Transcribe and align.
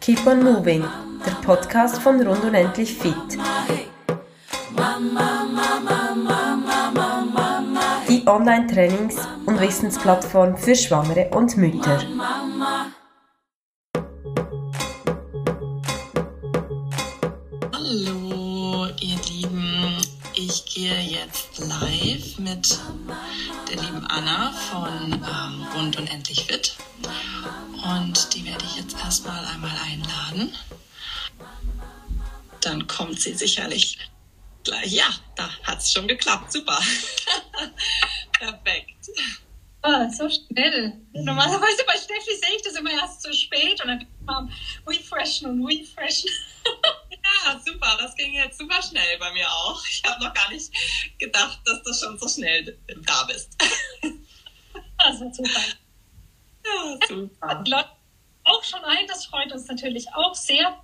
Keep 0.00 0.24
on 0.24 0.44
Moving, 0.44 0.84
der 1.26 1.32
Podcast 1.44 1.98
von 2.00 2.24
Rund 2.24 2.44
und 2.44 2.54
Endlich 2.54 2.94
Fit. 2.94 3.14
Die 8.08 8.24
Online-Trainings- 8.24 9.26
und 9.46 9.60
Wissensplattform 9.60 10.56
für 10.56 10.76
Schwangere 10.76 11.28
und 11.30 11.56
Mütter. 11.56 11.98
Hallo, 17.72 18.86
ihr 19.00 19.18
Lieben. 19.28 19.96
Ich 20.34 20.66
gehe 20.66 21.00
jetzt 21.00 21.58
live 21.58 22.38
mit 22.38 22.78
der 23.68 23.82
lieben 23.82 24.06
Anna 24.06 24.52
von 24.52 25.12
ähm, 25.12 25.55
und 25.94 26.10
Endlich 26.10 26.44
Fit. 26.44 26.74
Und 27.84 28.34
die 28.34 28.44
werde 28.44 28.64
ich 28.64 28.76
jetzt 28.76 28.96
erstmal 28.98 29.44
einmal 29.46 29.76
einladen. 29.84 30.56
Dann 32.60 32.86
kommt 32.88 33.20
sie 33.20 33.34
sicherlich 33.34 33.98
gleich. 34.64 34.92
Ja, 34.92 35.08
da 35.36 35.48
hat 35.62 35.78
es 35.78 35.92
schon 35.92 36.08
geklappt. 36.08 36.50
Super. 36.52 36.80
Perfekt. 38.32 39.08
Ah, 39.82 40.10
so 40.10 40.28
schnell. 40.28 41.00
Normalerweise 41.12 41.84
bei 41.86 41.96
Steffi 41.96 42.34
sehe 42.34 42.56
ich 42.56 42.62
das 42.62 42.74
immer 42.74 42.90
erst 42.90 43.22
zu 43.22 43.32
spät 43.32 43.80
und 43.80 43.86
dann 43.86 43.98
bin 44.00 44.08
ich 44.08 44.26
mal 44.26 44.38
am 44.38 44.52
Refreshen 44.86 45.50
und 45.50 45.66
Refreshen. 45.66 46.30
Ja, 47.44 47.60
super. 47.64 47.96
Das 48.00 48.14
ging 48.14 48.34
jetzt 48.34 48.56
super 48.58 48.80
schnell 48.80 49.18
bei 49.18 49.32
mir 49.32 49.50
auch. 49.50 49.84
Ich 49.88 50.00
habe 50.06 50.22
noch 50.22 50.32
gar 50.32 50.48
nicht 50.50 50.72
gedacht, 51.18 51.58
dass 51.64 51.82
du 51.82 51.92
schon 51.92 52.16
so 52.18 52.28
schnell 52.28 52.78
da 53.04 53.24
bist. 53.24 53.56
Also 54.98 55.30
super. 55.30 55.60
Ja, 56.66 56.98
super. 57.08 57.62
Die 57.64 57.70
Leute 57.70 57.88
auch 58.44 58.64
schon 58.64 58.84
ein, 58.84 59.06
das 59.06 59.26
freut 59.26 59.52
uns 59.52 59.66
natürlich 59.66 60.06
auch 60.14 60.34
sehr. 60.34 60.82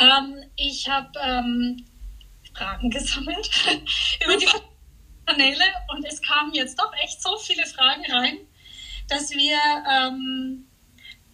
Ähm, 0.00 0.44
ich 0.56 0.88
habe 0.88 1.10
ähm, 1.22 1.84
Fragen 2.54 2.90
gesammelt 2.90 3.50
über 4.24 4.36
die 4.36 4.48
Kanäle 5.26 5.64
und 5.92 6.04
es 6.06 6.22
kamen 6.22 6.52
jetzt 6.54 6.78
doch 6.78 6.92
echt 7.02 7.20
so 7.22 7.36
viele 7.38 7.66
Fragen 7.66 8.04
rein, 8.10 8.38
dass 9.08 9.30
wir 9.30 9.58
ähm, 9.90 10.66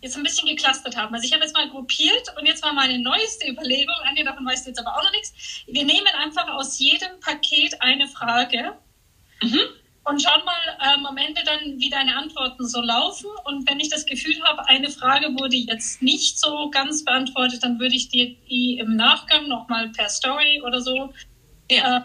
jetzt 0.00 0.16
ein 0.16 0.22
bisschen 0.22 0.48
geklustert 0.48 0.96
haben. 0.96 1.14
Also 1.14 1.26
ich 1.26 1.32
habe 1.32 1.44
jetzt 1.44 1.54
mal 1.54 1.68
gruppiert 1.70 2.34
und 2.38 2.46
jetzt 2.46 2.62
war 2.62 2.72
meine 2.72 2.98
neueste 2.98 3.48
Überlegung, 3.48 3.94
Anja, 4.04 4.24
davon 4.24 4.46
weißt 4.46 4.66
du 4.66 4.70
jetzt 4.70 4.78
aber 4.78 4.96
auch 4.96 5.02
noch 5.02 5.12
nichts. 5.12 5.64
Wir 5.66 5.84
nehmen 5.84 6.06
einfach 6.18 6.48
aus 6.48 6.78
jedem 6.78 7.20
Paket 7.20 7.80
eine 7.80 8.08
Frage 8.08 8.76
Mhm. 9.44 9.60
Und 10.04 10.20
schauen 10.22 10.44
mal 10.44 10.78
ähm, 10.96 11.06
am 11.06 11.16
Ende 11.16 11.42
dann, 11.44 11.78
wie 11.80 11.88
deine 11.90 12.16
Antworten 12.16 12.66
so 12.68 12.80
laufen. 12.82 13.26
Und 13.44 13.68
wenn 13.68 13.80
ich 13.80 13.88
das 13.88 14.04
Gefühl 14.06 14.42
habe, 14.44 14.66
eine 14.68 14.90
Frage 14.90 15.28
wurde 15.38 15.56
jetzt 15.56 16.02
nicht 16.02 16.38
so 16.38 16.70
ganz 16.70 17.04
beantwortet, 17.04 17.62
dann 17.62 17.78
würde 17.78 17.94
ich 17.94 18.08
dir 18.08 18.34
die 18.48 18.78
im 18.78 18.96
Nachgang 18.96 19.48
nochmal 19.48 19.88
per 19.90 20.08
Story 20.08 20.60
oder 20.62 20.80
so 20.80 21.12
Ja. 21.70 21.96
äh, 21.96 22.00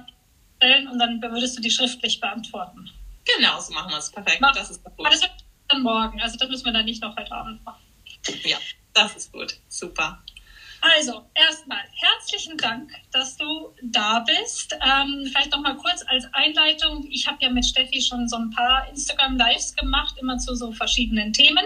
stellen 0.57 0.87
und 0.87 0.99
dann 0.99 1.21
würdest 1.21 1.57
du 1.57 1.61
die 1.61 1.71
schriftlich 1.71 2.19
beantworten. 2.19 2.89
Genau, 3.37 3.59
so 3.59 3.73
machen 3.73 3.91
wir 3.91 3.97
es. 3.97 4.09
Perfekt. 4.11 4.41
Mach- 4.41 4.53
Das 4.55 4.69
ist 4.71 4.81
doch 4.85 4.91
Aber 4.97 5.09
das 5.09 5.21
gut. 5.21 5.29
wird 5.29 5.43
dann 5.67 5.81
morgen, 5.83 6.21
also 6.21 6.37
das 6.37 6.49
müssen 6.49 6.65
wir 6.65 6.73
dann 6.73 6.85
nicht 6.85 7.01
noch 7.01 7.15
heute 7.15 7.31
Abend 7.31 7.63
machen. 7.63 7.81
Ja, 8.43 8.57
das 8.93 9.15
ist 9.15 9.31
gut. 9.31 9.55
Super. 9.67 10.21
Also, 10.81 11.25
erstmal 11.35 11.81
herzlichen 11.93 12.57
Dank, 12.57 12.91
dass 13.11 13.35
du 13.35 13.73
da 13.81 14.19
bist. 14.19 14.73
Ähm, 14.73 15.25
vielleicht 15.27 15.51
noch 15.51 15.61
mal 15.61 15.75
kurz 15.75 16.03
als 16.07 16.25
Einleitung. 16.33 17.05
Ich 17.09 17.27
habe 17.27 17.37
ja 17.41 17.49
mit 17.49 17.65
Steffi 17.65 18.01
schon 18.01 18.27
so 18.29 18.37
ein 18.37 18.49
paar 18.49 18.87
Instagram-Lives 18.89 19.75
gemacht, 19.75 20.15
immer 20.21 20.37
zu 20.37 20.55
so 20.55 20.71
verschiedenen 20.71 21.33
Themen. 21.33 21.65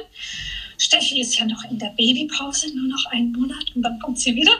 Steffi 0.78 1.22
ist 1.22 1.38
ja 1.38 1.46
noch 1.46 1.64
in 1.70 1.78
der 1.78 1.90
Babypause, 1.90 2.76
nur 2.76 2.88
noch 2.88 3.06
einen 3.12 3.32
Monat 3.32 3.76
und 3.76 3.84
dann 3.84 4.00
kommt 4.00 4.20
sie 4.20 4.36
wieder. 4.36 4.54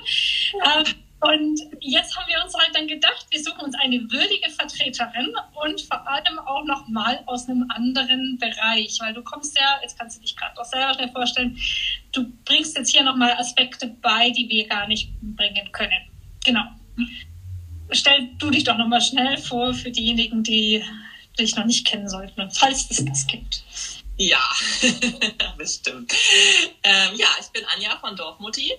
Ähm, 0.66 0.86
und 1.24 1.60
jetzt 1.80 2.18
haben 2.18 2.28
wir 2.28 2.44
uns 2.44 2.54
halt 2.54 2.76
dann 2.76 2.88
gedacht, 2.88 3.26
wir 3.30 3.42
suchen 3.42 3.62
uns 3.62 3.76
eine 3.76 4.00
würdige 4.12 4.50
Vertreterin 4.50 5.34
und 5.64 5.82
vor 5.82 6.06
allem 6.08 6.40
auch 6.40 6.66
noch 6.66 6.88
mal 6.90 7.24
aus 7.28 7.48
einem 7.48 7.66
anderen 7.70 8.38
Bereich, 8.40 8.98
weil 9.00 9.14
du 9.14 9.24
kommst 9.24 9.58
ja, 9.58 9.80
jetzt 9.82 9.98
kannst 9.98 10.18
du 10.18 10.22
dich 10.22 10.36
gerade 10.36 10.60
auch 10.60 10.66
selber 10.66 10.94
schnell 10.94 11.10
vorstellen, 11.10 11.58
du 12.12 12.26
bringst 12.44 12.76
jetzt 12.76 12.92
hier 12.92 13.04
nochmal 13.04 13.32
Aspekte 13.34 13.88
bei, 14.02 14.32
die 14.32 14.50
wir 14.50 14.68
gar 14.68 14.88
nicht 14.88 15.10
bringen 15.22 15.72
können. 15.72 16.10
Genau. 16.44 16.64
Stell 17.92 18.30
du 18.38 18.50
dich 18.50 18.66
doch 18.66 18.78
nochmal 18.78 19.02
schnell 19.02 19.38
vor 19.38 19.74
für 19.74 19.92
diejenigen, 19.92 20.44
die 20.44 20.84
dich 21.40 21.56
noch 21.56 21.66
nicht 21.66 21.88
kennen 21.88 22.10
sollten, 22.10 22.52
falls 22.52 22.92
es 22.92 23.06
das 23.06 23.28
gibt. 23.28 23.64
Ja, 24.18 24.44
bestimmt. 25.58 26.14
Ähm, 26.84 27.16
ja, 27.16 27.28
ich 27.40 27.48
bin 27.48 27.64
Anja 27.74 27.98
von 27.98 28.16
Dorfmutti. 28.16 28.74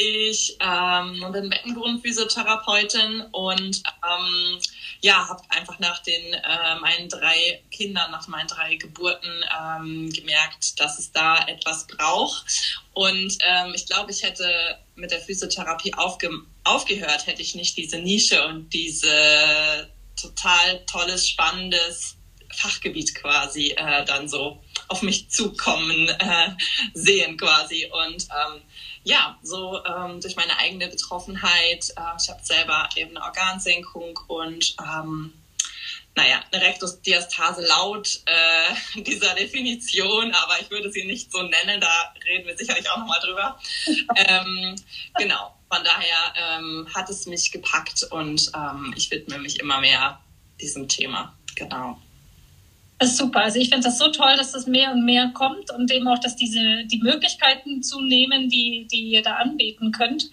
Ich 0.00 0.56
ähm, 0.60 1.32
bin 1.32 1.50
Beckenbodenphysiotherapeutin 1.50 3.20
und 3.32 3.82
ähm, 3.84 4.58
ja, 5.00 5.28
habe 5.28 5.42
einfach 5.48 5.80
nach 5.80 5.98
den 6.04 6.34
äh, 6.34 6.78
meinen 6.80 7.08
drei 7.08 7.64
Kindern, 7.72 8.12
nach 8.12 8.28
meinen 8.28 8.46
drei 8.46 8.76
Geburten 8.76 9.44
ähm, 9.60 10.08
gemerkt, 10.12 10.78
dass 10.78 11.00
es 11.00 11.10
da 11.10 11.44
etwas 11.48 11.88
braucht. 11.88 12.44
Und 12.94 13.38
ähm, 13.44 13.72
ich 13.74 13.86
glaube, 13.86 14.12
ich 14.12 14.22
hätte 14.22 14.78
mit 14.94 15.10
der 15.10 15.20
Physiotherapie 15.20 15.92
aufge 15.94 16.30
aufgehört, 16.62 17.26
hätte 17.26 17.42
ich 17.42 17.56
nicht 17.56 17.76
diese 17.76 17.98
Nische 17.98 18.46
und 18.46 18.72
diese 18.72 19.90
total 20.14 20.84
tolles, 20.86 21.28
spannendes 21.28 22.16
Fachgebiet 22.54 23.16
quasi 23.16 23.74
äh, 23.76 24.04
dann 24.04 24.28
so 24.28 24.62
auf 24.88 25.02
mich 25.02 25.30
zukommen 25.30 26.08
äh, 26.08 26.50
sehen 26.94 27.36
quasi. 27.36 27.90
Und 27.90 28.24
ähm, 28.24 28.62
ja, 29.04 29.38
so 29.42 29.82
ähm, 29.84 30.20
durch 30.20 30.36
meine 30.36 30.58
eigene 30.58 30.88
Betroffenheit, 30.88 31.90
äh, 31.96 32.16
ich 32.20 32.28
habe 32.28 32.40
selber 32.42 32.88
eben 32.96 33.16
eine 33.16 33.24
Organsenkung 33.24 34.18
und 34.26 34.76
ähm, 34.80 35.32
naja, 36.18 36.42
eine 36.50 36.62
Rektusdiastase 36.62 37.64
laut 37.64 38.20
äh, 38.26 39.00
dieser 39.02 39.34
Definition, 39.34 40.32
aber 40.32 40.60
ich 40.60 40.70
würde 40.70 40.90
sie 40.90 41.04
nicht 41.04 41.30
so 41.30 41.42
nennen, 41.42 41.80
da 41.80 42.12
reden 42.26 42.46
wir 42.46 42.56
sicherlich 42.56 42.90
auch 42.90 42.98
nochmal 42.98 43.20
drüber. 43.20 43.58
ähm, 44.16 44.74
genau, 45.16 45.54
von 45.70 45.84
daher 45.84 46.58
ähm, 46.58 46.88
hat 46.94 47.08
es 47.08 47.26
mich 47.26 47.52
gepackt 47.52 48.02
und 48.10 48.50
ähm, 48.54 48.92
ich 48.96 49.10
widme 49.10 49.38
mich 49.38 49.60
immer 49.60 49.80
mehr 49.80 50.20
diesem 50.60 50.88
Thema. 50.88 51.36
Genau. 51.54 52.00
Das 52.98 53.10
ist 53.10 53.18
super. 53.18 53.42
Also 53.42 53.60
ich 53.60 53.68
finde 53.68 53.84
das 53.84 53.96
so 53.98 54.08
toll, 54.08 54.36
dass 54.36 54.52
das 54.52 54.66
mehr 54.66 54.90
und 54.90 55.04
mehr 55.04 55.28
kommt 55.32 55.70
und 55.70 55.90
eben 55.92 56.08
auch, 56.08 56.18
dass 56.18 56.34
diese 56.34 56.84
die 56.84 56.98
Möglichkeiten 56.98 57.80
zunehmen, 57.82 58.48
die, 58.48 58.88
die 58.90 59.10
ihr 59.12 59.22
da 59.22 59.36
anbieten 59.36 59.92
könnt. 59.92 60.28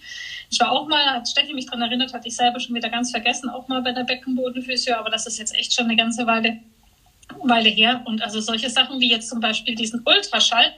Ich 0.50 0.58
war 0.60 0.72
auch 0.72 0.88
mal, 0.88 1.04
hat 1.06 1.28
Steffi 1.28 1.54
mich 1.54 1.66
daran 1.66 1.82
erinnert, 1.82 2.12
hatte 2.12 2.26
ich 2.26 2.34
selber 2.36 2.58
schon 2.58 2.74
wieder 2.74 2.88
ganz 2.88 3.10
vergessen, 3.12 3.48
auch 3.50 3.68
mal 3.68 3.82
bei 3.82 3.92
der 3.92 4.04
Beckenbodenphysio, 4.04 4.96
aber 4.96 5.10
das 5.10 5.26
ist 5.26 5.38
jetzt 5.38 5.54
echt 5.56 5.74
schon 5.74 5.84
eine 5.86 5.96
ganze 5.96 6.26
Weile, 6.26 6.58
Weile 7.42 7.68
her. 7.68 8.02
Und 8.04 8.20
also 8.22 8.40
solche 8.40 8.68
Sachen 8.70 8.98
wie 9.00 9.10
jetzt 9.10 9.28
zum 9.28 9.40
Beispiel 9.40 9.76
diesen 9.76 10.02
Ultraschall 10.04 10.74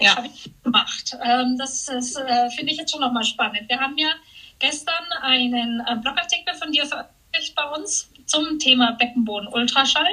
Ja. 0.00 0.16
habe 0.16 0.28
ich 0.28 0.50
gemacht. 0.62 1.16
Ähm, 1.24 1.56
das 1.58 1.88
ist, 1.88 2.16
äh, 2.16 2.50
finde 2.50 2.72
ich 2.72 2.78
jetzt 2.78 2.92
schon 2.92 3.00
nochmal 3.00 3.24
spannend. 3.24 3.68
Wir 3.68 3.80
haben 3.80 3.98
ja 3.98 4.10
gestern 4.60 5.04
einen 5.22 5.80
äh, 5.80 5.96
Blogartikel 5.96 6.54
von 6.54 6.70
dir 6.70 6.86
veröffentlicht 6.86 7.54
bei 7.56 7.64
uns 7.76 8.08
zum 8.26 8.58
Thema 8.58 8.92
Beckenboden-Ultraschall. 8.92 10.06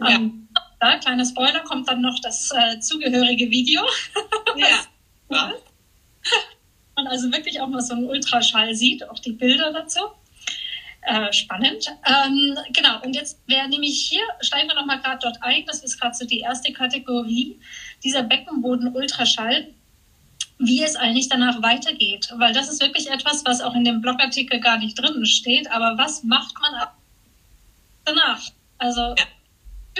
Ja. 0.00 0.10
Ähm, 0.10 0.48
da, 0.80 0.96
kleiner 0.98 1.24
Spoiler, 1.24 1.60
kommt 1.60 1.88
dann 1.88 2.00
noch 2.00 2.18
das 2.20 2.52
äh, 2.52 2.78
zugehörige 2.80 3.50
Video. 3.50 3.82
Ja. 4.56 4.66
ja. 5.30 5.52
Man 6.96 7.06
also 7.08 7.32
wirklich 7.32 7.60
auch 7.60 7.68
mal 7.68 7.80
so 7.80 7.94
einen 7.94 8.08
Ultraschall 8.08 8.74
sieht, 8.74 9.08
auch 9.08 9.18
die 9.18 9.32
Bilder 9.32 9.72
dazu. 9.72 10.00
Äh, 11.02 11.32
spannend. 11.32 11.86
Ähm, 12.06 12.58
genau, 12.72 13.00
und 13.02 13.14
jetzt 13.14 13.40
wäre 13.46 13.68
nämlich 13.68 14.08
hier, 14.08 14.22
steigen 14.40 14.68
wir 14.68 14.74
nochmal 14.74 15.00
gerade 15.00 15.18
dort 15.22 15.38
ein, 15.42 15.64
das 15.66 15.82
ist 15.82 15.98
gerade 15.98 16.14
so 16.14 16.26
die 16.26 16.40
erste 16.40 16.72
Kategorie, 16.72 17.58
dieser 18.04 18.22
Beckenboden-Ultraschall, 18.24 19.68
wie 20.58 20.82
es 20.82 20.96
eigentlich 20.96 21.28
danach 21.28 21.62
weitergeht. 21.62 22.28
Weil 22.36 22.52
das 22.52 22.68
ist 22.68 22.82
wirklich 22.82 23.10
etwas, 23.10 23.44
was 23.44 23.60
auch 23.60 23.74
in 23.74 23.84
dem 23.84 24.00
Blogartikel 24.00 24.60
gar 24.60 24.78
nicht 24.78 24.98
drin 25.00 25.24
steht, 25.24 25.70
aber 25.70 25.96
was 25.96 26.24
macht 26.24 26.54
man 26.60 26.88
danach? 28.04 28.42
Also 28.78 29.00
Ja. 29.00 29.24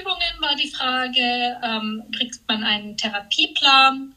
Übungen 0.00 0.40
war 0.40 0.54
die 0.56 0.68
Frage, 0.70 1.58
ähm, 1.62 2.04
kriegt 2.16 2.40
man 2.48 2.62
einen 2.64 2.96
Therapieplan? 2.96 4.14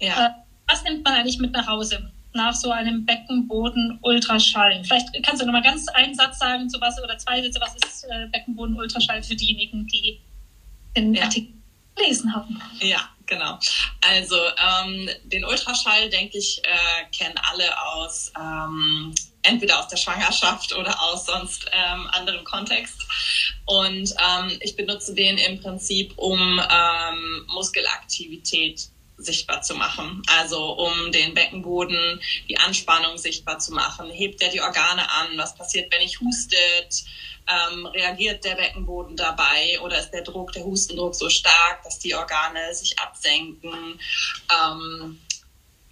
ja. 0.00 0.26
Äh, 0.26 0.30
was 0.68 0.82
nimmt 0.82 1.04
man 1.04 1.14
eigentlich 1.14 1.38
mit 1.38 1.52
nach 1.52 1.68
Hause 1.68 2.10
nach 2.34 2.52
so 2.52 2.72
einem 2.72 3.06
Beckenboden-Ultraschall? 3.06 4.82
Vielleicht 4.84 5.08
kannst 5.22 5.40
du 5.40 5.46
noch 5.46 5.52
mal 5.52 5.62
ganz 5.62 5.86
einen 5.88 6.12
Satz 6.14 6.40
sagen 6.40 6.68
zu 6.68 6.80
was 6.80 7.00
oder 7.02 7.16
zwei 7.18 7.40
Sätze, 7.40 7.60
was 7.60 7.76
ist 7.76 8.04
äh, 8.10 8.26
Beckenboden-Ultraschall 8.32 9.22
für 9.22 9.36
diejenigen, 9.36 9.86
die 9.86 10.20
den 10.96 11.14
Ja. 11.14 11.22
Artikel 11.24 11.54
gelesen 11.94 12.34
haben? 12.34 12.60
Ja, 12.80 12.98
genau. 13.26 13.58
Also 14.00 14.36
ähm, 14.36 15.08
den 15.24 15.44
Ultraschall, 15.44 16.08
denke 16.10 16.38
ich, 16.38 16.60
äh, 16.64 17.16
kennen 17.16 17.38
alle 17.50 17.78
aus 17.82 18.32
ähm, 18.38 19.14
entweder 19.42 19.78
aus 19.78 19.88
der 19.88 19.96
Schwangerschaft 19.96 20.74
oder 20.74 21.00
aus 21.02 21.26
sonst 21.26 21.66
ähm, 21.72 22.08
anderem 22.12 22.44
Kontext. 22.44 23.00
Und 23.64 24.12
ähm, 24.12 24.58
ich 24.60 24.76
benutze 24.76 25.14
den 25.14 25.38
im 25.38 25.60
Prinzip, 25.60 26.12
um 26.16 26.40
ähm, 26.40 27.46
Muskelaktivität 27.48 28.88
sichtbar 29.18 29.62
zu 29.62 29.74
machen. 29.74 30.22
Also 30.26 30.72
um 30.74 31.12
den 31.12 31.34
Beckenboden, 31.34 32.20
die 32.48 32.58
Anspannung 32.58 33.18
sichtbar 33.18 33.58
zu 33.58 33.72
machen. 33.72 34.10
Hebt 34.10 34.42
er 34.42 34.50
die 34.50 34.60
Organe 34.60 35.10
an? 35.10 35.28
Was 35.36 35.54
passiert, 35.54 35.92
wenn 35.92 36.02
ich 36.02 36.20
hustet? 36.20 37.04
Ähm, 37.48 37.86
reagiert 37.86 38.44
der 38.44 38.56
Beckenboden 38.56 39.16
dabei 39.16 39.78
oder 39.80 40.00
ist 40.00 40.10
der 40.10 40.22
Druck, 40.22 40.52
der 40.52 40.64
Hustendruck 40.64 41.14
so 41.14 41.30
stark, 41.30 41.82
dass 41.84 42.00
die 42.00 42.14
Organe 42.14 42.74
sich 42.74 42.98
absenken? 42.98 44.00
Ähm, 44.50 45.20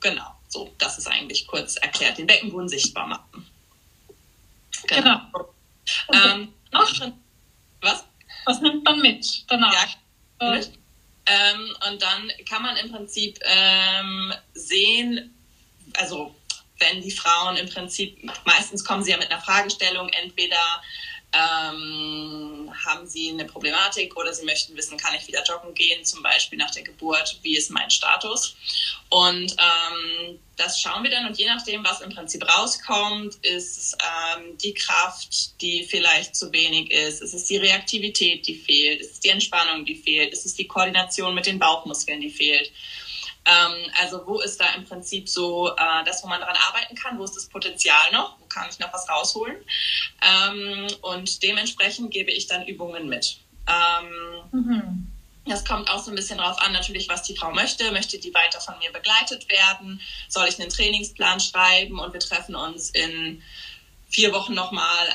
genau, 0.00 0.34
so, 0.48 0.74
das 0.78 0.98
ist 0.98 1.06
eigentlich 1.06 1.46
kurz 1.46 1.76
erklärt, 1.76 2.18
den 2.18 2.26
Beckenboden 2.26 2.68
sichtbar 2.68 3.06
machen. 3.06 3.48
Genau. 4.88 5.20
genau. 6.08 6.32
Ähm, 6.32 6.52
was? 7.80 8.04
Was 8.46 8.60
nimmt 8.60 8.84
man 8.84 9.00
mit 9.00 9.44
danach? 9.48 9.72
Ja, 10.40 10.50
mit. 10.50 10.72
Ähm, 11.26 11.76
und 11.88 12.02
dann 12.02 12.30
kann 12.48 12.62
man 12.62 12.76
im 12.76 12.92
Prinzip 12.92 13.38
ähm, 13.44 14.32
sehen, 14.52 15.34
also 15.96 16.34
wenn 16.78 17.00
die 17.02 17.10
Frauen 17.10 17.56
im 17.56 17.68
Prinzip, 17.68 18.30
meistens 18.44 18.84
kommen 18.84 19.02
sie 19.02 19.12
ja 19.12 19.16
mit 19.16 19.30
einer 19.30 19.40
Fragestellung, 19.40 20.08
entweder 20.08 20.82
ähm, 21.34 22.70
haben 22.84 23.06
sie 23.06 23.30
eine 23.30 23.44
Problematik 23.44 24.16
oder 24.16 24.32
sie 24.32 24.44
möchten 24.44 24.76
wissen, 24.76 24.96
kann 24.96 25.14
ich 25.14 25.26
wieder 25.26 25.42
joggen 25.44 25.74
gehen, 25.74 26.04
zum 26.04 26.22
Beispiel 26.22 26.58
nach 26.58 26.70
der 26.70 26.82
Geburt, 26.82 27.38
wie 27.42 27.56
ist 27.56 27.70
mein 27.70 27.90
Status? 27.90 28.56
Und 29.08 29.52
ähm, 29.52 30.38
das 30.56 30.80
schauen 30.80 31.02
wir 31.02 31.10
dann. 31.10 31.26
Und 31.26 31.38
je 31.38 31.46
nachdem, 31.46 31.84
was 31.84 32.00
im 32.00 32.14
Prinzip 32.14 32.46
rauskommt, 32.48 33.36
ist 33.42 33.96
ähm, 34.36 34.56
die 34.58 34.74
Kraft, 34.74 35.60
die 35.60 35.84
vielleicht 35.84 36.36
zu 36.36 36.52
wenig 36.52 36.90
ist, 36.90 37.22
ist 37.22 37.34
es 37.34 37.44
die 37.44 37.56
Reaktivität, 37.56 38.46
die 38.46 38.56
fehlt, 38.56 39.00
ist 39.00 39.12
es 39.12 39.20
die 39.20 39.30
Entspannung, 39.30 39.84
die 39.84 39.96
fehlt, 39.96 40.32
ist 40.32 40.46
es 40.46 40.54
die 40.54 40.66
Koordination 40.66 41.34
mit 41.34 41.46
den 41.46 41.58
Bauchmuskeln, 41.58 42.20
die 42.20 42.30
fehlt. 42.30 42.70
Ähm, 43.46 43.90
also 44.00 44.26
wo 44.26 44.40
ist 44.40 44.60
da 44.60 44.66
im 44.74 44.84
Prinzip 44.84 45.28
so 45.28 45.68
äh, 45.68 46.04
das, 46.04 46.22
wo 46.22 46.28
man 46.28 46.40
daran 46.40 46.56
arbeiten 46.68 46.94
kann? 46.94 47.18
Wo 47.18 47.24
ist 47.24 47.36
das 47.36 47.46
Potenzial 47.46 48.12
noch? 48.12 48.38
Wo 48.40 48.46
kann 48.46 48.66
ich 48.70 48.78
noch 48.78 48.92
was 48.92 49.08
rausholen? 49.08 49.56
Ähm, 50.22 50.86
und 51.02 51.42
dementsprechend 51.42 52.10
gebe 52.10 52.30
ich 52.30 52.46
dann 52.46 52.66
Übungen 52.66 53.08
mit. 53.08 53.38
Ähm, 53.66 54.42
mhm. 54.52 55.10
Das 55.46 55.64
kommt 55.64 55.90
auch 55.90 56.02
so 56.02 56.10
ein 56.10 56.14
bisschen 56.14 56.38
darauf 56.38 56.58
an, 56.62 56.72
natürlich, 56.72 57.08
was 57.08 57.22
die 57.22 57.36
Frau 57.36 57.50
möchte. 57.50 57.90
Möchte 57.92 58.18
die 58.18 58.32
weiter 58.32 58.60
von 58.60 58.78
mir 58.78 58.90
begleitet 58.92 59.46
werden? 59.50 60.00
Soll 60.28 60.48
ich 60.48 60.58
einen 60.58 60.70
Trainingsplan 60.70 61.38
schreiben 61.38 61.98
und 61.98 62.14
wir 62.14 62.20
treffen 62.20 62.54
uns 62.54 62.90
in 62.90 63.42
vier 64.08 64.32
Wochen 64.32 64.54
nochmal 64.54 65.08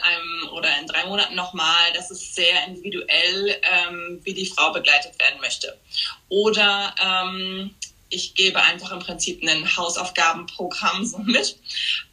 oder 0.52 0.78
in 0.78 0.86
drei 0.86 1.06
Monaten 1.06 1.34
nochmal. 1.34 1.94
Das 1.94 2.12
ist 2.12 2.36
sehr 2.36 2.66
individuell, 2.68 3.56
ähm, 3.64 4.20
wie 4.24 4.34
die 4.34 4.46
Frau 4.46 4.72
begleitet 4.72 5.18
werden 5.20 5.40
möchte. 5.40 5.80
Oder 6.28 6.94
ähm, 7.02 7.74
ich 8.10 8.34
gebe 8.34 8.62
einfach 8.62 8.92
im 8.92 9.00
Prinzip 9.00 9.44
ein 9.44 9.78
Hausaufgabenprogramm 9.78 11.06
so 11.06 11.20
mit. 11.20 11.58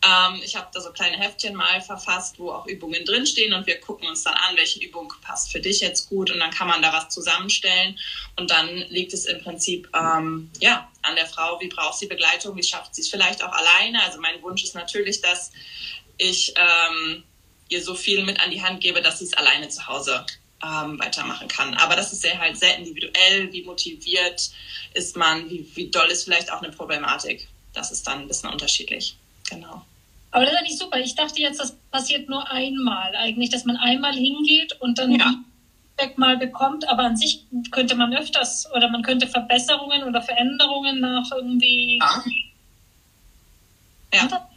Ähm, 0.05 0.41
ich 0.45 0.57
habe 0.57 0.69
da 0.73 0.81
so 0.81 0.93
kleine 0.93 1.19
Heftchen 1.19 1.55
mal 1.55 1.81
verfasst, 1.81 2.39
wo 2.39 2.51
auch 2.51 2.67
Übungen 2.67 3.05
drinstehen 3.05 3.55
und 3.55 3.67
wir 3.67 3.81
gucken 3.81 4.09
uns 4.09 4.23
dann 4.23 4.35
an, 4.35 4.57
welche 4.57 4.81
Übung 4.81 5.13
passt 5.23 5.51
für 5.51 5.61
dich 5.61 5.81
jetzt 5.81 6.09
gut 6.09 6.31
und 6.31 6.39
dann 6.39 6.51
kann 6.51 6.69
man 6.69 6.83
da 6.83 6.93
was 6.93 7.09
zusammenstellen 7.09 7.99
und 8.37 8.51
dann 8.51 8.69
liegt 8.89 9.13
es 9.13 9.25
im 9.25 9.43
Prinzip 9.43 9.89
ähm, 9.95 10.51
ja 10.61 10.91
an 11.03 11.17
der 11.17 11.27
Frau, 11.27 11.61
wie 11.61 11.69
braucht 11.69 11.99
sie 11.99 12.07
Begleitung, 12.07 12.57
wie 12.57 12.63
schafft 12.63 12.95
sie 12.95 13.03
es 13.03 13.09
vielleicht 13.09 13.43
auch 13.43 13.53
alleine. 13.53 14.03
Also 14.03 14.21
mein 14.21 14.43
Wunsch 14.43 14.65
ist 14.65 14.75
natürlich, 14.75 15.21
dass 15.21 15.53
ich 16.19 16.53
ähm, 16.57 17.25
ihr 17.69 17.83
so 17.83 17.95
viel 17.95 18.25
mit 18.25 18.41
an 18.41 18.51
die 18.51 18.63
Hand 18.63 18.81
gebe, 18.81 19.03
dass 19.03 19.21
sie 19.21 19.25
es 19.25 19.35
alleine 19.35 19.69
zu 19.69 19.87
Hause 19.87 20.25
ähm, 20.64 20.99
weitermachen 20.99 21.49
kann. 21.49 21.75
Aber 21.75 21.97
das 21.97 22.12
ist 22.12 22.23
sehr 22.23 22.38
halt 22.38 22.56
sehr 22.56 22.76
individuell, 22.79 23.53
wie 23.53 23.62
motiviert 23.62 24.50
ist 24.94 25.17
man, 25.17 25.49
wie, 25.50 25.70
wie 25.75 25.91
doll 25.91 26.08
ist 26.08 26.25
vielleicht 26.25 26.50
auch 26.53 26.62
eine 26.62 26.73
Problematik. 26.73 27.49
Das 27.75 27.91
ist 27.91 28.06
dann 28.06 28.20
ein 28.20 28.29
bisschen 28.29 28.50
unterschiedlich. 28.50 29.17
Genau. 29.50 29.85
Aber 30.31 30.44
das 30.44 30.55
ist 30.55 30.62
nicht 30.62 30.79
super. 30.79 30.99
Ich 30.99 31.14
dachte 31.14 31.41
jetzt, 31.41 31.61
das 31.61 31.76
passiert 31.91 32.29
nur 32.29 32.50
einmal 32.50 33.14
eigentlich, 33.17 33.50
dass 33.50 33.64
man 33.64 33.76
einmal 33.76 34.14
hingeht 34.14 34.81
und 34.81 34.99
dann 34.99 35.12
ja. 35.12 35.35
Feedback 35.97 36.19
mal 36.19 36.37
bekommt. 36.37 36.88
Aber 36.88 37.05
an 37.05 37.17
sich 37.17 37.44
könnte 37.70 37.94
man 37.94 38.14
öfters 38.14 38.69
oder 38.75 38.88
man 38.88 39.02
könnte 39.02 39.26
Verbesserungen 39.26 40.05
oder 40.05 40.23
Veränderungen 40.23 41.00
nach 41.00 41.31
irgendwie. 41.32 41.99
Ja. 41.99 42.25
ja. 44.14 44.49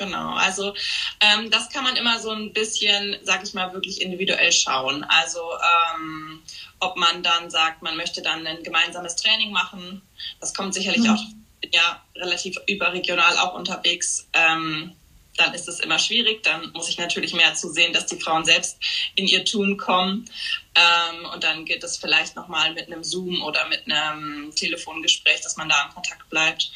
Genau, 0.00 0.32
also 0.32 0.72
ähm, 1.20 1.50
das 1.50 1.68
kann 1.68 1.84
man 1.84 1.94
immer 1.94 2.18
so 2.18 2.30
ein 2.30 2.54
bisschen, 2.54 3.16
sag 3.22 3.42
ich 3.42 3.52
mal, 3.52 3.74
wirklich 3.74 4.00
individuell 4.00 4.50
schauen. 4.50 5.04
Also 5.04 5.40
ähm, 5.94 6.42
ob 6.78 6.96
man 6.96 7.22
dann 7.22 7.50
sagt, 7.50 7.82
man 7.82 7.98
möchte 7.98 8.22
dann 8.22 8.46
ein 8.46 8.62
gemeinsames 8.62 9.16
Training 9.16 9.52
machen. 9.52 10.00
Das 10.40 10.54
kommt 10.54 10.72
sicherlich 10.72 11.02
mhm. 11.02 11.10
auch 11.10 11.22
ja 11.70 12.02
relativ 12.16 12.56
überregional 12.66 13.36
auch 13.36 13.52
unterwegs. 13.52 14.26
Ähm, 14.32 14.96
dann 15.36 15.54
ist 15.54 15.68
es 15.68 15.80
immer 15.80 15.98
schwierig. 15.98 16.42
Dann 16.42 16.70
muss 16.72 16.88
ich 16.88 16.98
natürlich 16.98 17.32
mehr 17.32 17.54
zu 17.54 17.70
sehen, 17.72 17.92
dass 17.92 18.06
die 18.06 18.20
Frauen 18.20 18.44
selbst 18.44 18.78
in 19.14 19.26
ihr 19.26 19.44
Tun 19.44 19.76
kommen. 19.76 20.28
Ähm, 20.74 21.26
und 21.32 21.44
dann 21.44 21.64
geht 21.64 21.82
es 21.82 21.96
vielleicht 21.96 22.36
nochmal 22.36 22.72
mit 22.74 22.86
einem 22.86 23.02
Zoom 23.02 23.42
oder 23.42 23.66
mit 23.68 23.90
einem 23.90 24.54
Telefongespräch, 24.54 25.40
dass 25.40 25.56
man 25.56 25.68
da 25.68 25.86
in 25.86 25.94
Kontakt 25.94 26.28
bleibt. 26.30 26.70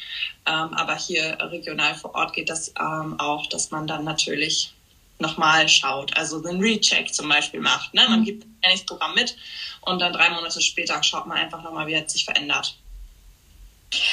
Ähm, 0.45 0.73
aber 0.73 0.95
hier 0.95 1.37
regional 1.39 1.95
vor 1.95 2.15
Ort 2.15 2.33
geht 2.33 2.49
das 2.49 2.73
ähm, 2.79 3.19
auch, 3.19 3.47
dass 3.47 3.71
man 3.71 3.87
dann 3.87 4.03
natürlich 4.03 4.73
nochmal 5.19 5.69
schaut, 5.69 6.15
also 6.17 6.43
einen 6.43 6.59
Recheck 6.59 7.13
zum 7.13 7.29
Beispiel 7.29 7.61
macht. 7.61 7.93
Ne? 7.93 8.05
Man 8.09 8.21
mhm. 8.21 8.25
gibt 8.25 8.45
ein 8.63 8.85
Programm 8.85 9.15
mit 9.15 9.37
und 9.81 9.99
dann 9.99 10.13
drei 10.13 10.29
Monate 10.29 10.61
später 10.61 11.01
schaut 11.03 11.25
man 11.25 11.37
einfach 11.37 11.63
nochmal, 11.63 11.87
wie 11.87 11.95
hat 11.95 12.09
sich 12.09 12.25
verändert. 12.25 12.77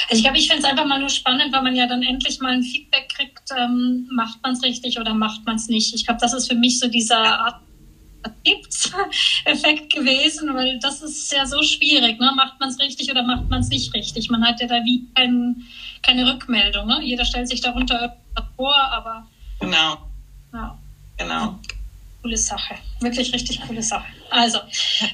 Also 0.09 0.17
ich 0.17 0.23
glaube, 0.23 0.37
ich 0.37 0.47
finde 0.47 0.63
es 0.63 0.69
einfach 0.69 0.85
mal 0.85 0.99
nur 0.99 1.09
spannend, 1.09 1.53
weil 1.53 1.63
man 1.63 1.75
ja 1.75 1.87
dann 1.87 2.03
endlich 2.03 2.39
mal 2.39 2.53
ein 2.53 2.63
Feedback 2.63 3.09
kriegt, 3.09 3.49
ähm, 3.57 4.07
macht 4.11 4.41
man 4.43 4.53
es 4.53 4.63
richtig 4.63 4.99
oder 4.99 5.13
macht 5.13 5.45
man 5.45 5.55
es 5.55 5.67
nicht. 5.67 5.93
Ich 5.93 6.05
glaube, 6.05 6.19
das 6.19 6.33
ist 6.33 6.47
für 6.47 6.55
mich 6.55 6.79
so 6.79 6.87
dieser 6.87 7.17
Art 7.17 7.61
Effekt 9.45 9.93
gewesen, 9.93 10.53
weil 10.53 10.79
das 10.79 11.01
ist 11.01 11.31
ja 11.31 11.45
so 11.45 11.61
schwierig. 11.61 12.19
Ne? 12.19 12.31
Macht 12.35 12.59
man 12.59 12.69
es 12.69 12.79
richtig 12.79 13.11
oder 13.11 13.23
macht 13.23 13.49
man 13.49 13.61
es 13.61 13.69
nicht 13.69 13.93
richtig? 13.93 14.29
Man 14.29 14.45
hat 14.45 14.61
ja 14.61 14.67
da 14.67 14.75
wie 14.83 15.07
kein, 15.13 15.63
keine 16.01 16.31
Rückmeldung. 16.31 16.87
Ne? 16.87 17.01
Jeder 17.03 17.25
stellt 17.25 17.49
sich 17.49 17.61
darunter 17.61 18.17
vor, 18.55 18.75
aber. 18.75 19.27
Genau. 19.59 19.97
Ja. 20.53 20.77
Genau. 21.17 21.59
Coole 22.21 22.37
Sache. 22.37 22.75
Wirklich 23.01 23.33
richtig 23.33 23.61
coole 23.61 23.83
Sache. 23.83 24.05
Also, 24.29 24.59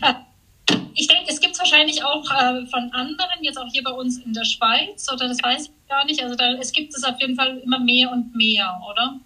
äh, 0.01 0.13
ich 0.95 1.07
denke, 1.07 1.31
es 1.31 1.39
gibt 1.39 1.53
es 1.53 1.59
wahrscheinlich 1.59 2.03
auch 2.03 2.29
äh, 2.29 2.65
von 2.67 2.91
anderen, 2.93 3.41
jetzt 3.41 3.57
auch 3.57 3.71
hier 3.71 3.83
bei 3.83 3.91
uns 3.91 4.17
in 4.17 4.33
der 4.33 4.45
Schweiz, 4.45 5.07
oder 5.11 5.27
das 5.27 5.41
weiß 5.41 5.65
ich 5.65 5.71
gar 5.87 6.05
nicht. 6.05 6.21
Also 6.21 6.35
da, 6.35 6.53
es 6.53 6.71
gibt 6.71 6.93
es 6.93 7.03
auf 7.03 7.19
jeden 7.19 7.35
Fall 7.35 7.57
immer 7.59 7.79
mehr 7.79 8.11
und 8.11 8.35
mehr, 8.35 8.79
oder? 8.89 9.19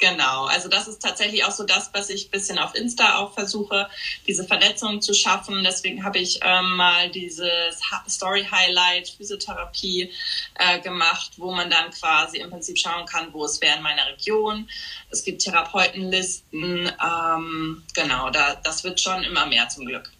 Genau, 0.00 0.46
also 0.46 0.70
das 0.70 0.88
ist 0.88 1.02
tatsächlich 1.02 1.44
auch 1.44 1.50
so 1.50 1.64
das, 1.64 1.90
was 1.92 2.08
ich 2.08 2.26
ein 2.26 2.30
bisschen 2.30 2.58
auf 2.58 2.74
Insta 2.74 3.18
auch 3.18 3.34
versuche, 3.34 3.86
diese 4.26 4.44
Vernetzung 4.44 5.02
zu 5.02 5.12
schaffen. 5.12 5.62
Deswegen 5.62 6.02
habe 6.04 6.18
ich 6.18 6.40
ähm, 6.42 6.76
mal 6.76 7.10
dieses 7.10 7.82
Story 8.08 8.46
Highlight 8.50 9.10
Physiotherapie 9.10 10.10
äh, 10.54 10.80
gemacht, 10.80 11.32
wo 11.36 11.52
man 11.52 11.68
dann 11.68 11.90
quasi 11.90 12.38
im 12.38 12.48
Prinzip 12.48 12.78
schauen 12.78 13.04
kann, 13.04 13.30
wo 13.34 13.44
es 13.44 13.60
wäre 13.60 13.76
in 13.76 13.82
meiner 13.82 14.06
Region. 14.06 14.70
Es 15.10 15.22
gibt 15.22 15.42
Therapeutenlisten. 15.42 16.90
Ähm, 17.04 17.82
genau, 17.92 18.30
da, 18.30 18.54
das 18.54 18.82
wird 18.84 19.00
schon 19.00 19.22
immer 19.22 19.44
mehr 19.44 19.68
zum 19.68 19.84
Glück. 19.84 20.10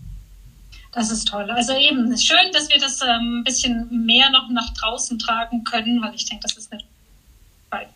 Das 0.93 1.11
ist 1.11 1.29
toll. 1.29 1.49
Also 1.51 1.73
eben, 1.75 2.17
schön, 2.19 2.51
dass 2.53 2.69
wir 2.69 2.79
das 2.79 3.01
ein 3.01 3.21
ähm, 3.21 3.45
bisschen 3.45 4.05
mehr 4.05 4.31
noch 4.31 4.49
nach 4.49 4.71
draußen 4.75 5.19
tragen 5.19 5.63
können, 5.63 6.03
weil 6.03 6.15
ich 6.15 6.25
denke, 6.25 6.43
das 6.43 6.57
ist 6.57 6.73
eine 6.73 6.83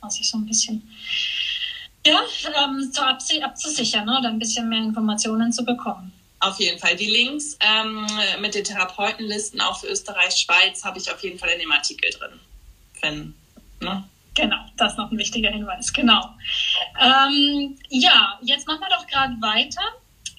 was 0.00 0.20
ich 0.20 0.30
so 0.30 0.38
ein 0.38 0.46
bisschen 0.46 0.88
ja, 2.06 2.20
ähm, 2.64 2.92
zu 2.92 3.02
abzusichern 3.42 4.04
ne, 4.04 4.18
oder 4.18 4.28
ein 4.28 4.38
bisschen 4.38 4.68
mehr 4.68 4.78
Informationen 4.78 5.52
zu 5.52 5.64
bekommen. 5.64 6.12
Auf 6.40 6.60
jeden 6.60 6.78
Fall. 6.78 6.94
Die 6.96 7.06
Links 7.06 7.56
ähm, 7.60 8.06
mit 8.40 8.54
den 8.54 8.64
Therapeutenlisten 8.64 9.60
auch 9.62 9.80
für 9.80 9.86
Österreich, 9.86 10.36
Schweiz 10.36 10.84
habe 10.84 10.98
ich 10.98 11.10
auf 11.10 11.22
jeden 11.22 11.38
Fall 11.38 11.48
in 11.50 11.60
dem 11.60 11.72
Artikel 11.72 12.10
drin. 12.10 12.40
Wenn, 13.00 13.34
ne? 13.80 14.04
Genau, 14.34 14.58
das 14.76 14.92
ist 14.92 14.98
noch 14.98 15.10
ein 15.10 15.16
wichtiger 15.16 15.50
Hinweis. 15.50 15.92
Genau. 15.92 16.28
Ähm, 17.00 17.78
ja, 17.88 18.38
jetzt 18.42 18.66
machen 18.66 18.80
wir 18.80 18.96
doch 18.96 19.06
gerade 19.06 19.34
weiter. 19.40 19.82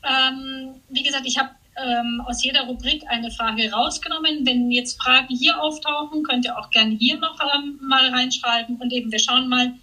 Ähm, 0.04 0.82
wie 0.90 1.02
gesagt, 1.02 1.26
ich 1.26 1.38
habe 1.38 1.50
ähm, 1.78 2.22
aus 2.26 2.44
jeder 2.44 2.64
Rubrik 2.64 3.04
eine 3.08 3.32
Frage 3.32 3.72
rausgenommen. 3.72 4.46
Wenn 4.46 4.72
jetzt 4.72 5.02
Fragen 5.02 5.36
hier 5.36 5.62
auftauchen, 5.62 6.24
könnt 6.24 6.46
ihr 6.46 6.58
auch 6.58 6.70
gerne 6.70 6.96
hier 6.96 7.18
noch 7.18 7.40
ähm, 7.40 7.80
mal 7.82 8.10
reinschreiben 8.10 8.78
und 8.78 8.94
eben 8.94 9.12
wir 9.12 9.20
schauen 9.20 9.48
mal, 9.50 9.74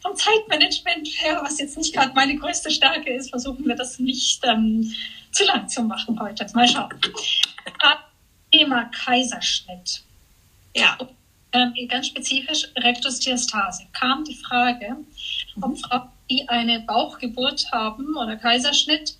vom 0.00 0.16
Zeitmanagement 0.16 1.08
her, 1.20 1.40
was 1.44 1.58
jetzt 1.58 1.76
nicht 1.76 1.94
gerade 1.94 2.14
meine 2.14 2.34
größte 2.36 2.70
Stärke 2.70 3.12
ist, 3.12 3.30
versuchen 3.30 3.66
wir 3.66 3.76
das 3.76 3.98
nicht 3.98 4.42
ähm, 4.44 4.90
zu 5.30 5.44
lang 5.44 5.68
zu 5.68 5.82
machen 5.82 6.18
heute. 6.18 6.46
Mal 6.54 6.68
schauen. 6.68 6.90
Äh, 7.66 8.56
Thema 8.56 8.84
Kaiserschnitt. 8.86 10.02
Ja. 10.74 10.96
Ähm, 11.52 11.74
ganz 11.88 12.06
spezifisch 12.06 12.68
Rektusdiastase 12.78 13.86
kam 13.92 14.24
die 14.24 14.36
Frage, 14.36 14.96
ob 15.60 15.78
Frauen, 15.78 16.08
die 16.30 16.48
eine 16.48 16.80
Bauchgeburt 16.80 17.66
haben 17.72 18.16
oder 18.16 18.36
Kaiserschnitt, 18.36 19.16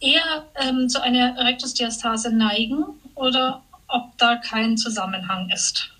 eher 0.00 0.48
ähm, 0.56 0.88
zu 0.88 1.02
einer 1.02 1.36
Rektusdiastase 1.44 2.32
neigen 2.34 2.84
oder 3.14 3.62
ob 3.88 4.16
da 4.18 4.36
kein 4.36 4.76
Zusammenhang 4.76 5.50
ist. 5.50 5.90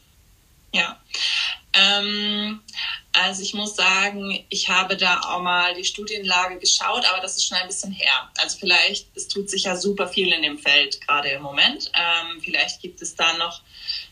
Ja. 0.73 0.99
Ähm, 1.73 2.61
also 3.13 3.43
ich 3.43 3.55
muss 3.55 3.75
sagen, 3.75 4.45
ich 4.49 4.69
habe 4.69 4.97
da 4.97 5.21
auch 5.21 5.41
mal 5.41 5.75
die 5.75 5.85
Studienlage 5.85 6.59
geschaut, 6.59 7.05
aber 7.11 7.21
das 7.21 7.37
ist 7.37 7.47
schon 7.47 7.59
ein 7.59 7.67
bisschen 7.67 7.93
her. 7.93 8.31
Also 8.39 8.59
vielleicht, 8.59 9.09
es 9.17 9.29
tut 9.29 9.51
sich 9.51 9.65
ja 9.65 9.77
super 9.77 10.07
viel 10.07 10.33
in 10.33 10.43
dem 10.43 10.59
Feld 10.59 11.01
gerade 11.01 11.31
im 11.31 11.43
Moment. 11.43 11.91
Ähm, 11.95 12.41
vielleicht 12.41 12.81
gibt 12.81 13.03
es 13.03 13.15
da 13.15 13.33
noch 13.35 13.63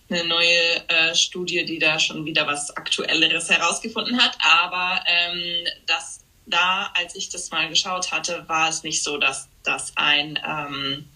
eine 0.09 0.25
neue 0.25 0.89
äh, 0.89 1.15
Studie, 1.15 1.65
die 1.65 1.79
da 1.79 1.99
schon 1.99 2.25
wieder 2.25 2.47
was 2.47 2.77
Aktuelleres 2.77 3.51
herausgefunden 3.51 4.21
hat. 4.21 4.37
Aber 4.41 5.03
ähm, 5.07 5.67
das 5.87 6.21
da, 6.47 6.93
als 6.95 7.15
ich 7.17 7.29
das 7.29 7.51
mal 7.51 7.69
geschaut 7.69 8.13
hatte, 8.13 8.45
war 8.49 8.69
es 8.69 8.83
nicht 8.83 9.03
so, 9.03 9.19
dass 9.19 9.49
das 9.67 9.93
ein 9.97 10.39
ähm, 10.47 11.09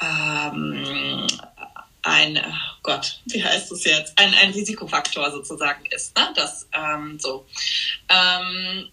ähm, 0.00 1.26
ein, 2.02 2.38
oh 2.38 2.76
Gott, 2.82 3.20
wie 3.26 3.44
heißt 3.44 3.70
es 3.72 3.84
jetzt, 3.84 4.18
ein, 4.18 4.32
ein 4.34 4.52
Risikofaktor 4.52 5.30
sozusagen 5.30 5.84
ist. 5.86 6.16
Ne? 6.16 6.32
Das 6.34 6.66
ähm, 6.72 7.18
so. 7.18 7.46
Ähm, 8.08 8.90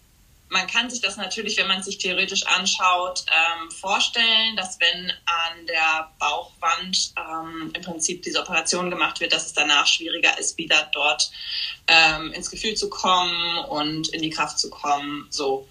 man 0.50 0.66
kann 0.66 0.88
sich 0.88 1.02
das 1.02 1.18
natürlich, 1.18 1.58
wenn 1.58 1.68
man 1.68 1.82
sich 1.82 1.98
theoretisch 1.98 2.46
anschaut, 2.46 3.22
ähm, 3.28 3.70
vorstellen, 3.70 4.56
dass 4.56 4.80
wenn 4.80 5.10
an 5.26 5.66
der 5.66 6.10
Bauchwand 6.18 7.12
ähm, 7.18 7.70
im 7.74 7.82
Prinzip 7.82 8.22
diese 8.22 8.40
Operation 8.40 8.88
gemacht 8.88 9.20
wird, 9.20 9.34
dass 9.34 9.44
es 9.44 9.52
danach 9.52 9.86
schwieriger 9.86 10.38
ist, 10.38 10.56
wieder 10.56 10.90
dort 10.92 11.30
ins 12.34 12.50
Gefühl 12.50 12.74
zu 12.74 12.90
kommen 12.90 13.64
und 13.64 14.08
in 14.08 14.20
die 14.20 14.28
Kraft 14.28 14.58
zu 14.58 14.68
kommen. 14.68 15.26
So, 15.30 15.66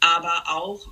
aber 0.00 0.44
auch 0.46 0.86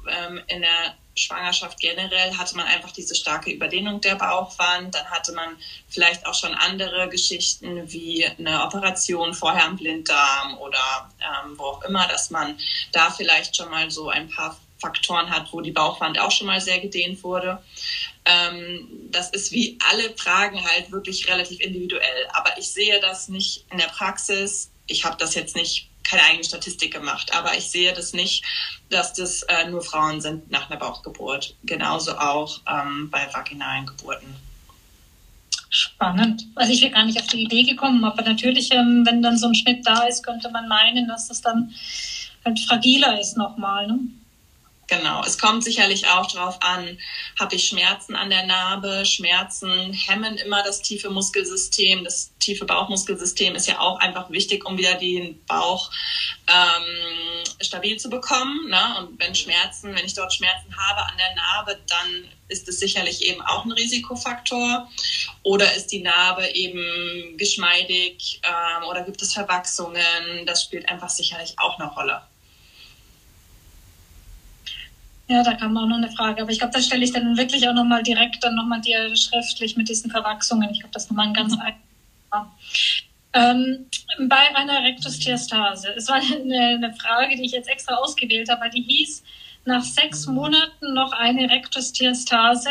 in 0.49 0.61
der 0.61 0.95
Schwangerschaft 1.19 1.79
generell 1.81 2.37
hatte 2.37 2.57
man 2.57 2.67
einfach 2.67 2.93
diese 2.93 3.15
starke 3.15 3.51
Überdehnung 3.51 4.01
der 4.01 4.15
Bauchwand. 4.15 4.95
Dann 4.95 5.07
hatte 5.07 5.33
man 5.33 5.57
vielleicht 5.89 6.27
auch 6.27 6.35
schon 6.35 6.55
andere 6.55 7.09
Geschichten 7.09 7.91
wie 7.93 8.27
eine 8.27 8.65
Operation 8.65 9.35
vorher 9.35 9.67
am 9.67 9.77
Blinddarm 9.77 10.59
oder 10.59 11.11
ähm, 11.21 11.59
wo 11.59 11.65
auch 11.65 11.85
immer, 11.85 12.07
dass 12.09 12.31
man 12.31 12.59
da 12.93 13.11
vielleicht 13.11 13.57
schon 13.57 13.71
mal 13.71 13.91
so 13.91 14.09
ein 14.09 14.29
paar 14.29 14.59
Faktoren 14.81 15.29
hat, 15.31 15.53
wo 15.53 15.61
die 15.61 15.73
Bauchwand 15.73 16.19
auch 16.19 16.31
schon 16.31 16.47
mal 16.47 16.61
sehr 16.61 16.79
gedehnt 16.79 17.23
wurde. 17.25 17.63
Ähm, 18.25 18.89
das 19.11 19.31
ist 19.31 19.53
wie 19.53 19.79
alle 19.89 20.17
Fragen 20.17 20.63
halt 20.65 20.93
wirklich 20.93 21.29
relativ 21.29 21.61
individuell. 21.61 22.29
Aber 22.33 22.57
ich 22.59 22.69
sehe 22.69 23.01
das 23.01 23.29
nicht 23.29 23.65
in 23.71 23.79
der 23.79 23.87
Praxis. 23.87 24.71
Ich 24.87 25.05
habe 25.05 25.17
das 25.19 25.35
jetzt 25.35 25.57
nicht 25.57 25.88
keine 26.09 26.23
eigene 26.25 26.45
Statistik 26.45 26.93
gemacht, 26.93 27.31
aber 27.35 27.57
ich 27.57 27.71
sehe 27.71 27.93
das 27.93 28.13
nicht, 28.13 28.45
dass 28.91 29.13
das 29.13 29.43
äh, 29.43 29.69
nur 29.69 29.83
Frauen 29.83 30.21
sind 30.21 30.51
nach 30.51 30.71
einer 30.71 30.79
Bauchgeburt. 30.79 31.55
Genauso 31.65 32.17
auch 32.17 32.61
ähm, 32.67 33.11
bei 33.11 33.29
vaginalen 33.33 33.87
Geburten. 33.87 34.35
Spannend. 35.71 36.47
Also 36.55 36.73
ich 36.73 36.81
wäre 36.81 36.93
gar 36.93 37.05
nicht 37.05 37.21
auf 37.21 37.27
die 37.27 37.43
Idee 37.43 37.63
gekommen, 37.63 38.03
aber 38.05 38.23
natürlich, 38.23 38.73
ähm, 38.73 39.05
wenn 39.05 39.21
dann 39.21 39.37
so 39.37 39.49
ein 39.49 39.55
Schnitt 39.55 39.87
da 39.87 40.05
ist, 40.05 40.25
könnte 40.25 40.51
man 40.51 40.67
meinen, 40.67 41.07
dass 41.09 41.29
das 41.29 41.43
dann 41.43 41.75
halt 42.45 42.59
fragiler 42.61 43.21
ist 43.21 43.37
nochmal. 43.37 43.87
Ne? 43.87 43.99
Genau, 44.89 45.23
es 45.23 45.37
kommt 45.37 45.65
sicherlich 45.65 46.09
auch 46.09 46.33
darauf 46.33 46.63
an, 46.63 46.99
habe 47.39 47.55
ich 47.55 47.69
Schmerzen 47.69 48.17
an 48.17 48.31
der 48.31 48.47
Narbe. 48.47 49.05
Schmerzen 49.05 49.93
hemmen 49.93 50.39
immer 50.39 50.63
das 50.63 50.81
tiefe 50.81 51.11
Muskelsystem. 51.11 52.05
Das 52.05 52.33
tiefe 52.39 52.65
Bauchmuskelsystem 52.65 53.55
ist 53.55 53.69
ja 53.69 53.81
auch 53.81 54.01
einfach 54.01 54.31
wichtig, 54.31 54.65
um 54.65 54.79
wieder 54.79 54.95
den 54.95 55.45
Bauch 55.45 55.91
ähm, 56.47 57.45
stabil 57.61 57.99
zu 57.99 58.09
bekommen. 58.09 58.71
Ne? 58.71 58.81
Und 58.99 59.21
wenn 59.21 59.35
Schmerzen, 59.35 59.95
wenn 59.95 60.07
ich 60.07 60.15
dort 60.15 60.33
Schmerzen 60.33 60.75
habe 60.75 61.03
an 61.03 61.19
der 61.19 61.35
Narbe, 61.35 61.79
dann 61.87 62.25
ist 62.49 62.67
es 62.67 62.81
sicherlich 62.81 63.21
eben 63.27 63.43
auch 63.43 63.67
ein 63.67 63.73
Risikofaktor. 63.73 64.89
Oder 65.43 65.75
ist 65.75 65.89
die 65.89 66.01
Narbe 66.01 66.49
eben 66.55 67.37
geschmeidig 67.37 68.41
ähm, 68.43 68.85
oder 68.89 69.03
gibt 69.03 69.21
es 69.21 69.35
Verwachsungen? 69.35 70.47
Das 70.47 70.65
spielt 70.65 70.89
einfach 70.89 71.11
sicherlich 71.11 71.59
auch 71.59 71.79
eine 71.79 71.91
Rolle. 71.91 72.23
Ja, 75.29 75.43
da 75.43 75.55
kam 75.55 75.77
auch 75.77 75.87
noch 75.87 75.99
eine 75.99 76.11
Frage. 76.11 76.43
Aber 76.43 76.51
ich 76.51 76.59
glaube, 76.59 76.73
das 76.73 76.87
stelle 76.87 77.05
ich 77.05 77.13
dann 77.13 77.37
wirklich 77.37 77.69
auch 77.69 77.75
nochmal 77.75 78.03
direkt 78.03 78.43
dann 78.43 78.55
nochmal 78.55 78.81
dir 78.81 79.15
schriftlich 79.15 79.77
mit 79.77 79.89
diesen 79.89 80.11
Verwachsungen. 80.11 80.71
Ich 80.71 80.81
glaube, 80.81 80.93
das 80.95 81.05
ist 81.05 81.11
nochmal 81.11 81.29
ein 81.29 81.35
ganz 81.35 81.55
mhm. 81.55 81.61
einfach. 81.61 82.47
Ähm, 83.35 83.87
bei 84.27 84.57
einer 84.57 84.83
Rektusdiastase. 84.83 85.95
Es 85.97 86.09
war 86.09 86.17
eine, 86.17 86.77
eine, 86.77 86.95
Frage, 86.95 87.37
die 87.37 87.45
ich 87.45 87.53
jetzt 87.53 87.69
extra 87.69 87.95
ausgewählt 87.97 88.49
habe, 88.49 88.63
weil 88.63 88.71
die 88.71 88.83
hieß, 88.83 89.23
nach 89.67 89.83
sechs 89.83 90.27
Monaten 90.27 90.95
noch 90.95 91.13
eine 91.13 91.51
Rektusdiastase. 91.51 92.71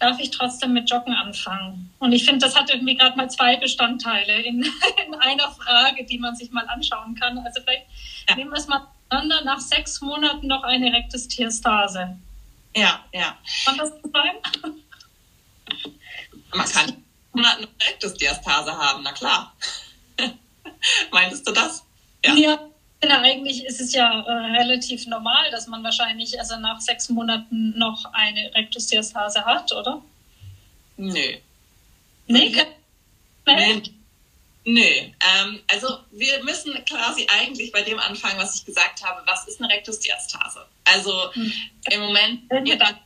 Darf 0.00 0.18
ich 0.18 0.32
trotzdem 0.32 0.72
mit 0.72 0.90
Joggen 0.90 1.14
anfangen? 1.14 1.90
Und 2.00 2.12
ich 2.12 2.24
finde, 2.24 2.44
das 2.44 2.58
hat 2.58 2.68
irgendwie 2.68 2.96
gerade 2.96 3.16
mal 3.16 3.30
zwei 3.30 3.56
Bestandteile 3.56 4.42
in, 4.42 4.62
in, 5.06 5.14
einer 5.14 5.48
Frage, 5.52 6.04
die 6.04 6.18
man 6.18 6.34
sich 6.34 6.50
mal 6.50 6.66
anschauen 6.66 7.14
kann. 7.14 7.38
Also 7.38 7.60
vielleicht 7.62 7.86
ja. 8.28 8.34
nehmen 8.34 8.50
wir 8.50 8.58
es 8.58 8.66
mal 8.66 8.88
nach 9.10 9.60
sechs 9.60 10.00
Monaten 10.00 10.46
noch 10.46 10.62
eine 10.62 10.92
Rektusdiastase. 10.92 12.16
Ja, 12.76 13.04
ja. 13.12 13.38
Kann 13.64 13.78
das 13.78 13.90
sein? 13.90 14.36
Man 16.54 16.68
kann 16.68 17.04
Monaten 17.32 17.64
eine 17.64 17.88
Rektusdiastase 17.88 18.76
haben, 18.76 19.02
na 19.02 19.12
klar. 19.12 19.54
Meintest 21.12 21.46
du 21.46 21.52
das? 21.52 21.84
Ja. 22.24 22.34
ja. 22.34 22.58
Eigentlich 23.06 23.64
ist 23.66 23.82
es 23.82 23.92
ja 23.92 24.20
äh, 24.20 24.32
relativ 24.56 25.06
normal, 25.06 25.50
dass 25.50 25.66
man 25.66 25.84
wahrscheinlich 25.84 26.38
also 26.40 26.56
nach 26.56 26.80
sechs 26.80 27.10
Monaten 27.10 27.78
noch 27.78 28.06
eine 28.14 28.50
Rektusdiastase 28.54 29.44
hat, 29.44 29.70
oder? 29.72 30.00
Nö. 30.96 31.12
Nee, 32.26 32.66
nee. 33.44 33.82
Nö, 34.66 34.80
ähm, 34.80 35.60
also 35.66 35.98
wir 36.10 36.42
müssen 36.42 36.72
quasi 36.86 37.26
eigentlich 37.30 37.70
bei 37.70 37.82
dem 37.82 37.98
anfangen, 37.98 38.38
was 38.38 38.54
ich 38.54 38.64
gesagt 38.64 39.04
habe. 39.04 39.22
Was 39.26 39.46
ist 39.46 39.60
eine 39.60 39.72
Rektusdiastase? 39.72 40.66
Also 40.84 41.32
hm. 41.34 41.52
im 41.90 42.00
Moment 42.00 42.50
wir 42.50 42.78
dann 42.78 42.98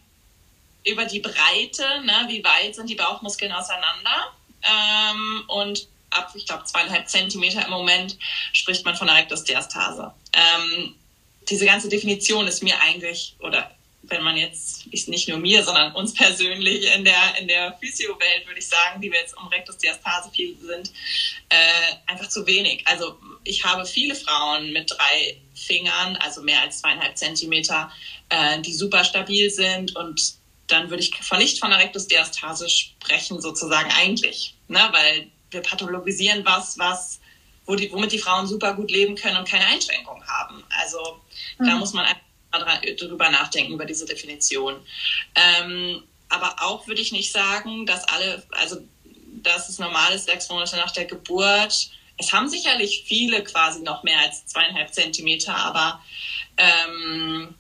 über 0.87 1.05
die 1.05 1.21
Breite, 1.21 1.83
ne, 2.05 2.27
wie 2.29 2.45
weit 2.45 2.77
sind 2.77 2.89
die 2.89 2.95
Bauchmuskeln 2.95 3.53
auseinander? 3.53 4.33
Ähm, 4.63 5.45
und 5.49 5.89
ab, 6.11 6.33
ich 6.35 6.47
glaube, 6.47 6.65
zweieinhalb 6.65 7.09
Zentimeter 7.09 7.65
im 7.65 7.71
Moment 7.71 8.17
spricht 8.53 8.85
man 8.85 8.97
von 8.97 9.09
einer 9.09 9.19
Rektusdiastase. 9.19 10.13
Ähm, 10.33 10.95
diese 11.49 11.67
ganze 11.67 11.89
Definition 11.89 12.47
ist 12.47 12.63
mir 12.63 12.81
eigentlich, 12.81 13.35
oder 13.41 13.71
wenn 14.03 14.23
man 14.23 14.37
jetzt, 14.37 14.87
nicht 15.09 15.29
nur 15.29 15.39
mir, 15.39 15.63
sondern 15.63 15.95
uns 15.95 16.15
persönlich 16.15 16.95
in 16.95 17.05
der, 17.05 17.39
in 17.39 17.49
der 17.49 17.77
Physio-Welt, 17.79 18.47
würde 18.47 18.59
ich 18.59 18.69
sagen, 18.69 19.01
die 19.01 19.11
wir 19.11 19.21
jetzt 19.21 19.37
um 19.37 19.49
Rektusdiastase 19.49 20.31
viel 20.31 20.57
sind, 20.61 20.91
äh, 21.49 21.57
einfach 22.07 22.29
zu 22.29 22.47
wenig. 22.47 22.87
Also 22.87 23.19
ich 23.45 23.65
habe 23.65 23.85
viele 23.85 24.15
Frauen 24.15 24.73
mit 24.73 24.91
drei 24.91 25.41
Fingern, 25.55 26.17
also 26.17 26.43
mehr 26.43 26.63
als 26.63 26.81
zweieinhalb 26.81 27.17
Zentimeter, 27.19 27.91
äh, 28.29 28.61
die 28.61 28.73
super 28.73 29.05
stabil 29.05 29.51
sind 29.51 29.97
und 29.97 30.35
dann 30.69 30.91
würde 30.91 31.03
ich 31.03 31.15
von 31.17 31.39
nicht 31.39 31.59
von 31.59 31.73
einer 31.73 31.83
Rektusdiastase 31.83 32.69
sprechen, 32.69 33.41
sozusagen 33.41 33.91
eigentlich, 33.91 34.55
ne? 34.69 34.89
weil 34.93 35.29
wir 35.51 35.63
pathologisieren 35.63 36.45
was, 36.45 36.79
was 36.79 37.21
wo 37.69 37.75
die, 37.75 37.93
womit 37.93 38.13
die 38.13 38.19
Frauen 38.19 38.47
super 38.47 38.73
gut 38.75 38.91
leben 38.91 39.15
können 39.15 39.37
und 39.37 39.47
keine 39.47 39.67
Einschränkungen 39.67 40.27
haben. 40.27 40.65
Also 40.81 41.21
mhm. 41.59 41.67
da 41.67 41.77
muss 41.77 41.93
man 41.93 42.07
einfach 42.07 42.28
drüber 42.59 43.31
nachdenken, 43.31 43.75
über 43.75 43.85
diese 43.85 44.07
Definition. 44.07 44.77
Ähm, 45.35 46.03
aber 46.29 46.57
auch 46.61 46.87
würde 46.87 47.01
ich 47.01 47.13
nicht 47.13 47.33
sagen, 47.33 47.87
dass 47.87 48.05
alle, 48.05 48.43
also 48.51 48.79
dass 49.43 49.69
es 49.69 49.79
normal 49.79 50.15
ist, 50.15 50.27
sechs 50.27 50.49
Monate 50.49 50.77
nach 50.77 50.91
der 50.91 51.07
Geburt. 51.07 51.91
Es 52.17 52.33
haben 52.33 52.49
sicherlich 52.49 53.05
viele 53.07 53.45
quasi 53.45 53.81
noch 53.81 54.03
mehr 54.03 54.19
als 54.21 54.47
zweieinhalb 54.47 54.93
Zentimeter, 54.93 55.55
aber 55.55 56.03
ähm, 56.57 57.55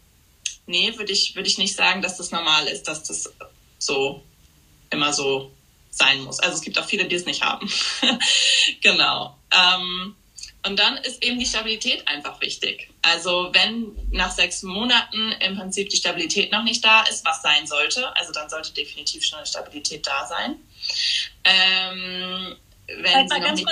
nee, 0.66 0.96
würde 0.96 1.12
ich, 1.12 1.34
würde 1.36 1.48
ich 1.48 1.58
nicht 1.58 1.74
sagen, 1.74 2.02
dass 2.02 2.16
das 2.16 2.30
normal 2.30 2.66
ist, 2.66 2.88
dass 2.88 3.04
das 3.04 3.32
so 3.78 4.22
immer 4.90 5.12
so 5.12 5.52
sein 5.90 6.22
muss. 6.22 6.40
Also 6.40 6.56
es 6.56 6.62
gibt 6.62 6.78
auch 6.78 6.84
viele, 6.84 7.06
die 7.06 7.16
es 7.16 7.26
nicht 7.26 7.42
haben. 7.42 7.70
genau. 8.80 9.36
Ähm, 9.50 10.14
und 10.68 10.78
dann 10.78 10.98
ist 10.98 11.24
eben 11.24 11.38
die 11.38 11.46
Stabilität 11.46 12.06
einfach 12.06 12.40
wichtig. 12.42 12.90
Also 13.00 13.48
wenn 13.52 13.96
nach 14.10 14.30
sechs 14.30 14.62
Monaten 14.62 15.32
im 15.40 15.56
Prinzip 15.56 15.88
die 15.88 15.96
Stabilität 15.96 16.52
noch 16.52 16.62
nicht 16.62 16.84
da 16.84 17.04
ist, 17.04 17.24
was 17.24 17.40
sein 17.40 17.66
sollte, 17.66 18.14
also 18.16 18.32
dann 18.32 18.50
sollte 18.50 18.72
definitiv 18.74 19.24
schon 19.24 19.38
eine 19.38 19.46
Stabilität 19.46 20.06
da 20.06 20.26
sein. 20.26 20.56
Ähm, 21.44 22.56
wenn 22.86 23.28
Sie 23.28 23.40
noch 23.40 23.52
nicht 23.52 23.66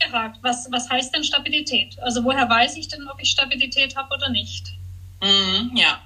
gefragt, 0.00 0.38
was, 0.42 0.66
was 0.72 0.90
heißt 0.90 1.14
denn 1.14 1.22
Stabilität? 1.22 1.96
Also 2.00 2.24
woher 2.24 2.48
weiß 2.48 2.76
ich 2.76 2.88
denn, 2.88 3.06
ob 3.08 3.20
ich 3.20 3.30
Stabilität 3.30 3.94
habe 3.94 4.12
oder 4.14 4.28
nicht? 4.28 4.66
Mm, 5.20 5.76
ja, 5.76 6.02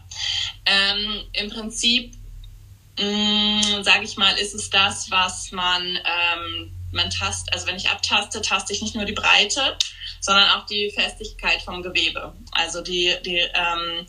ähm, 0.66 1.22
im 1.32 1.48
Prinzip, 1.48 2.14
mm, 2.98 3.82
sage 3.82 4.04
ich 4.04 4.18
mal, 4.18 4.32
ist 4.36 4.54
es 4.54 4.68
das, 4.68 5.10
was 5.10 5.52
man, 5.52 5.82
ähm, 5.82 6.72
man 6.92 7.10
tast, 7.10 7.52
also 7.52 7.66
wenn 7.66 7.76
ich 7.76 7.88
abtaste, 7.88 8.42
taste 8.42 8.72
ich 8.72 8.82
nicht 8.82 8.94
nur 8.94 9.04
die 9.04 9.12
Breite, 9.12 9.76
sondern 10.20 10.48
auch 10.50 10.66
die 10.66 10.90
Festigkeit 10.90 11.62
vom 11.62 11.82
Gewebe. 11.82 12.34
Also 12.52 12.80
die, 12.80 13.14
die 13.24 13.38
ähm, 13.38 14.06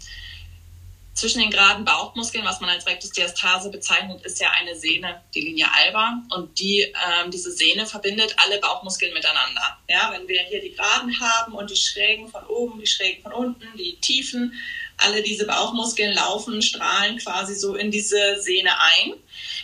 zwischen 1.14 1.42
den 1.42 1.52
geraden 1.52 1.86
Bauchmuskeln, 1.86 2.44
was 2.44 2.60
man 2.60 2.70
als 2.70 2.88
Rectus 2.88 3.12
Diastase 3.12 3.70
bezeichnet, 3.70 4.24
ist 4.24 4.40
ja 4.40 4.50
eine 4.52 4.76
Sehne, 4.76 5.22
die 5.34 5.42
Linie 5.42 5.68
alba. 5.74 6.24
Und 6.36 6.60
die, 6.60 6.82
ähm, 6.82 7.32
diese 7.32 7.52
Sehne 7.52 7.86
verbindet 7.86 8.36
alle 8.38 8.60
Bauchmuskeln 8.60 9.14
miteinander. 9.14 9.78
Ja, 9.88 10.12
wenn 10.12 10.28
wir 10.28 10.42
hier 10.42 10.62
die 10.62 10.72
geraden 10.72 11.20
haben 11.20 11.54
und 11.54 11.70
die 11.70 11.76
schrägen 11.76 12.30
von 12.30 12.46
oben, 12.46 12.80
die 12.80 12.88
schrägen 12.88 13.22
von 13.22 13.32
unten, 13.32 13.78
die 13.78 13.98
tiefen, 14.02 14.54
alle 14.98 15.22
diese 15.22 15.46
Bauchmuskeln 15.46 16.14
laufen, 16.14 16.62
strahlen 16.62 17.18
quasi 17.18 17.56
so 17.56 17.76
in 17.76 17.92
diese 17.92 18.40
Sehne 18.40 18.72
ein. 18.80 19.14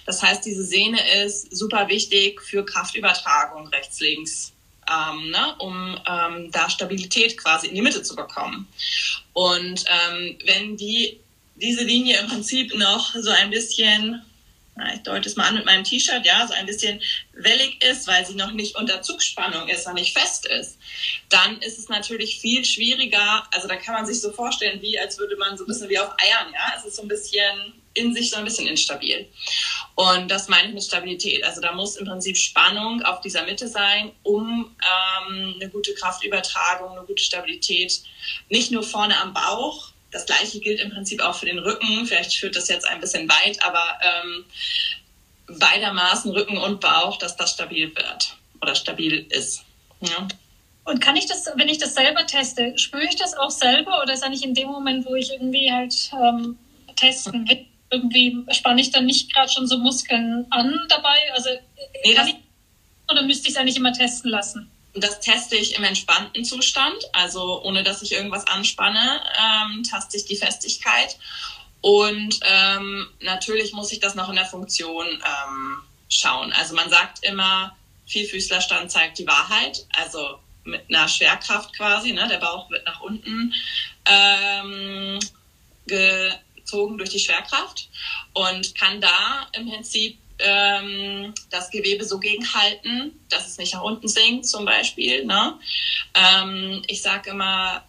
Das 0.06 0.22
heißt, 0.22 0.46
diese 0.46 0.64
Sehne 0.64 1.00
ist 1.24 1.56
super 1.56 1.88
wichtig 1.88 2.42
für 2.42 2.66
Kraftübertragung 2.66 3.68
rechts, 3.68 4.00
links, 4.00 4.54
ähm, 4.90 5.30
ne, 5.30 5.56
um 5.60 6.00
ähm, 6.08 6.52
da 6.52 6.70
Stabilität 6.70 7.38
quasi 7.38 7.68
in 7.68 7.76
die 7.76 7.82
Mitte 7.82 8.02
zu 8.02 8.16
bekommen. 8.16 8.68
Und 9.34 9.86
ähm, 9.88 10.38
wenn 10.46 10.78
die 10.78 11.20
diese 11.56 11.84
Linie 11.84 12.20
im 12.20 12.28
Prinzip 12.28 12.76
noch 12.76 13.14
so 13.16 13.30
ein 13.30 13.50
bisschen, 13.50 14.22
na, 14.80 14.94
ich 14.96 15.04
deute 15.04 15.28
es 15.28 15.36
mal 15.36 15.48
an 15.48 15.56
mit 15.56 15.66
meinem 15.66 15.84
T-Shirt, 15.84 16.26
ja, 16.26 16.48
so 16.48 16.54
ein 16.54 16.66
bisschen 16.66 17.02
wellig 17.34 17.84
ist, 17.84 18.08
weil 18.08 18.26
sie 18.26 18.36
noch 18.36 18.52
nicht 18.52 18.76
unter 18.76 19.02
Zugspannung 19.02 19.68
ist, 19.68 19.86
noch 19.86 19.94
nicht 19.94 20.18
fest 20.18 20.46
ist, 20.46 20.78
dann 21.30 21.60
ist 21.60 21.78
es 21.78 21.90
natürlich 21.90 22.40
viel 22.40 22.64
schwieriger. 22.66 23.46
Also 23.52 23.68
da 23.68 23.76
kann 23.76 23.94
man 23.94 24.06
sich 24.06 24.22
so 24.22 24.32
vorstellen, 24.32 24.82
wie 24.82 25.00
als 25.00 25.18
würde 25.18 25.36
man 25.36 25.58
so 25.58 25.66
ein 25.66 25.68
bisschen 25.68 25.90
wie 25.90 26.00
auf 26.00 26.12
Eiern, 26.18 26.54
ja. 26.54 26.74
Es 26.78 26.86
ist 26.86 26.96
so 26.96 27.02
ein 27.02 27.08
bisschen 27.08 27.74
in 27.94 28.14
sich 28.14 28.30
so 28.30 28.38
ein 28.38 28.46
bisschen 28.46 28.68
instabil. 28.68 29.28
Und 29.96 30.30
das 30.30 30.48
meine 30.48 30.70
ich 30.70 30.74
mit 30.74 30.84
Stabilität. 30.84 31.44
Also 31.44 31.60
da 31.60 31.74
muss 31.74 31.98
im 31.98 32.06
Prinzip 32.06 32.38
Spannung 32.38 33.02
auf 33.04 33.20
dieser 33.22 33.44
Mitte 33.44 33.68
sein, 33.68 34.12
um 34.24 34.76
ähm, 35.28 35.56
eine 35.60 35.70
gute 35.70 35.94
Kraftübertragung, 35.94 36.92
eine 36.98 37.06
gute 37.06 37.24
Stabilität, 37.24 38.02
nicht 38.50 38.72
nur 38.72 38.84
vorne 38.84 39.20
am 39.20 39.34
Bauch, 39.34 39.92
das 40.12 40.26
gleiche 40.26 40.60
gilt 40.60 40.80
im 40.80 40.92
Prinzip 40.92 41.22
auch 41.22 41.36
für 41.36 41.46
den 41.46 41.60
Rücken. 41.60 42.06
Vielleicht 42.06 42.34
führt 42.34 42.56
das 42.56 42.68
jetzt 42.68 42.88
ein 42.88 43.00
bisschen 43.00 43.30
weit, 43.30 43.62
aber 43.64 44.00
ähm, 44.02 44.46
beidermaßen 45.60 46.32
Rücken 46.32 46.58
und 46.58 46.80
Bauch, 46.80 47.18
dass 47.18 47.36
das 47.36 47.52
stabil 47.52 47.94
wird 47.96 48.36
oder 48.62 48.76
stabil 48.76 49.26
ist. 49.30 49.64
Ja. 50.02 50.28
Und 50.86 51.02
kann 51.02 51.16
ich 51.16 51.28
das, 51.28 51.46
wenn 51.56 51.70
ich 51.70 51.78
das 51.78 51.94
selber 51.94 52.26
teste, 52.26 52.78
spüre 52.78 53.06
ich 53.06 53.16
das 53.16 53.36
auch 53.38 53.52
selber 53.52 54.02
oder 54.02 54.14
ist 54.14 54.24
eigentlich 54.24 54.44
in 54.44 54.56
dem 54.56 54.68
Moment, 54.68 55.06
wo 55.06 55.16
ich 55.16 55.32
irgendwie 55.32 55.72
halt 55.72 55.94
ähm, 56.14 56.58
testen 56.96 57.48
will, 57.50 57.66
irgendwie 57.92 58.46
spanne 58.52 58.82
ich 58.82 58.92
dann 58.92 59.06
nicht 59.06 59.34
gerade 59.34 59.52
schon 59.52 59.68
so 59.68 59.78
Muskeln 59.78 60.46
an 60.50 60.74
dabei? 60.90 61.18
Also 61.34 61.50
nee, 62.06 62.12
ich, 62.12 62.36
oder 63.12 63.24
müsste 63.24 63.48
ich 63.48 63.54
es 63.54 63.58
eigentlich 63.58 63.78
immer 63.78 63.94
testen 63.94 64.32
lassen? 64.32 64.70
Das 64.94 65.20
teste 65.20 65.56
ich 65.56 65.76
im 65.76 65.84
entspannten 65.84 66.44
Zustand, 66.44 66.98
also 67.14 67.62
ohne 67.64 67.84
dass 67.84 68.02
ich 68.02 68.12
irgendwas 68.12 68.48
anspanne, 68.48 69.22
ähm, 69.40 69.84
taste 69.84 70.18
ich 70.18 70.26
die 70.26 70.36
Festigkeit. 70.36 71.18
Und 71.82 72.40
ähm, 72.44 73.08
natürlich 73.22 73.74
muss 73.74 73.92
ich 73.92 74.00
das 74.00 74.16
noch 74.16 74.30
in 74.30 74.36
der 74.36 74.46
Funktion 74.46 75.06
ähm, 75.08 75.78
schauen. 76.10 76.52
Also 76.54 76.76
man 76.76 76.90
sagt 76.90 77.24
immer, 77.24 77.76
Vielfüßlerstand 78.08 78.92
zeigt 78.92 79.20
die 79.20 79.28
Wahrheit. 79.28 79.86
Also 79.96 80.40
mit 80.64 80.84
einer 80.90 81.08
Schwerkraft 81.08 81.76
quasi, 81.76 82.12
ne? 82.12 82.28
der 82.28 82.38
Bauch 82.38 82.70
wird 82.70 82.86
nach 82.86 83.00
unten 83.02 83.54
ähm, 84.06 85.20
gezogen 85.88 86.98
durch 86.98 87.10
die 87.10 87.20
Schwerkraft 87.20 87.90
und 88.34 88.76
kann 88.76 89.00
da 89.02 89.48
im 89.54 89.70
Prinzip 89.70 90.18
ähm, 90.40 91.34
das 91.50 91.70
Gewebe 91.70 92.06
so 92.06 92.20
gegenhalten, 92.20 93.20
dass 93.30 93.48
es 93.48 93.58
nicht 93.58 93.74
nach 93.74 93.84
unten 93.84 94.08
sinkt 94.08 94.46
zum 94.46 94.66
Beispiel. 94.66 95.26
Ne? 95.26 95.60
Ähm, 96.14 96.82
ich 96.88 97.02
sage 97.02 97.32
immer 97.32 97.84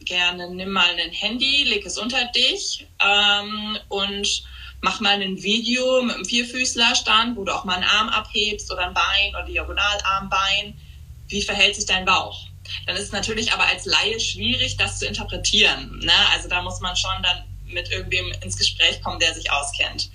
gerne, 0.00 0.50
nimm 0.50 0.70
mal 0.70 0.90
ein 0.98 1.12
Handy, 1.12 1.64
leg 1.64 1.84
es 1.84 1.98
unter 1.98 2.24
dich 2.26 2.86
ähm, 3.00 3.78
und 3.88 4.44
mach 4.80 5.00
mal 5.00 5.20
ein 5.20 5.42
Video 5.42 6.02
mit 6.02 6.14
einem 6.14 6.24
Vierfüßlerstand, 6.24 7.36
wo 7.36 7.44
du 7.44 7.54
auch 7.54 7.64
mal 7.64 7.74
einen 7.74 7.84
Arm 7.84 8.08
abhebst 8.08 8.72
oder 8.72 8.86
ein 8.86 8.94
Bein 8.94 9.30
oder 9.30 9.44
Diagonalarmbein. 9.44 10.80
Wie 11.28 11.42
verhält 11.42 11.76
sich 11.76 11.86
dein 11.86 12.04
Bauch? 12.04 12.46
Dann 12.86 12.96
ist 12.96 13.04
es 13.04 13.12
natürlich 13.12 13.52
aber 13.52 13.64
als 13.64 13.84
Laie 13.84 14.18
schwierig, 14.20 14.76
das 14.76 14.98
zu 14.98 15.06
interpretieren. 15.06 15.98
Ne? 15.98 16.12
Also 16.32 16.48
da 16.48 16.62
muss 16.62 16.80
man 16.80 16.96
schon 16.96 17.22
dann 17.22 17.44
mit 17.72 17.90
irgendwem 17.90 18.32
ins 18.42 18.56
Gespräch 18.56 19.02
kommen, 19.02 19.18
der 19.18 19.34
sich 19.34 19.50
auskennt. 19.50 20.10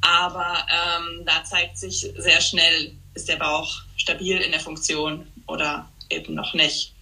Aber 0.00 0.66
ähm, 0.70 1.24
da 1.24 1.44
zeigt 1.44 1.78
sich 1.78 2.00
sehr 2.16 2.40
schnell, 2.40 2.92
ist 3.14 3.28
der 3.28 3.36
Bauch 3.36 3.82
stabil 3.96 4.38
in 4.38 4.52
der 4.52 4.60
Funktion 4.60 5.26
oder 5.46 5.88
eben 6.10 6.34
noch 6.34 6.54
nicht. 6.54 6.92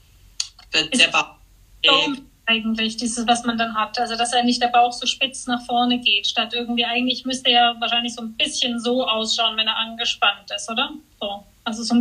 Wird 0.73 0.99
der 0.99 1.09
Bauch 1.09 1.37
eigentlich, 2.47 2.97
dieses, 2.97 3.27
was 3.27 3.45
man 3.45 3.57
dann 3.57 3.75
hat. 3.75 3.99
Also, 3.99 4.17
dass 4.17 4.33
eigentlich 4.33 4.59
der 4.59 4.69
Bauch 4.69 4.93
so 4.93 5.07
spitz 5.07 5.47
nach 5.47 5.65
vorne 5.65 5.99
geht, 6.01 6.27
statt 6.27 6.53
irgendwie, 6.53 6.85
eigentlich 6.85 7.25
müsste 7.25 7.51
er 7.51 7.77
wahrscheinlich 7.81 8.15
so 8.15 8.23
ein 8.23 8.33
bisschen 8.35 8.81
so 8.81 9.07
ausschauen, 9.07 9.57
wenn 9.57 9.67
er 9.67 9.77
angespannt 9.77 10.51
ist, 10.55 10.71
oder? 10.71 10.91
So. 11.21 11.45
Also, 11.65 11.83
so, 11.83 11.95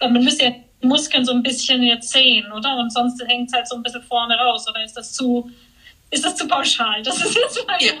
man 0.00 0.24
müsste 0.24 0.44
ja 0.44 0.52
Muskeln 0.82 1.24
so 1.24 1.32
ein 1.32 1.42
bisschen 1.42 1.82
jetzt 1.82 2.10
sehen, 2.10 2.50
oder? 2.52 2.76
Und 2.76 2.92
sonst 2.92 3.22
hängt 3.26 3.48
es 3.48 3.54
halt 3.54 3.68
so 3.68 3.76
ein 3.76 3.82
bisschen 3.82 4.02
vorne 4.02 4.36
raus, 4.36 4.68
oder 4.68 4.84
ist 4.84 4.96
das 4.96 5.12
zu, 5.12 5.50
ist 6.14 6.24
das 6.24 6.36
zu 6.36 6.46
pauschal? 6.46 7.02
Das 7.02 7.20
ist 7.20 7.34
jetzt 7.34 7.66
mal 7.66 7.82
ja. 7.82 7.92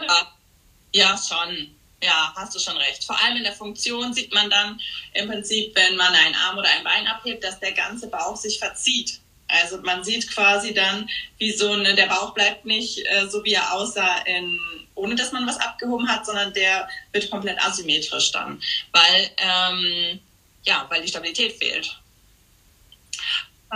ja, 0.92 1.18
schon. 1.18 1.74
Ja, 2.02 2.32
hast 2.36 2.54
du 2.54 2.58
schon 2.58 2.76
recht. 2.76 3.04
Vor 3.04 3.18
allem 3.20 3.38
in 3.38 3.44
der 3.44 3.52
Funktion 3.52 4.12
sieht 4.12 4.32
man 4.32 4.50
dann 4.50 4.80
im 5.14 5.28
Prinzip, 5.28 5.74
wenn 5.74 5.96
man 5.96 6.14
einen 6.14 6.34
Arm 6.34 6.58
oder 6.58 6.68
ein 6.68 6.84
Bein 6.84 7.06
abhebt, 7.06 7.42
dass 7.42 7.58
der 7.60 7.72
ganze 7.72 8.08
Bauch 8.08 8.36
sich 8.36 8.58
verzieht. 8.58 9.20
Also 9.48 9.78
man 9.78 10.04
sieht 10.04 10.30
quasi 10.30 10.74
dann, 10.74 11.08
wie 11.38 11.52
so 11.52 11.70
eine, 11.70 11.94
der 11.94 12.06
Bauch 12.06 12.34
bleibt 12.34 12.64
nicht 12.64 12.98
äh, 13.06 13.26
so, 13.28 13.44
wie 13.44 13.54
er 13.54 13.72
aussah, 13.72 14.18
in, 14.26 14.58
ohne 14.94 15.14
dass 15.14 15.32
man 15.32 15.46
was 15.46 15.58
abgehoben 15.58 16.08
hat, 16.08 16.24
sondern 16.26 16.52
der 16.52 16.88
wird 17.12 17.30
komplett 17.30 17.62
asymmetrisch 17.64 18.32
dann, 18.32 18.62
weil, 18.92 19.30
ähm, 19.38 20.20
ja, 20.64 20.86
weil 20.88 21.02
die 21.02 21.08
Stabilität 21.08 21.52
fehlt. 21.58 21.98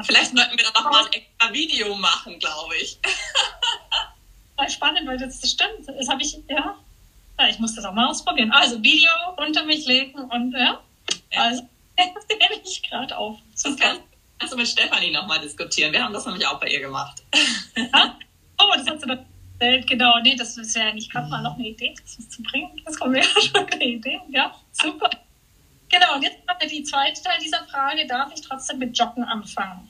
Vielleicht 0.04 0.36
sollten 0.36 0.56
wir 0.56 0.64
da 0.64 0.80
noch 0.80 0.90
mal 0.90 1.04
ein 1.06 1.12
extra 1.12 1.52
Video 1.52 1.94
machen, 1.94 2.38
glaube 2.38 2.76
ich. 2.76 2.98
spannend, 4.68 5.06
weil 5.06 5.18
das, 5.18 5.40
das 5.40 5.50
stimmt. 5.50 5.86
Das 5.86 6.08
habe 6.08 6.22
ich, 6.22 6.38
ja. 6.48 6.76
ja. 7.38 7.48
Ich 7.48 7.58
muss 7.58 7.74
das 7.74 7.84
auch 7.84 7.92
mal 7.92 8.08
ausprobieren. 8.08 8.50
Also 8.50 8.82
Video 8.82 9.10
unter 9.36 9.64
mich 9.64 9.86
legen 9.86 10.18
und 10.18 10.52
ja. 10.52 10.80
Also 11.36 11.62
nehme 11.98 12.62
ich 12.64 12.82
gerade 12.82 13.16
auf. 13.16 13.38
Das 13.52 13.76
kannst, 13.76 14.02
kannst 14.38 14.54
du 14.54 14.56
mit 14.56 14.68
Stefanie 14.68 15.10
nochmal 15.10 15.40
diskutieren. 15.40 15.92
Wir 15.92 16.02
haben 16.02 16.12
das 16.12 16.26
nämlich 16.26 16.46
auch 16.46 16.58
bei 16.60 16.68
ihr 16.68 16.80
gemacht. 16.80 17.22
Ja? 17.76 18.18
Oh, 18.60 18.72
das 18.74 18.86
hast 18.88 19.02
du 19.04 19.08
doch 19.08 19.18
erzählt. 19.58 19.86
Genau, 19.86 20.18
nee, 20.22 20.36
das 20.36 20.56
ist 20.56 20.74
ja 20.76 20.92
nicht 20.92 21.10
gerade 21.10 21.28
mal 21.28 21.42
noch 21.42 21.54
eine 21.54 21.68
Idee, 21.68 21.94
das 22.00 22.28
zu 22.28 22.42
bringen. 22.42 22.80
Das 22.84 22.98
kommt 22.98 23.12
mir 23.12 23.22
ja 23.22 23.24
schon 23.40 23.66
eine 23.66 23.84
Idee. 23.84 24.20
Ja, 24.30 24.54
super. 24.72 25.10
Genau, 25.88 26.16
und 26.16 26.22
jetzt 26.22 26.36
haben 26.46 26.60
wir 26.60 26.68
die 26.68 26.82
zweite 26.82 27.22
Teil 27.22 27.38
dieser 27.42 27.64
Frage. 27.66 28.06
Darf 28.06 28.32
ich 28.34 28.42
trotzdem 28.42 28.78
mit 28.78 28.96
Joggen 28.98 29.24
anfangen? 29.24 29.88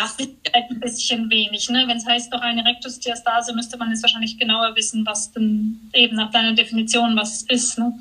Das 0.00 0.12
ist 0.12 0.30
ein 0.54 0.80
bisschen 0.80 1.30
wenig. 1.30 1.68
Ne? 1.68 1.84
Wenn 1.86 1.98
es 1.98 2.06
heißt 2.06 2.32
doch 2.32 2.40
eine 2.40 2.64
Rektusdiastase, 2.64 3.52
müsste 3.52 3.76
man 3.76 3.90
jetzt 3.90 4.02
wahrscheinlich 4.02 4.38
genauer 4.38 4.74
wissen, 4.74 5.04
was 5.04 5.30
denn 5.32 5.90
eben 5.92 6.16
nach 6.16 6.30
deiner 6.30 6.54
Definition 6.54 7.16
was 7.16 7.42
ist. 7.42 7.78
Ne? 7.78 7.92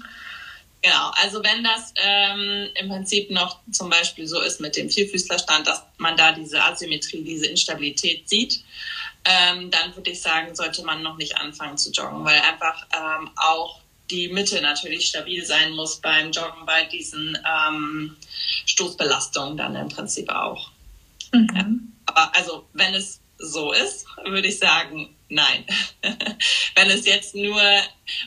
Genau, 0.82 1.12
also 1.22 1.44
wenn 1.44 1.62
das 1.62 1.94
ähm, 1.98 2.70
im 2.76 2.88
Prinzip 2.88 3.30
noch 3.32 3.60
zum 3.70 3.90
Beispiel 3.90 4.26
so 4.28 4.40
ist 4.40 4.62
mit 4.62 4.78
dem 4.78 4.90
Vierfüßlerstand, 4.90 5.68
dass 5.68 5.84
man 5.98 6.16
da 6.16 6.32
diese 6.32 6.64
Asymmetrie, 6.64 7.22
diese 7.22 7.48
Instabilität 7.48 8.30
sieht, 8.30 8.64
ähm, 9.26 9.70
dann 9.70 9.94
würde 9.94 10.12
ich 10.12 10.22
sagen, 10.22 10.56
sollte 10.56 10.84
man 10.84 11.04
noch 11.04 11.18
nicht 11.18 11.38
anfangen 11.38 11.78
zu 11.78 11.92
joggen, 11.92 12.24
weil 12.24 12.40
einfach 12.40 12.88
ähm, 12.96 13.30
auch 13.36 13.82
die 14.10 14.30
Mitte 14.30 14.62
natürlich 14.62 15.08
stabil 15.08 15.46
sein 15.46 15.74
muss 15.74 15.98
beim 15.98 16.32
Joggen 16.32 16.66
bei 16.66 16.86
diesen 16.86 17.38
ähm, 17.46 18.16
Stoßbelastungen 18.66 19.58
dann 19.58 19.76
im 19.76 19.90
Prinzip 19.90 20.30
auch. 20.30 20.72
Mhm. 21.32 21.50
Ja. 21.56 21.66
Aber 22.06 22.36
also, 22.36 22.68
wenn 22.74 22.94
es 22.94 23.22
so 23.38 23.72
ist, 23.72 24.06
würde 24.24 24.48
ich 24.48 24.60
sagen, 24.60 25.16
nein. 25.30 25.66
wenn 26.76 26.90
es 26.90 27.06
jetzt 27.06 27.36
nur 27.36 27.62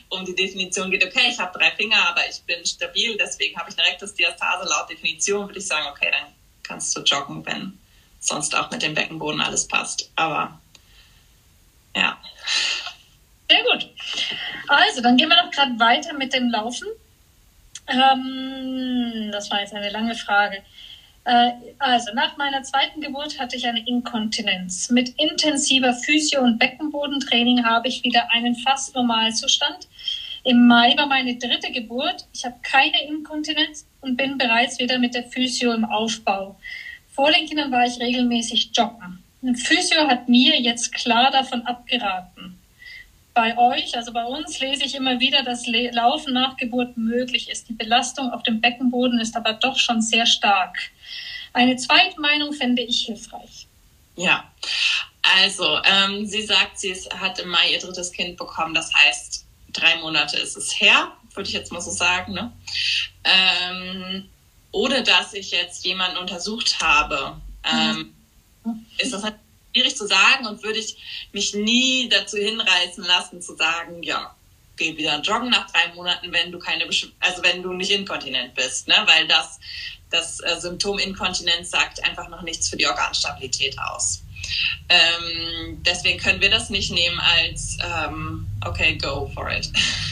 um 0.09 0.25
die 0.25 0.35
Definition 0.35 0.89
geht, 0.89 1.05
okay, 1.05 1.29
ich 1.29 1.39
habe 1.39 1.57
drei 1.57 1.71
Finger, 1.71 2.09
aber 2.09 2.27
ich 2.27 2.41
bin 2.43 2.65
stabil, 2.65 3.15
deswegen 3.17 3.57
habe 3.59 3.69
ich 3.69 3.77
eine 3.77 3.87
Rektusdiastase 3.87 4.67
laut 4.67 4.89
Definition, 4.89 5.47
würde 5.47 5.59
ich 5.59 5.67
sagen, 5.67 5.87
okay, 5.91 6.09
dann 6.11 6.33
kannst 6.63 6.95
du 6.97 7.01
joggen, 7.01 7.45
wenn 7.45 7.77
sonst 8.19 8.55
auch 8.55 8.71
mit 8.71 8.81
dem 8.81 8.93
Beckenboden 8.93 9.41
alles 9.41 9.67
passt. 9.67 10.09
Aber 10.15 10.59
ja. 11.95 12.17
Sehr 13.49 13.63
gut. 13.63 13.89
Also, 14.67 15.01
dann 15.01 15.17
gehen 15.17 15.29
wir 15.29 15.43
noch 15.43 15.51
gerade 15.51 15.77
weiter 15.79 16.13
mit 16.13 16.33
dem 16.33 16.49
Laufen. 16.49 16.87
Ähm, 17.87 19.29
das 19.31 19.51
war 19.51 19.59
jetzt 19.59 19.73
eine 19.73 19.89
lange 19.89 20.15
Frage. 20.15 20.63
Äh, 21.25 21.51
also 21.79 22.13
nach 22.13 22.37
meiner 22.37 22.63
zweiten 22.63 23.01
Geburt 23.01 23.39
hatte 23.39 23.55
ich 23.55 23.65
eine 23.65 23.85
Inkontinenz. 23.85 24.89
Mit 24.89 25.09
intensiver 25.17 25.93
Physio- 25.93 26.41
und 26.41 26.59
Beckenbodentraining 26.59 27.63
habe 27.63 27.87
ich 27.87 28.03
wieder 28.03 28.29
einen 28.31 28.55
fast 28.55 28.93
normalen 28.95 29.33
Zustand. 29.33 29.87
Im 30.43 30.67
Mai 30.67 30.93
war 30.97 31.07
meine 31.07 31.37
dritte 31.37 31.71
Geburt. 31.71 32.27
Ich 32.33 32.43
habe 32.43 32.55
keine 32.61 33.01
Inkontinenz 33.07 33.87
und 34.01 34.17
bin 34.17 34.37
bereits 34.37 34.79
wieder 34.79 34.99
mit 34.99 35.15
der 35.15 35.23
Physio 35.23 35.71
im 35.73 35.85
Aufbau. 35.85 36.59
Vor 37.07 37.31
den 37.31 37.47
Kindern 37.47 37.71
war 37.71 37.85
ich 37.85 37.99
regelmäßig 37.99 38.71
joggen. 38.73 39.23
Ein 39.41 39.55
Physio 39.55 40.07
hat 40.07 40.27
mir 40.27 40.59
jetzt 40.59 40.93
klar 40.93 41.31
davon 41.31 41.61
abgeraten. 41.61 42.59
Bei 43.33 43.57
euch, 43.57 43.95
also 43.95 44.13
bei 44.13 44.25
uns, 44.25 44.59
lese 44.59 44.83
ich 44.83 44.93
immer 44.93 45.19
wieder, 45.19 45.43
dass 45.43 45.65
Laufen 45.65 46.33
nach 46.33 46.55
Geburt 46.57 46.97
möglich 46.97 47.49
ist. 47.49 47.67
Die 47.67 47.73
Belastung 47.73 48.31
auf 48.31 48.43
dem 48.43 48.61
Beckenboden 48.61 49.19
ist 49.19 49.35
aber 49.35 49.53
doch 49.53 49.77
schon 49.77 50.01
sehr 50.01 50.25
stark. 50.25 50.77
Eine 51.53 51.75
Zweitmeinung 51.75 52.53
fände 52.53 52.83
ich 52.83 53.05
hilfreich. 53.05 53.67
Ja, 54.15 54.51
also 55.23 55.79
ähm, 55.83 56.25
sie 56.25 56.43
sagt, 56.43 56.79
sie 56.79 56.93
hat 57.19 57.39
im 57.39 57.49
Mai 57.49 57.71
ihr 57.71 57.79
drittes 57.79 58.11
Kind 58.11 58.37
bekommen. 58.37 58.73
Das 58.73 58.93
heißt, 58.93 59.45
drei 59.71 59.95
Monate 59.97 60.37
ist 60.37 60.55
es 60.55 60.79
her, 60.79 61.11
würde 61.33 61.47
ich 61.47 61.55
jetzt 61.55 61.71
mal 61.71 61.81
so 61.81 61.91
sagen. 61.91 62.33
Ne? 62.33 62.51
Ähm, 63.23 64.29
ohne 64.71 65.03
dass 65.03 65.33
ich 65.33 65.51
jetzt 65.51 65.85
jemanden 65.85 66.17
untersucht 66.17 66.81
habe, 66.81 67.39
ähm, 67.63 68.13
mhm. 68.63 68.85
ist 68.97 69.13
das 69.13 69.23
halt 69.23 69.35
schwierig 69.73 69.95
zu 69.95 70.07
sagen 70.07 70.45
und 70.45 70.63
würde 70.63 70.79
ich 70.79 70.97
mich 71.31 71.53
nie 71.53 72.09
dazu 72.09 72.37
hinreißen 72.37 73.03
lassen 73.03 73.41
zu 73.41 73.55
sagen, 73.55 74.03
ja, 74.03 74.35
geh 74.77 74.95
wieder 74.97 75.19
joggen 75.21 75.49
nach 75.49 75.69
drei 75.71 75.93
Monaten, 75.93 76.31
wenn 76.31 76.51
du 76.51 76.59
keine, 76.59 76.85
also 76.85 77.43
wenn 77.43 77.61
du 77.61 77.73
nicht 77.73 77.91
inkontinent 77.91 78.55
bist, 78.55 78.87
ne? 78.87 78.95
weil 79.05 79.27
das 79.27 79.59
das 80.13 80.39
äh, 80.41 80.59
Symptom 80.59 80.99
Inkontinenz 80.99 81.71
sagt 81.71 82.03
einfach 82.03 82.29
noch 82.29 82.43
nichts 82.43 82.69
für 82.69 82.77
die 82.77 82.87
Organstabilität 82.87 83.75
aus. 83.79 84.23
Ähm, 84.87 85.81
deswegen 85.83 86.19
können 86.19 86.39
wir 86.39 86.49
das 86.49 86.69
nicht 86.69 86.91
nehmen 86.91 87.19
als, 87.19 87.77
ähm, 87.83 88.45
okay, 88.65 88.97
go 88.97 89.29
for 89.33 89.49
it. 89.51 89.69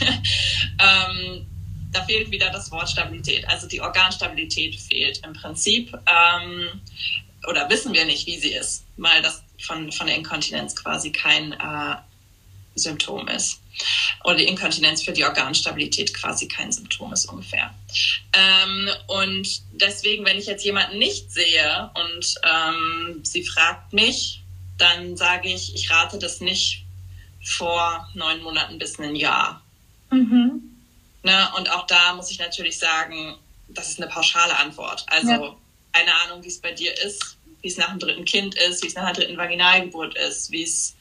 ähm, 0.80 1.46
da 1.92 2.02
fehlt 2.04 2.30
wieder 2.30 2.50
das 2.50 2.70
Wort 2.70 2.90
Stabilität. 2.90 3.46
Also 3.48 3.68
die 3.68 3.80
Organstabilität 3.80 4.74
fehlt 4.74 5.20
im 5.24 5.34
Prinzip. 5.34 5.96
Ähm, 6.06 6.80
oder 7.48 7.68
wissen 7.70 7.92
wir 7.92 8.04
nicht, 8.04 8.26
wie 8.26 8.38
sie 8.38 8.52
ist, 8.52 8.84
weil 8.96 9.20
das 9.22 9.42
von, 9.62 9.92
von 9.92 10.06
der 10.06 10.16
Inkontinenz 10.16 10.76
quasi 10.76 11.12
kein 11.12 11.52
äh, 11.52 11.96
Symptom 12.74 13.28
ist 13.28 13.60
oder 14.24 14.36
die 14.36 14.44
Inkontinenz 14.44 15.02
für 15.02 15.12
die 15.12 15.24
Organstabilität 15.24 16.14
quasi 16.14 16.48
kein 16.48 16.72
Symptom 16.72 17.12
ist 17.12 17.26
ungefähr. 17.26 17.74
Ähm, 18.32 18.88
und 19.08 19.62
deswegen, 19.72 20.24
wenn 20.24 20.38
ich 20.38 20.46
jetzt 20.46 20.64
jemanden 20.64 20.98
nicht 20.98 21.30
sehe 21.30 21.90
und 21.94 22.34
ähm, 22.44 23.20
sie 23.24 23.44
fragt 23.44 23.92
mich, 23.92 24.42
dann 24.78 25.16
sage 25.16 25.48
ich, 25.48 25.74
ich 25.74 25.90
rate 25.90 26.18
das 26.18 26.40
nicht 26.40 26.84
vor 27.44 28.08
neun 28.14 28.42
Monaten 28.42 28.78
bis 28.78 28.98
ein 28.98 29.16
Jahr. 29.16 29.62
Mhm. 30.10 30.62
Ne? 31.22 31.48
Und 31.56 31.70
auch 31.70 31.86
da 31.86 32.14
muss 32.14 32.30
ich 32.30 32.38
natürlich 32.38 32.78
sagen, 32.78 33.36
das 33.68 33.90
ist 33.90 34.00
eine 34.00 34.10
pauschale 34.10 34.56
Antwort. 34.58 35.04
Also 35.08 35.30
ja. 35.30 35.56
keine 35.92 36.14
Ahnung, 36.22 36.44
wie 36.44 36.48
es 36.48 36.60
bei 36.60 36.72
dir 36.72 36.92
ist, 37.00 37.36
wie 37.62 37.68
es 37.68 37.76
nach 37.76 37.90
dem 37.90 37.98
dritten 37.98 38.24
Kind 38.24 38.54
ist, 38.56 38.82
wie 38.82 38.88
es 38.88 38.94
nach 38.94 39.04
der 39.12 39.24
dritten 39.24 39.38
Vaginalgeburt 39.38 40.16
ist, 40.18 40.50
wie 40.50 40.62
es 40.62 40.94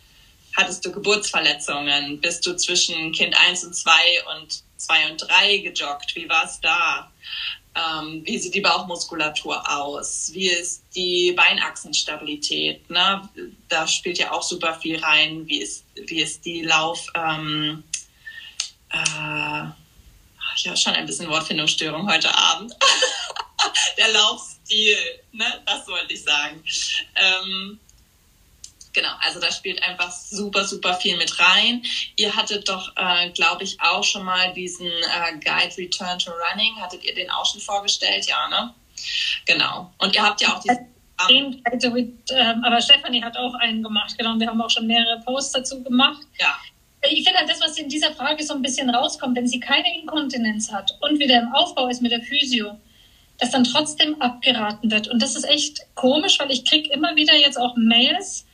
Hattest 0.57 0.85
du 0.85 0.91
Geburtsverletzungen? 0.91 2.19
Bist 2.19 2.45
du 2.45 2.55
zwischen 2.55 3.11
Kind 3.13 3.35
1 3.37 3.63
und 3.63 3.75
2 3.75 3.91
und 4.35 4.63
2 4.77 5.11
und 5.11 5.21
3 5.21 5.57
gejoggt? 5.57 6.15
Wie 6.15 6.27
war 6.27 6.45
es 6.45 6.59
da? 6.59 7.11
Ähm, 7.73 8.21
wie 8.25 8.37
sieht 8.37 8.53
die 8.53 8.61
Bauchmuskulatur 8.61 9.63
aus? 9.71 10.31
Wie 10.33 10.49
ist 10.49 10.83
die 10.93 11.31
Beinachsenstabilität? 11.31 12.89
Ne? 12.89 13.29
Da 13.69 13.87
spielt 13.87 14.17
ja 14.17 14.31
auch 14.31 14.43
super 14.43 14.73
viel 14.73 14.99
rein. 14.99 15.47
Wie 15.47 15.61
ist, 15.61 15.85
wie 15.95 16.21
ist 16.21 16.45
die 16.45 16.63
Lauf... 16.63 17.07
Ähm, 17.15 17.83
äh, 18.89 19.63
ich 20.57 20.67
habe 20.67 20.75
schon 20.75 20.93
ein 20.93 21.05
bisschen 21.05 21.29
Wortfindungsstörung 21.29 22.11
heute 22.11 22.33
Abend. 22.35 22.75
Der 23.97 24.11
Laufstil, 24.71 24.97
ne? 25.33 25.45
das 25.65 25.87
wollte 25.87 26.13
ich 26.13 26.23
sagen. 26.23 26.63
Ähm, 27.15 27.79
Genau, 28.93 29.11
also 29.21 29.39
da 29.39 29.49
spielt 29.49 29.81
einfach 29.83 30.11
super, 30.11 30.65
super 30.65 30.93
viel 30.95 31.15
mit 31.15 31.39
rein. 31.39 31.81
Ihr 32.17 32.35
hattet 32.35 32.67
doch, 32.67 32.91
äh, 32.97 33.29
glaube 33.29 33.63
ich, 33.63 33.79
auch 33.79 34.03
schon 34.03 34.25
mal 34.25 34.51
diesen 34.51 34.87
äh, 34.87 35.31
Guide 35.39 35.77
Return 35.77 36.19
to 36.19 36.29
Running. 36.29 36.75
Hattet 36.75 37.05
ihr 37.05 37.15
den 37.15 37.29
auch 37.29 37.45
schon 37.45 37.61
vorgestellt? 37.61 38.25
Ja, 38.25 38.49
ne? 38.49 38.73
Genau. 39.45 39.93
Und 39.99 40.13
ihr 40.13 40.21
habt 40.21 40.41
ja 40.41 40.53
auch 40.53 40.59
diesen. 40.61 40.89
Also 41.63 41.95
ähm, 41.95 42.63
aber 42.65 42.81
Stefanie 42.81 43.23
hat 43.23 43.37
auch 43.37 43.53
einen 43.61 43.81
gemacht, 43.81 44.17
genau. 44.17 44.37
Wir 44.37 44.47
haben 44.47 44.61
auch 44.61 44.69
schon 44.69 44.87
mehrere 44.87 45.21
Posts 45.21 45.53
dazu 45.53 45.81
gemacht. 45.83 46.23
Ja. 46.37 46.57
Ich 47.09 47.23
finde 47.23 47.39
halt 47.39 47.49
das, 47.49 47.61
was 47.61 47.77
in 47.77 47.87
dieser 47.87 48.11
Frage 48.13 48.43
so 48.43 48.55
ein 48.55 48.61
bisschen 48.61 48.89
rauskommt, 48.89 49.37
wenn 49.37 49.47
sie 49.47 49.61
keine 49.61 49.85
Inkontinenz 50.01 50.69
hat 50.69 50.97
und 50.99 51.17
wieder 51.17 51.39
im 51.39 51.53
Aufbau 51.53 51.87
ist 51.87 52.01
mit 52.01 52.11
der 52.11 52.23
Physio, 52.23 52.77
dass 53.41 53.51
dann 53.51 53.65
trotzdem 53.65 54.21
abgeraten 54.21 54.91
wird. 54.91 55.09
Und 55.09 55.21
das 55.21 55.35
ist 55.35 55.43
echt 55.43 55.81
komisch, 55.95 56.39
weil 56.39 56.51
ich 56.51 56.63
kriege 56.63 56.93
immer 56.93 57.15
wieder 57.15 57.35
jetzt 57.35 57.57
auch 57.57 57.75
Mails, 57.75 58.45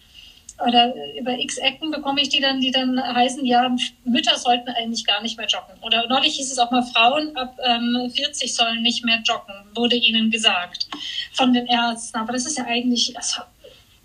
oder 0.65 0.91
über 1.19 1.38
x 1.38 1.58
Ecken 1.58 1.91
bekomme 1.91 2.21
ich 2.21 2.30
die 2.30 2.39
dann, 2.39 2.60
die 2.60 2.71
dann 2.71 3.00
heißen, 3.00 3.45
ja, 3.45 3.69
Mütter 4.06 4.38
sollten 4.38 4.69
eigentlich 4.69 5.06
gar 5.06 5.21
nicht 5.21 5.38
mehr 5.38 5.45
joggen. 5.45 5.78
Oder 5.82 6.08
neulich 6.08 6.36
hieß 6.36 6.52
es 6.52 6.58
auch 6.58 6.71
mal, 6.71 6.82
Frauen 6.82 7.36
ab 7.38 7.56
ähm, 7.63 8.12
40 8.15 8.56
sollen 8.56 8.82
nicht 8.82 9.06
mehr 9.06 9.21
joggen, 9.23 9.54
wurde 9.76 9.95
ihnen 9.95 10.32
gesagt 10.32 10.88
von 11.34 11.54
den 11.54 11.67
Ärzten. 11.67 12.17
Aber 12.17 12.34
das 12.34 12.45
ist 12.45 12.58
ja 12.58 12.65
eigentlich. 12.65 13.15
Also 13.15 13.41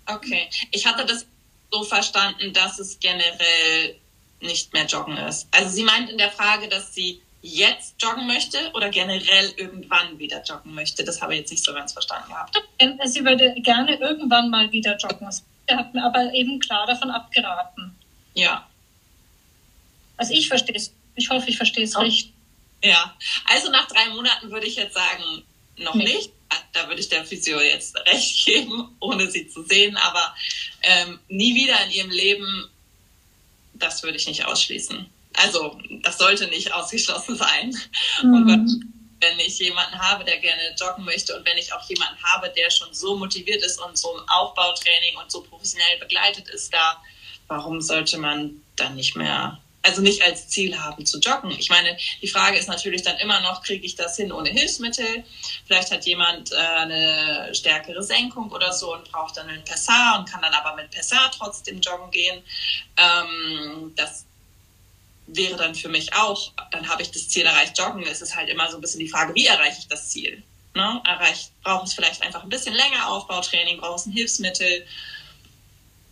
okay, 0.07 0.47
ich 0.71 0.85
hatte 0.85 1.05
das 1.05 1.25
so 1.71 1.83
verstanden, 1.83 2.53
dass 2.53 2.77
es 2.77 2.99
generell 2.99 3.95
nicht 4.41 4.73
mehr 4.73 4.85
joggen 4.85 5.17
ist. 5.17 5.47
Also 5.49 5.69
sie 5.69 5.83
meint 5.83 6.11
in 6.11 6.19
der 6.19 6.29
Frage, 6.29 6.67
dass 6.67 6.93
sie 6.93 7.19
jetzt 7.43 8.01
joggen 8.01 8.25
möchte 8.25 8.57
oder 8.73 8.89
generell 8.89 9.53
irgendwann 9.57 10.17
wieder 10.17 10.41
joggen 10.43 10.73
möchte. 10.73 11.03
Das 11.03 11.21
habe 11.21 11.33
ich 11.33 11.41
jetzt 11.41 11.51
nicht 11.51 11.63
so 11.63 11.73
ganz 11.73 11.91
verstanden 11.91 12.29
gehabt. 12.29 12.57
Sie 13.05 13.23
würde 13.23 13.53
gerne 13.57 13.95
irgendwann 13.97 14.49
mal 14.49 14.71
wieder 14.71 14.97
joggen. 14.97 15.29
Er 15.65 15.77
hat 15.77 15.93
mir 15.93 16.03
aber 16.03 16.33
eben 16.33 16.59
klar 16.59 16.87
davon 16.87 17.11
abgeraten. 17.11 17.95
Ja. 18.33 18.67
Also 20.15 20.33
ich 20.33 20.47
verstehe 20.47 20.75
es. 20.75 20.93
Ich 21.15 21.29
hoffe, 21.29 21.49
ich 21.49 21.57
verstehe 21.57 21.83
es 21.83 21.95
oh. 21.95 21.99
richtig. 21.99 22.33
Ja, 22.81 23.15
also 23.45 23.69
nach 23.71 23.87
drei 23.87 24.09
Monaten 24.09 24.49
würde 24.49 24.65
ich 24.65 24.75
jetzt 24.75 24.95
sagen, 24.95 25.43
noch 25.77 25.95
nee. 25.95 26.05
nicht. 26.05 26.31
Da 26.71 26.87
würde 26.87 27.01
ich 27.01 27.09
der 27.09 27.25
Physio 27.25 27.59
jetzt 27.61 27.95
recht 28.07 28.45
geben, 28.45 28.95
ohne 28.99 29.29
sie 29.29 29.49
zu 29.49 29.63
sehen. 29.63 29.97
Aber 29.97 30.33
ähm, 30.81 31.19
nie 31.27 31.55
wieder 31.55 31.83
in 31.85 31.91
ihrem 31.91 32.09
Leben, 32.09 32.69
das 33.73 34.01
würde 34.03 34.17
ich 34.17 34.27
nicht 34.27 34.45
ausschließen. 34.45 35.09
Also 35.37 35.77
das 36.01 36.17
sollte 36.17 36.47
nicht 36.47 36.73
ausgeschlossen 36.73 37.35
sein. 37.35 37.75
Mhm. 38.21 38.33
Und 38.33 38.93
wenn 39.23 39.39
ich 39.39 39.57
jemanden 39.59 39.97
habe, 39.99 40.23
der 40.23 40.37
gerne 40.37 40.75
joggen 40.77 41.05
möchte 41.05 41.35
und 41.35 41.45
wenn 41.45 41.57
ich 41.57 41.73
auch 41.73 41.87
jemanden 41.89 42.21
habe, 42.23 42.51
der 42.55 42.69
schon 42.69 42.93
so 42.93 43.15
motiviert 43.15 43.63
ist 43.63 43.79
und 43.79 43.97
so 43.97 44.17
im 44.17 44.27
Aufbautraining 44.27 45.17
und 45.21 45.31
so 45.31 45.41
professionell 45.41 45.97
begleitet 45.99 46.49
ist, 46.49 46.73
da, 46.73 47.01
warum 47.47 47.81
sollte 47.81 48.17
man 48.17 48.61
dann 48.75 48.95
nicht 48.95 49.15
mehr, 49.15 49.59
also 49.81 50.01
nicht 50.01 50.23
als 50.23 50.49
Ziel 50.49 50.77
haben 50.77 51.05
zu 51.05 51.19
joggen? 51.19 51.51
Ich 51.51 51.69
meine, 51.69 51.97
die 52.21 52.27
Frage 52.27 52.57
ist 52.57 52.67
natürlich 52.67 53.03
dann 53.03 53.17
immer 53.17 53.39
noch, 53.39 53.63
kriege 53.63 53.85
ich 53.85 53.95
das 53.95 54.17
hin 54.17 54.31
ohne 54.31 54.49
Hilfsmittel? 54.49 55.23
Vielleicht 55.65 55.91
hat 55.91 56.05
jemand 56.05 56.51
äh, 56.51 56.55
eine 56.55 57.49
stärkere 57.53 58.03
Senkung 58.03 58.51
oder 58.51 58.73
so 58.73 58.93
und 58.93 59.09
braucht 59.11 59.37
dann 59.37 59.47
einen 59.47 59.63
Pessar 59.63 60.19
und 60.19 60.29
kann 60.29 60.41
dann 60.41 60.53
aber 60.53 60.75
mit 60.75 60.91
Pessar 60.91 61.31
trotzdem 61.31 61.79
joggen 61.79 62.11
gehen. 62.11 62.43
Ähm, 62.97 63.93
das 63.95 64.25
wäre 65.27 65.55
dann 65.55 65.75
für 65.75 65.89
mich 65.89 66.13
auch, 66.13 66.51
dann 66.71 66.87
habe 66.89 67.01
ich 67.01 67.11
das 67.11 67.29
Ziel 67.29 67.45
erreicht, 67.45 67.77
joggen. 67.77 68.03
Es 68.03 68.21
ist 68.21 68.35
halt 68.35 68.49
immer 68.49 68.69
so 68.69 68.77
ein 68.77 68.81
bisschen 68.81 68.99
die 68.99 69.09
Frage, 69.09 69.33
wie 69.35 69.45
erreiche 69.45 69.79
ich 69.79 69.87
das 69.87 70.09
Ziel? 70.09 70.43
Ne? 70.75 71.01
Erreicht, 71.05 71.51
braucht 71.63 71.87
es 71.87 71.93
vielleicht 71.93 72.21
einfach 72.21 72.43
ein 72.43 72.49
bisschen 72.49 72.73
länger 72.73 73.09
Aufbautraining, 73.09 73.79
braucht 73.79 73.99
es 73.99 74.05
ein 74.07 74.11
Hilfsmittel. 74.11 74.85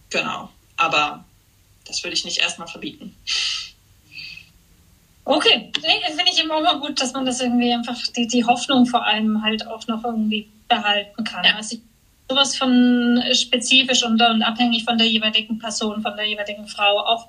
Genau. 0.10 0.50
Aber 0.78 1.26
das 1.86 2.04
würde 2.04 2.16
ich 2.16 2.26
nicht 2.26 2.40
erstmal 2.40 2.68
verbieten. 2.68 3.16
Okay, 5.24 5.72
finde 5.74 6.32
ich 6.32 6.40
immer 6.40 6.62
mal 6.62 6.80
gut, 6.80 7.00
dass 7.00 7.14
man 7.14 7.26
das 7.26 7.42
irgendwie 7.42 7.72
einfach, 7.74 7.98
die, 8.16 8.28
die 8.28 8.46
Hoffnung 8.46 8.86
vor 8.86 9.06
allem 9.06 9.42
halt 9.44 9.66
auch 9.68 9.86
noch 9.88 10.04
irgendwie 10.04 10.50
behalten 10.68 11.24
kann. 11.24 11.44
Ja. 11.44 11.56
Also 11.56 11.76
ich, 11.76 11.82
sowas 12.30 12.58
von 12.58 13.22
spezifisch 13.34 14.04
und, 14.04 14.22
und 14.22 14.42
abhängig 14.42 14.84
von 14.84 14.98
der 14.98 15.08
jeweiligen 15.08 15.60
Person, 15.60 16.02
von 16.02 16.16
der 16.16 16.26
jeweiligen 16.26 16.68
Frau 16.68 17.00
auch 17.00 17.28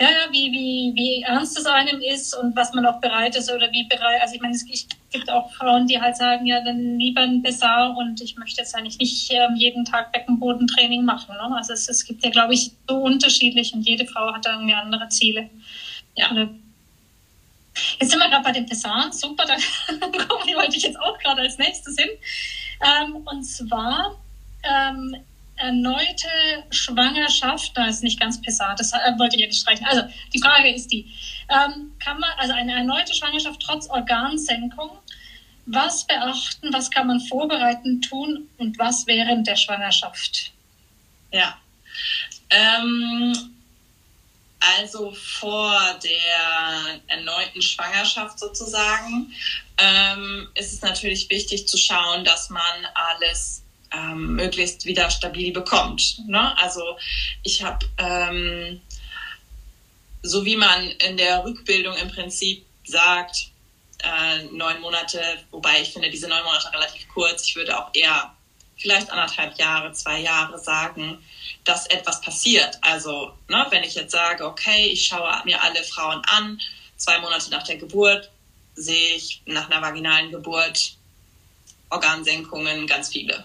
ja, 0.00 0.08
wie, 0.30 0.52
wie, 0.52 0.92
wie 0.94 1.22
ernst 1.22 1.58
es 1.58 1.66
einem 1.66 2.00
ist 2.00 2.34
und 2.34 2.54
was 2.54 2.72
man 2.72 2.86
auch 2.86 3.00
bereit 3.00 3.34
ist 3.34 3.50
oder 3.50 3.70
wie 3.72 3.84
bereit, 3.84 4.22
also 4.22 4.34
ich 4.34 4.40
meine, 4.40 4.54
es 4.54 4.64
gibt 4.64 5.30
auch 5.30 5.52
Frauen, 5.54 5.88
die 5.88 6.00
halt 6.00 6.16
sagen, 6.16 6.46
ja, 6.46 6.60
dann 6.60 6.98
lieber 6.98 7.22
ein 7.22 7.42
Bessar 7.42 7.96
und 7.96 8.20
ich 8.20 8.36
möchte 8.36 8.60
jetzt 8.60 8.76
eigentlich 8.76 8.98
nicht 8.98 9.32
ähm, 9.32 9.56
jeden 9.56 9.84
Tag 9.84 10.12
Beckenbodentraining 10.12 11.04
machen. 11.04 11.34
Ne? 11.34 11.56
Also 11.56 11.72
es, 11.72 11.88
es 11.88 12.04
gibt 12.04 12.24
ja, 12.24 12.30
glaube 12.30 12.54
ich, 12.54 12.70
so 12.88 12.96
unterschiedlich 12.96 13.74
und 13.74 13.82
jede 13.82 14.06
Frau 14.06 14.32
hat 14.32 14.46
da 14.46 14.52
irgendwie 14.52 14.74
andere 14.74 15.08
Ziele. 15.08 15.50
Ja. 16.14 16.30
Oder 16.30 16.48
Jetzt 18.00 18.10
sind 18.10 18.18
wir 18.18 18.28
gerade 18.28 18.42
bei 18.42 18.52
den 18.52 18.66
Pessaren, 18.66 19.12
super, 19.12 19.44
da 19.46 19.54
wollte 20.56 20.76
ich 20.76 20.82
jetzt 20.82 20.98
auch 21.00 21.16
gerade 21.18 21.42
als 21.42 21.58
nächstes 21.58 21.96
hin. 21.96 22.08
Ähm, 22.82 23.16
und 23.24 23.44
zwar 23.44 24.16
ähm, 24.62 25.16
erneute 25.58 26.28
Schwangerschaft, 26.70 27.72
da 27.74 27.86
ist 27.86 28.02
nicht 28.02 28.20
ganz 28.20 28.40
pesat, 28.40 28.78
das 28.78 28.92
äh, 28.92 29.18
wollte 29.18 29.36
ich 29.36 29.42
ja 29.42 29.48
nicht 29.48 29.60
streichen. 29.60 29.86
Also 29.86 30.02
die 30.32 30.40
Frage 30.40 30.72
ist 30.72 30.88
die, 30.88 31.12
ähm, 31.48 31.92
kann 31.98 32.18
man, 32.18 32.30
also 32.36 32.54
eine 32.54 32.72
erneute 32.72 33.14
Schwangerschaft 33.14 33.60
trotz 33.60 33.88
Organsenkung, 33.88 34.90
was 35.66 36.06
beachten, 36.06 36.72
was 36.72 36.90
kann 36.90 37.06
man 37.06 37.20
vorbereiten 37.20 38.00
tun 38.00 38.48
und 38.56 38.78
was 38.78 39.06
während 39.06 39.46
der 39.46 39.56
Schwangerschaft? 39.56 40.52
Ja, 41.30 41.58
ähm, 42.50 43.34
also 44.60 45.12
vor 45.12 45.78
der 46.02 47.00
erneuten 47.06 47.62
Schwangerschaft 47.62 48.38
sozusagen 48.38 49.32
ähm, 49.78 50.48
ist 50.54 50.72
es 50.72 50.82
natürlich 50.82 51.30
wichtig 51.30 51.68
zu 51.68 51.76
schauen, 51.76 52.24
dass 52.24 52.50
man 52.50 52.86
alles 52.94 53.62
ähm, 53.92 54.34
möglichst 54.36 54.84
wieder 54.84 55.10
stabil 55.10 55.52
bekommt. 55.52 56.20
Ne? 56.26 56.56
Also 56.58 56.82
ich 57.42 57.62
habe, 57.62 57.86
ähm, 57.98 58.80
so 60.22 60.44
wie 60.44 60.56
man 60.56 60.88
in 61.08 61.16
der 61.16 61.44
Rückbildung 61.44 61.96
im 61.96 62.08
Prinzip 62.08 62.64
sagt, 62.84 63.50
äh, 64.02 64.44
neun 64.52 64.80
Monate, 64.80 65.20
wobei 65.50 65.80
ich 65.80 65.92
finde 65.92 66.10
diese 66.10 66.28
neun 66.28 66.44
Monate 66.44 66.72
relativ 66.72 67.08
kurz, 67.08 67.44
ich 67.44 67.56
würde 67.56 67.76
auch 67.78 67.90
eher 67.94 68.34
vielleicht 68.76 69.10
anderthalb 69.10 69.58
Jahre, 69.58 69.92
zwei 69.92 70.20
Jahre 70.20 70.58
sagen, 70.58 71.18
dass 71.64 71.86
etwas 71.86 72.20
passiert. 72.20 72.78
Also 72.80 73.32
ne, 73.48 73.66
wenn 73.70 73.82
ich 73.82 73.94
jetzt 73.94 74.12
sage, 74.12 74.46
okay, 74.46 74.86
ich 74.86 75.06
schaue 75.06 75.42
mir 75.44 75.60
alle 75.62 75.82
Frauen 75.82 76.22
an, 76.26 76.60
zwei 76.96 77.18
Monate 77.18 77.50
nach 77.50 77.64
der 77.64 77.76
Geburt 77.76 78.30
sehe 78.74 79.16
ich 79.16 79.42
nach 79.46 79.68
einer 79.68 79.82
vaginalen 79.82 80.30
Geburt 80.30 80.96
Organsenkungen 81.90 82.86
ganz 82.86 83.08
viele. 83.08 83.44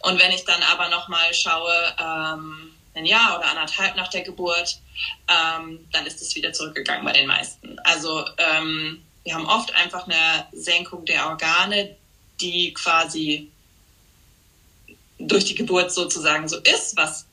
Und 0.00 0.20
wenn 0.20 0.30
ich 0.32 0.44
dann 0.44 0.62
aber 0.62 0.88
nochmal 0.88 1.32
schaue, 1.34 1.72
ähm, 1.98 2.72
ein 2.94 3.06
Jahr 3.06 3.38
oder 3.38 3.48
anderthalb 3.48 3.96
nach 3.96 4.08
der 4.08 4.22
Geburt, 4.22 4.80
ähm, 5.28 5.86
dann 5.92 6.06
ist 6.06 6.20
es 6.20 6.34
wieder 6.34 6.52
zurückgegangen 6.52 7.04
bei 7.04 7.12
den 7.12 7.26
meisten. 7.26 7.78
Also 7.80 8.24
ähm, 8.36 9.02
wir 9.24 9.34
haben 9.34 9.46
oft 9.46 9.74
einfach 9.74 10.06
eine 10.06 10.46
Senkung 10.52 11.04
der 11.04 11.26
Organe, 11.26 11.96
die 12.40 12.72
quasi 12.74 13.50
durch 15.18 15.44
die 15.44 15.54
Geburt 15.54 15.92
sozusagen 15.92 16.48
so 16.48 16.56
ist, 16.58 16.96
was 16.96 17.26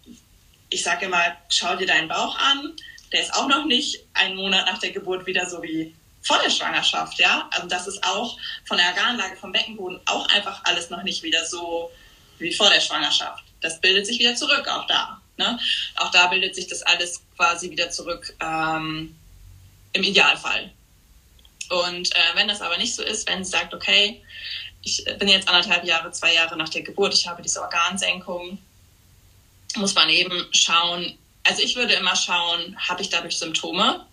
ich 0.70 0.84
sage 0.84 1.06
immer, 1.06 1.24
schau 1.50 1.76
dir 1.78 1.88
deinen 1.88 2.10
Bauch 2.10 2.38
an, 2.38 2.76
der 3.14 3.22
ist 3.22 3.34
auch 3.34 3.48
noch 3.48 3.66
nicht 3.66 4.04
einen 4.14 4.36
Monat 4.36 4.66
nach 4.66 4.80
der 4.80 4.92
Geburt 4.92 5.26
wieder 5.26 5.50
so 5.50 5.64
wie 5.64 5.96
vor 6.22 6.40
der 6.44 6.50
Schwangerschaft, 6.50 7.18
ja. 7.20 7.50
Also 7.52 7.68
das 7.68 7.88
ist 7.88 8.04
auch 8.04 8.38
von 8.66 8.78
der 8.78 8.88
Organlage 8.88 9.38
vom 9.38 9.54
Beckenboden 9.54 10.02
auch 10.06 10.28
einfach 10.30 10.62
alles 10.66 10.90
noch 10.90 11.04
nicht 11.04 11.24
wieder 11.24 11.46
so 11.46 11.90
wie 12.40 12.54
vor 12.54 12.70
der 12.70 12.82
Schwangerschaft. 12.82 13.44
Das 13.62 13.82
bildet 13.82 14.06
sich 14.06 14.20
wieder 14.20 14.36
zurück, 14.36 14.68
auch 14.68 14.88
da. 14.88 15.22
Ne? 15.38 15.60
Auch 15.96 16.12
da 16.12 16.28
bildet 16.28 16.56
sich 16.56 16.68
das 16.68 16.82
alles 16.84 17.22
quasi 17.36 17.70
wieder 17.70 17.90
zurück 17.90 18.36
ähm, 18.40 19.16
im 19.94 20.04
Idealfall. 20.04 20.72
Und 21.70 22.16
äh, 22.16 22.36
wenn 22.36 22.48
das 22.48 22.62
aber 22.62 22.78
nicht 22.78 22.96
so 22.96 23.04
ist, 23.04 23.28
wenn 23.28 23.44
sie 23.44 23.52
sagt, 23.52 23.74
okay, 23.74 24.24
ich 24.84 25.04
bin 25.20 25.28
jetzt 25.28 25.48
anderthalb 25.48 25.84
Jahre, 25.84 26.12
zwei 26.12 26.34
Jahre 26.34 26.56
nach 26.56 26.70
der 26.70 26.82
Geburt, 26.82 27.14
ich 27.14 27.28
habe 27.28 27.42
diese 27.42 27.62
Organsenkung, 27.62 28.58
muss 29.76 29.96
man 29.96 30.10
eben 30.10 30.48
schauen, 30.54 31.18
also 31.44 31.62
ich 31.62 31.76
würde 31.76 31.94
immer 31.94 32.16
schauen, 32.16 32.78
habe 32.78 33.02
ich 33.02 33.10
dadurch 33.10 33.38
Symptome? 33.38 34.06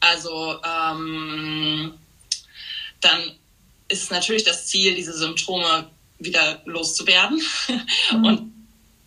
Also 0.00 0.60
ähm, 0.62 1.94
dann 3.00 3.38
ist 3.88 4.10
natürlich 4.10 4.44
das 4.44 4.66
Ziel, 4.66 4.94
diese 4.94 5.16
Symptome 5.16 5.90
wieder 6.18 6.62
loszuwerden. 6.64 7.40
Mhm. 8.12 8.24
Und 8.24 8.52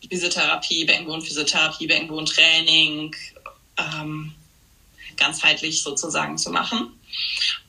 Physiotherapie, 0.10 0.86
Beckenbodenphysiotherapie, 0.86 1.88
Beckenbodentraining, 1.88 3.16
ähm, 3.78 4.34
ganzheitlich 5.18 5.84
sozusagen 5.84 6.38
zu 6.38 6.50
machen. 6.50 7.00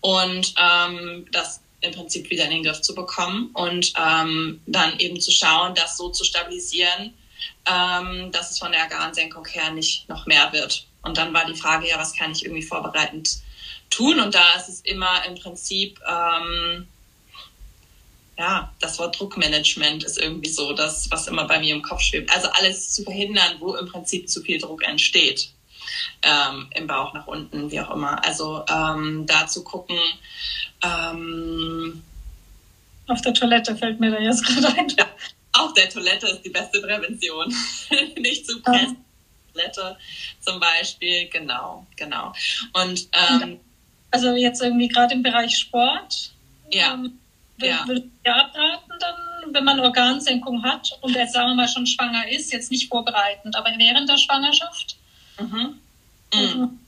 Und 0.00 0.54
ähm, 0.58 1.26
das 1.32 1.60
im 1.80 1.92
Prinzip 1.92 2.30
wieder 2.30 2.44
in 2.44 2.50
den 2.50 2.62
Griff 2.62 2.82
zu 2.82 2.94
bekommen 2.94 3.50
und 3.54 3.92
ähm, 3.96 4.60
dann 4.66 4.98
eben 4.98 5.20
zu 5.20 5.30
schauen, 5.30 5.74
das 5.74 5.96
so 5.96 6.10
zu 6.10 6.24
stabilisieren, 6.24 7.14
ähm, 7.66 8.30
dass 8.32 8.50
es 8.50 8.58
von 8.58 8.72
der 8.72 8.82
Organsenkung 8.82 9.46
her 9.46 9.70
nicht 9.70 10.08
noch 10.08 10.26
mehr 10.26 10.52
wird. 10.52 10.86
Und 11.02 11.16
dann 11.16 11.32
war 11.32 11.46
die 11.46 11.54
Frage, 11.54 11.88
ja, 11.88 11.98
was 11.98 12.14
kann 12.14 12.32
ich 12.32 12.44
irgendwie 12.44 12.62
vorbereitend 12.62 13.38
tun? 13.88 14.20
Und 14.20 14.34
da 14.34 14.52
ist 14.54 14.68
es 14.68 14.80
immer 14.82 15.24
im 15.26 15.36
Prinzip, 15.36 15.98
ähm, 16.06 16.86
ja, 18.40 18.72
das 18.80 18.98
Wort 18.98 19.20
Druckmanagement 19.20 20.02
ist 20.02 20.18
irgendwie 20.18 20.48
so 20.48 20.72
das, 20.72 21.10
was 21.10 21.26
immer 21.26 21.44
bei 21.44 21.58
mir 21.58 21.74
im 21.74 21.82
Kopf 21.82 22.00
schwebt. 22.00 22.34
Also 22.34 22.48
alles 22.48 22.90
zu 22.90 23.02
verhindern, 23.04 23.56
wo 23.58 23.74
im 23.74 23.86
Prinzip 23.86 24.30
zu 24.30 24.40
viel 24.40 24.58
Druck 24.58 24.82
entsteht. 24.82 25.50
Ähm, 26.22 26.70
im 26.74 26.86
Bauch 26.86 27.12
nach 27.12 27.26
unten, 27.26 27.70
wie 27.70 27.78
auch 27.80 27.90
immer. 27.94 28.24
Also 28.24 28.64
ähm, 28.66 29.26
da 29.26 29.46
zu 29.46 29.62
gucken, 29.62 29.98
ähm, 30.82 32.02
auf 33.08 33.20
der 33.20 33.34
Toilette 33.34 33.76
fällt 33.76 34.00
mir 34.00 34.10
da 34.10 34.18
jetzt 34.18 34.46
gerade 34.46 34.68
ein. 34.68 34.88
Ja, 34.88 35.06
auf 35.52 35.74
der 35.74 35.90
Toilette 35.90 36.28
ist 36.28 36.40
die 36.42 36.48
beste 36.48 36.80
Prävention. 36.80 37.54
Nicht 38.16 38.46
zu 38.46 38.62
pressen. 38.62 38.96
Ja. 38.96 39.52
Toilette 39.52 39.98
zum 40.40 40.58
Beispiel, 40.60 41.28
genau, 41.28 41.86
genau. 41.94 42.32
Und 42.72 43.06
ähm, 43.12 43.60
also 44.10 44.34
jetzt 44.34 44.62
irgendwie 44.62 44.88
gerade 44.88 45.12
im 45.12 45.22
Bereich 45.22 45.58
Sport. 45.58 46.32
Ja. 46.72 46.94
Ähm, 46.94 47.19
ja. 47.68 47.86
Würde 47.86 48.02
ich 48.02 48.30
abraten 48.30 48.92
dann, 48.98 49.54
wenn 49.54 49.64
man 49.64 49.80
Organsenkung 49.80 50.62
hat 50.62 50.90
und 51.00 51.14
jetzt 51.14 51.32
sagen 51.32 51.48
wir 51.48 51.54
mal 51.54 51.68
schon 51.68 51.86
schwanger 51.86 52.28
ist, 52.28 52.52
jetzt 52.52 52.70
nicht 52.70 52.88
vorbereitend, 52.88 53.56
aber 53.56 53.70
während 53.76 54.08
der 54.08 54.18
Schwangerschaft? 54.18 54.96
Mhm. 55.38 55.80
Mhm. 56.32 56.40
mhm. 56.40 56.78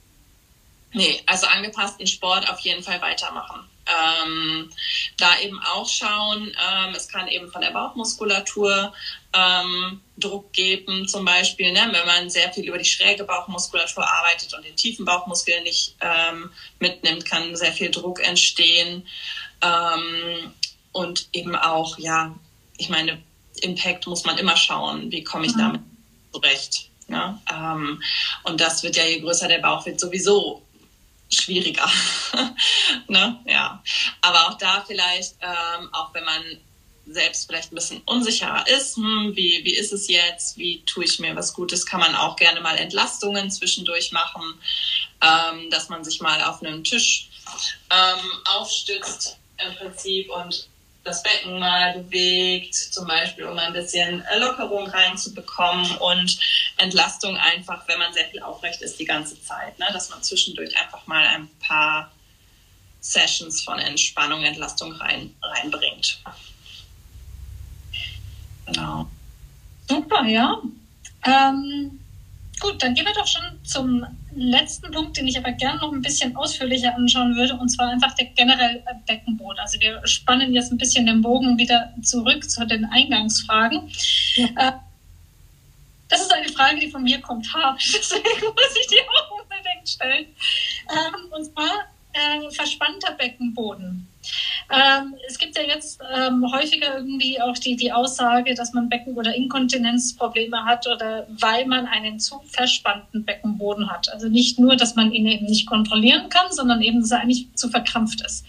Nee, 0.94 1.22
also 1.26 1.46
angepassten 1.46 2.06
Sport 2.06 2.50
auf 2.50 2.61
jeden 2.61 2.82
Fall 2.82 3.00
weitermachen. 3.00 3.66
Ähm, 3.87 4.70
da 5.16 5.38
eben 5.40 5.58
auch 5.74 5.88
schauen, 5.88 6.48
ähm, 6.48 6.94
es 6.94 7.08
kann 7.08 7.26
eben 7.28 7.50
von 7.50 7.62
der 7.62 7.70
Bauchmuskulatur 7.70 8.92
ähm, 9.32 10.00
Druck 10.18 10.52
geben, 10.52 11.08
zum 11.08 11.24
Beispiel, 11.24 11.72
ne, 11.72 11.88
wenn 11.90 12.06
man 12.06 12.30
sehr 12.30 12.52
viel 12.52 12.64
über 12.64 12.78
die 12.78 12.85
schräge 12.85 13.24
Bauchmuskulatur 13.24 14.06
arbeitet 14.06 14.54
und 14.54 14.64
den 14.64 14.76
tiefen 14.76 15.04
Bauchmuskel 15.04 15.62
nicht 15.62 15.96
ähm, 16.00 16.50
mitnimmt, 16.78 17.24
kann 17.24 17.56
sehr 17.56 17.72
viel 17.72 17.90
Druck 17.90 18.24
entstehen. 18.24 19.06
Ähm, 19.62 20.52
und 20.92 21.28
eben 21.33 21.57
auch, 21.57 21.98
ja, 21.98 22.35
ich 22.76 22.88
meine, 22.88 23.22
Impact 23.61 24.07
muss 24.07 24.24
man 24.24 24.38
immer 24.38 24.57
schauen, 24.57 25.11
wie 25.11 25.24
komme 25.24 25.46
ich 25.46 25.55
mhm. 25.55 25.59
damit 25.59 25.81
zurecht. 26.33 26.90
Ne? 27.09 27.38
Ähm, 27.52 28.02
und 28.44 28.61
das 28.61 28.83
wird 28.83 28.96
ja, 28.96 29.05
je 29.05 29.20
größer 29.20 29.48
der 29.48 29.59
Bauch 29.59 29.85
wird, 29.85 30.00
sowieso 30.00 30.62
schwieriger. 31.31 31.88
ne? 33.09 33.40
ja. 33.46 33.83
Aber 34.20 34.48
auch 34.48 34.59
da 34.59 34.85
vielleicht, 34.87 35.37
ähm, 35.40 35.88
auch 35.92 36.12
wenn 36.14 36.24
man 36.24 36.42
selbst 37.07 37.46
vielleicht 37.46 37.72
ein 37.72 37.74
bisschen 37.74 38.00
unsicherer 38.05 38.66
ist, 38.68 38.96
hm, 38.96 39.33
wie, 39.35 39.64
wie 39.64 39.74
ist 39.74 39.92
es 39.92 40.09
jetzt, 40.09 40.57
wie 40.57 40.83
tue 40.85 41.05
ich 41.05 41.18
mir 41.18 41.35
was 41.35 41.52
Gutes, 41.52 41.85
kann 41.85 42.00
man 42.00 42.14
auch 42.14 42.37
gerne 42.37 42.61
mal 42.61 42.76
Entlastungen 42.76 43.50
zwischendurch 43.50 44.12
machen, 44.12 44.42
ähm, 45.20 45.70
dass 45.70 45.88
man 45.88 46.05
sich 46.05 46.20
mal 46.20 46.42
auf 46.44 46.62
einem 46.62 46.85
Tisch 46.85 47.28
ähm, 47.90 48.31
aufstützt 48.44 49.38
im 49.59 49.74
Prinzip 49.74 50.31
und 50.31 50.68
das 51.05 51.23
Becken 51.23 51.59
mal 51.59 51.99
bewegt, 51.99 52.75
zum 52.75 53.07
Beispiel, 53.07 53.45
um 53.45 53.59
ein 53.59 53.73
bisschen 53.73 54.25
Lockerung 54.38 54.87
reinzubekommen 54.87 55.97
und 55.97 56.38
Entlastung 56.77 57.37
einfach, 57.37 57.87
wenn 57.88 57.99
man 57.99 58.12
sehr 58.12 58.29
viel 58.29 58.43
aufrecht 58.43 58.83
ist 58.83 58.99
die 58.99 59.05
ganze 59.05 59.41
Zeit, 59.43 59.79
ne? 59.79 59.87
dass 59.93 60.11
man 60.11 60.23
zwischendurch 60.23 60.77
einfach 60.81 61.07
mal 61.07 61.27
ein 61.27 61.49
paar 61.67 62.12
Sessions 63.01 63.62
von 63.62 63.79
Entspannung, 63.79 64.45
Entlastung 64.45 64.93
rein, 64.93 65.35
reinbringt. 65.43 66.23
Genau. 68.67 69.09
Super, 69.88 70.25
ja. 70.25 70.62
Ähm, 71.25 71.99
Gut, 72.62 72.81
dann 72.81 72.95
gehen 72.95 73.05
wir 73.05 73.12
doch 73.12 73.27
schon 73.27 73.43
zum 73.65 74.07
letzten 74.35 74.90
Punkt, 74.90 75.16
den 75.16 75.29
ich 75.29 75.37
aber 75.37 75.53
gerne 75.53 75.81
noch 75.81 75.92
ein 75.92 76.03
bisschen 76.03 76.35
ausführlicher 76.37 76.95
anschauen 76.95 77.37
würde, 77.37 77.55
und 77.55 77.68
zwar 77.68 77.90
einfach 77.90 78.14
der 78.14 78.27
generell 78.27 78.83
Beckenboden. 79.07 79.59
Also 79.59 79.81
wir 79.81 80.01
spannen 80.07 80.53
jetzt 80.53 80.73
ein 80.73 80.79
bisschen 80.79 81.07
den 81.07 81.23
Bogen 81.23 81.59
wieder 81.59 81.92
zurück 82.03 82.49
zu 82.49 82.66
den 82.66 82.85
Eingangsfragen. 82.87 83.90
Ja. 84.37 84.47
Äh, 84.57 84.73
das 86.09 86.21
ist 86.21 86.33
eine 86.33 86.49
Frage, 86.49 86.79
die 86.79 86.90
von 86.90 87.03
mir 87.03 87.21
kommt, 87.21 87.47
ha, 87.55 87.75
deswegen 87.79 88.45
muss 88.45 88.77
ich 88.81 88.87
die 88.88 89.01
auch 89.01 89.40
unbedingt 89.40 89.88
stellen. 89.88 90.27
Ähm, 90.90 91.33
und 91.33 91.45
zwar 91.47 91.87
äh, 92.12 92.51
verspannter 92.51 93.12
Beckenboden. 93.12 94.09
Ähm, 94.70 95.14
es 95.29 95.38
gibt 95.38 95.57
ja 95.57 95.64
jetzt 95.64 96.01
ähm, 96.14 96.44
häufiger 96.53 96.96
irgendwie 96.96 97.40
auch 97.40 97.59
die, 97.59 97.77
die 97.77 97.92
Aussage, 97.92 98.55
dass 98.55 98.72
man 98.72 98.88
Becken- 98.88 99.16
oder 99.16 99.35
Inkontinenzprobleme 99.35 100.64
hat 100.64 100.87
oder 100.87 101.27
weil 101.40 101.66
man 101.66 101.87
einen 101.87 102.20
zu 102.20 102.40
verspannten 102.46 103.25
Beckenboden 103.25 103.90
hat. 103.90 104.12
Also 104.12 104.29
nicht 104.29 104.59
nur, 104.59 104.77
dass 104.77 104.94
man 104.94 105.12
ihn 105.12 105.27
eben 105.27 105.46
nicht 105.46 105.66
kontrollieren 105.66 106.29
kann, 106.29 106.53
sondern 106.53 106.81
eben, 106.83 107.01
dass 107.01 107.11
er 107.11 107.20
eigentlich 107.20 107.48
zu 107.55 107.68
verkrampft 107.68 108.20
ist. 108.25 108.44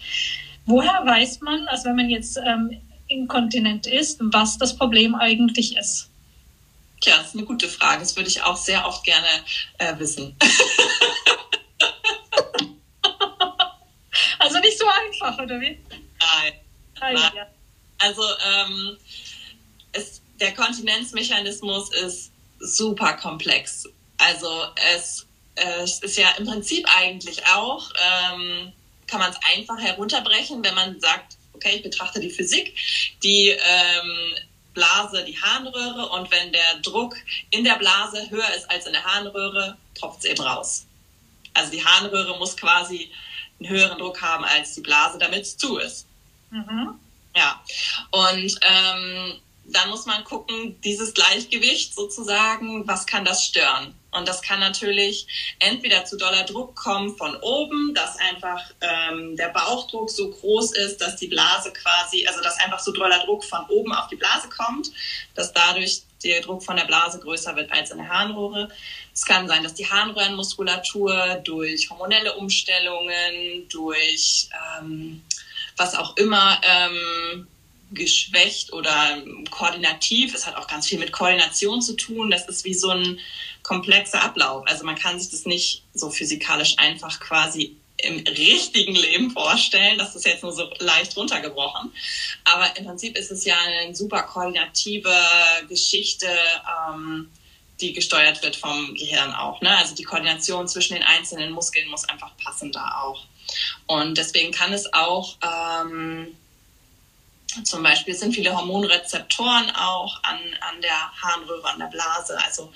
Woher 0.66 1.04
weiß 1.04 1.40
man, 1.40 1.66
also 1.68 1.86
wenn 1.86 1.96
man 1.96 2.10
jetzt 2.10 2.38
ähm, 2.38 2.80
inkontinent 3.08 3.86
ist, 3.86 4.18
was 4.20 4.56
das 4.56 4.76
Problem 4.76 5.14
eigentlich 5.14 5.76
ist? 5.76 6.10
Tja, 7.00 7.14
das 7.18 7.28
ist 7.28 7.34
eine 7.34 7.44
gute 7.44 7.68
Frage. 7.68 8.00
Das 8.00 8.16
würde 8.16 8.30
ich 8.30 8.42
auch 8.42 8.56
sehr 8.56 8.86
oft 8.86 9.04
gerne 9.04 9.26
äh, 9.78 9.98
wissen. 9.98 10.34
also 14.44 14.58
nicht 14.60 14.78
so 14.78 14.86
einfach, 14.86 15.38
oder 15.38 15.60
wie? 15.60 15.78
Nein. 16.20 16.52
Nein. 17.00 17.16
Ja. 17.34 17.46
Also 17.98 18.22
ähm, 18.22 18.96
es, 19.92 20.20
der 20.40 20.52
Kontinenzmechanismus 20.54 21.92
ist 21.94 22.32
super 22.58 23.14
komplex. 23.14 23.88
Also 24.18 24.64
es, 24.94 25.26
äh, 25.54 25.82
es 25.82 26.00
ist 26.00 26.16
ja 26.16 26.30
im 26.38 26.46
Prinzip 26.46 26.86
eigentlich 26.96 27.46
auch, 27.46 27.90
ähm, 27.90 28.72
kann 29.06 29.20
man 29.20 29.30
es 29.30 29.38
einfach 29.56 29.78
herunterbrechen, 29.78 30.64
wenn 30.64 30.74
man 30.74 31.00
sagt, 31.00 31.36
okay, 31.52 31.76
ich 31.76 31.82
betrachte 31.82 32.20
die 32.20 32.30
Physik, 32.30 32.74
die 33.22 33.48
ähm, 33.48 34.34
Blase 34.74 35.24
die 35.24 35.40
Harnröhre 35.40 36.08
und 36.10 36.30
wenn 36.30 36.52
der 36.52 36.78
Druck 36.82 37.16
in 37.50 37.64
der 37.64 37.76
Blase 37.76 38.28
höher 38.28 38.52
ist 38.54 38.68
als 38.70 38.86
in 38.86 38.92
der 38.92 39.04
Harnröhre, 39.04 39.76
tropft 39.94 40.18
es 40.20 40.24
eben 40.24 40.42
raus. 40.42 40.86
Also 41.54 41.70
die 41.70 41.84
Harnröhre 41.84 42.36
muss 42.38 42.56
quasi 42.56 43.10
einen 43.60 43.68
höheren 43.68 43.98
Druck 43.98 44.20
haben 44.22 44.44
als 44.44 44.74
die 44.74 44.80
Blase, 44.80 45.18
damit 45.18 45.42
es 45.42 45.56
zu 45.56 45.78
ist. 45.78 46.06
Mhm. 46.50 46.98
Ja, 47.36 47.60
und 48.10 48.58
ähm, 48.62 49.40
dann 49.66 49.90
muss 49.90 50.06
man 50.06 50.24
gucken, 50.24 50.80
dieses 50.82 51.14
Gleichgewicht 51.14 51.94
sozusagen, 51.94 52.86
was 52.86 53.06
kann 53.06 53.24
das 53.24 53.44
stören? 53.44 53.94
Und 54.12 54.28
das 54.28 54.42
kann 54.42 54.60
natürlich 54.60 55.26
entweder 55.58 56.04
zu 56.04 56.16
doller 56.16 56.44
Druck 56.44 56.76
kommen 56.76 57.16
von 57.16 57.34
oben, 57.36 57.94
dass 57.94 58.16
einfach 58.18 58.62
ähm, 58.80 59.36
der 59.36 59.48
Bauchdruck 59.48 60.10
so 60.10 60.30
groß 60.30 60.76
ist, 60.76 61.00
dass 61.00 61.16
die 61.16 61.26
Blase 61.26 61.72
quasi, 61.72 62.26
also 62.26 62.40
dass 62.40 62.60
einfach 62.60 62.78
so 62.78 62.92
doller 62.92 63.24
Druck 63.24 63.44
von 63.44 63.64
oben 63.68 63.92
auf 63.92 64.06
die 64.08 64.16
Blase 64.16 64.48
kommt, 64.48 64.90
dass 65.34 65.52
dadurch 65.52 66.02
der 66.22 66.42
Druck 66.42 66.62
von 66.62 66.76
der 66.76 66.84
Blase 66.84 67.18
größer 67.18 67.56
wird 67.56 67.72
als 67.72 67.90
in 67.90 67.98
der 67.98 68.08
Harnröhre. 68.08 68.68
Es 69.14 69.24
kann 69.24 69.46
sein, 69.46 69.62
dass 69.62 69.74
die 69.74 69.88
Harnröhrenmuskulatur 69.88 71.40
durch 71.44 71.88
hormonelle 71.88 72.34
Umstellungen, 72.34 73.68
durch 73.68 74.48
ähm, 74.80 75.22
was 75.76 75.94
auch 75.94 76.16
immer 76.16 76.60
ähm, 76.64 77.46
geschwächt 77.92 78.72
oder 78.72 79.22
koordinativ. 79.50 80.34
Es 80.34 80.46
hat 80.46 80.56
auch 80.56 80.66
ganz 80.66 80.88
viel 80.88 80.98
mit 80.98 81.12
Koordination 81.12 81.80
zu 81.80 81.94
tun. 81.94 82.30
Das 82.30 82.48
ist 82.48 82.64
wie 82.64 82.74
so 82.74 82.90
ein 82.90 83.20
komplexer 83.62 84.22
Ablauf. 84.22 84.66
Also 84.66 84.84
man 84.84 84.96
kann 84.96 85.18
sich 85.18 85.30
das 85.30 85.46
nicht 85.46 85.82
so 85.94 86.10
physikalisch 86.10 86.74
einfach 86.78 87.20
quasi 87.20 87.76
im 87.98 88.18
richtigen 88.26 88.94
Leben 88.94 89.30
vorstellen. 89.30 89.96
Das 89.98 90.14
ist 90.16 90.26
jetzt 90.26 90.42
nur 90.42 90.52
so 90.52 90.68
leicht 90.78 91.16
runtergebrochen. 91.16 91.92
Aber 92.44 92.76
im 92.76 92.84
Prinzip 92.84 93.16
ist 93.16 93.30
es 93.30 93.44
ja 93.44 93.56
eine 93.56 93.94
super 93.94 94.22
koordinative 94.24 95.14
Geschichte, 95.68 96.26
ähm, 96.90 97.30
die 97.80 97.92
gesteuert 97.92 98.42
wird 98.42 98.56
vom 98.56 98.94
Gehirn 98.94 99.32
auch. 99.34 99.60
Ne? 99.60 99.76
Also 99.76 99.94
die 99.94 100.04
Koordination 100.04 100.68
zwischen 100.68 100.94
den 100.94 101.02
einzelnen 101.02 101.52
Muskeln 101.52 101.88
muss 101.88 102.08
einfach 102.08 102.36
passen 102.42 102.72
da 102.72 103.02
auch. 103.02 103.24
Und 103.86 104.16
deswegen 104.16 104.52
kann 104.52 104.72
es 104.72 104.92
auch 104.92 105.36
ähm, 105.42 106.36
zum 107.62 107.82
Beispiel 107.82 108.14
sind 108.14 108.34
viele 108.34 108.56
Hormonrezeptoren 108.56 109.70
auch 109.76 110.20
an, 110.24 110.38
an 110.60 110.80
der 110.80 111.12
Harnröhre, 111.22 111.68
an 111.68 111.78
der 111.78 111.86
Blase. 111.86 112.36
Also 112.44 112.72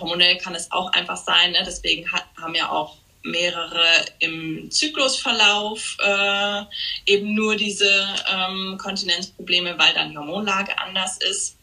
hormonell 0.00 0.36
kann 0.38 0.54
es 0.54 0.72
auch 0.72 0.92
einfach 0.92 1.16
sein. 1.16 1.52
Ne? 1.52 1.62
Deswegen 1.64 2.10
hat, 2.10 2.24
haben 2.40 2.54
ja 2.54 2.70
auch 2.70 2.96
mehrere 3.22 3.86
im 4.18 4.70
Zyklusverlauf 4.70 5.96
äh, 6.00 6.62
eben 7.06 7.34
nur 7.34 7.56
diese 7.56 8.08
ähm, 8.32 8.78
Kontinenzprobleme, 8.78 9.78
weil 9.78 9.94
dann 9.94 10.10
die 10.10 10.18
Hormonlage 10.18 10.78
anders 10.78 11.18
ist. 11.18 11.56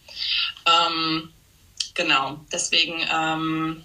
Ähm, 0.65 1.33
genau, 1.93 2.39
deswegen, 2.51 3.05
ähm, 3.11 3.83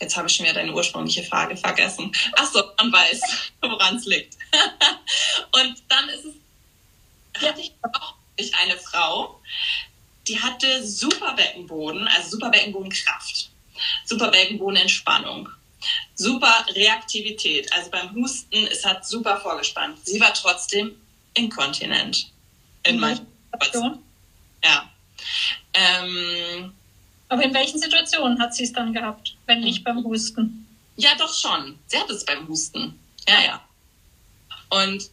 jetzt 0.00 0.16
habe 0.16 0.28
ich 0.28 0.36
schon 0.36 0.46
wieder 0.46 0.54
deine 0.54 0.72
ursprüngliche 0.72 1.24
Frage 1.24 1.56
vergessen. 1.56 2.12
Ach 2.36 2.50
so, 2.50 2.62
man 2.78 2.92
weiß, 2.92 3.20
woran 3.62 3.96
es 3.96 4.06
liegt. 4.06 4.36
Und 5.52 5.82
dann 5.88 6.08
ist 6.08 6.24
es, 6.24 7.42
hatte 7.42 7.60
ich 7.60 7.72
auch 7.82 8.14
eine 8.60 8.76
Frau, 8.76 9.40
die 10.26 10.40
hatte 10.40 10.86
super 10.86 11.34
Beckenboden, 11.34 12.06
also 12.08 12.30
super 12.30 12.50
Beckenbodenkraft, 12.50 13.50
super 14.04 14.30
Beckenbodenentspannung, 14.30 15.48
super 16.14 16.66
Reaktivität. 16.74 17.72
Also 17.72 17.90
beim 17.90 18.14
Husten, 18.14 18.66
es 18.66 18.84
hat 18.84 19.06
super 19.06 19.40
vorgespannt. 19.40 19.98
Sie 20.04 20.20
war 20.20 20.34
trotzdem 20.34 21.00
inkontinent. 21.34 22.30
In 22.82 22.96
mhm. 22.96 23.00
manchen 23.00 23.26
Situationen. 23.52 24.02
Ja. 24.62 24.88
Ähm, 25.74 26.74
Aber 27.28 27.42
in 27.42 27.54
welchen 27.54 27.78
Situationen 27.78 28.40
hat 28.40 28.54
sie 28.54 28.64
es 28.64 28.72
dann 28.72 28.92
gehabt, 28.92 29.36
wenn 29.46 29.60
nicht 29.60 29.84
beim 29.84 30.02
Husten? 30.04 30.66
Ja, 30.96 31.10
doch 31.16 31.32
schon. 31.32 31.78
Sie 31.86 31.98
hat 31.98 32.10
es 32.10 32.24
beim 32.24 32.48
Husten. 32.48 32.98
Ja, 33.28 33.40
ja. 33.42 33.60
Und 34.70 35.10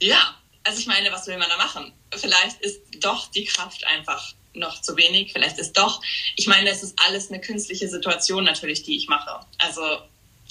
ja, 0.00 0.34
also 0.64 0.78
ich 0.78 0.86
meine, 0.86 1.10
was 1.12 1.26
will 1.26 1.38
man 1.38 1.48
da 1.48 1.56
machen? 1.56 1.92
Vielleicht 2.12 2.60
ist 2.60 2.80
doch 3.00 3.30
die 3.30 3.44
Kraft 3.44 3.86
einfach 3.86 4.34
noch 4.54 4.80
zu 4.82 4.96
wenig. 4.96 5.32
Vielleicht 5.32 5.58
ist 5.58 5.76
doch, 5.76 6.00
ich 6.36 6.46
meine, 6.46 6.70
es 6.70 6.82
ist 6.82 6.98
alles 7.06 7.30
eine 7.30 7.40
künstliche 7.40 7.88
Situation 7.88 8.44
natürlich, 8.44 8.82
die 8.82 8.96
ich 8.96 9.08
mache. 9.08 9.40
Also 9.58 9.82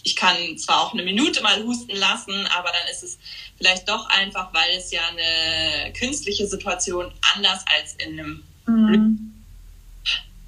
ich 0.04 0.16
kann 0.16 0.58
zwar 0.58 0.82
auch 0.82 0.94
eine 0.94 1.04
Minute 1.04 1.42
mal 1.42 1.64
husten 1.64 1.96
lassen, 1.96 2.46
aber 2.48 2.70
dann 2.70 2.92
ist 2.92 3.04
es 3.04 3.18
vielleicht 3.58 3.88
doch 3.88 4.08
einfach, 4.10 4.54
weil 4.54 4.78
es 4.78 4.92
ja 4.92 5.02
eine 5.08 5.94
künstliche 5.94 6.48
Situation 6.48 7.12
anders 7.36 7.64
als 7.78 7.96
in 7.96 8.20
einem 8.20 8.44
mhm. 8.68 9.33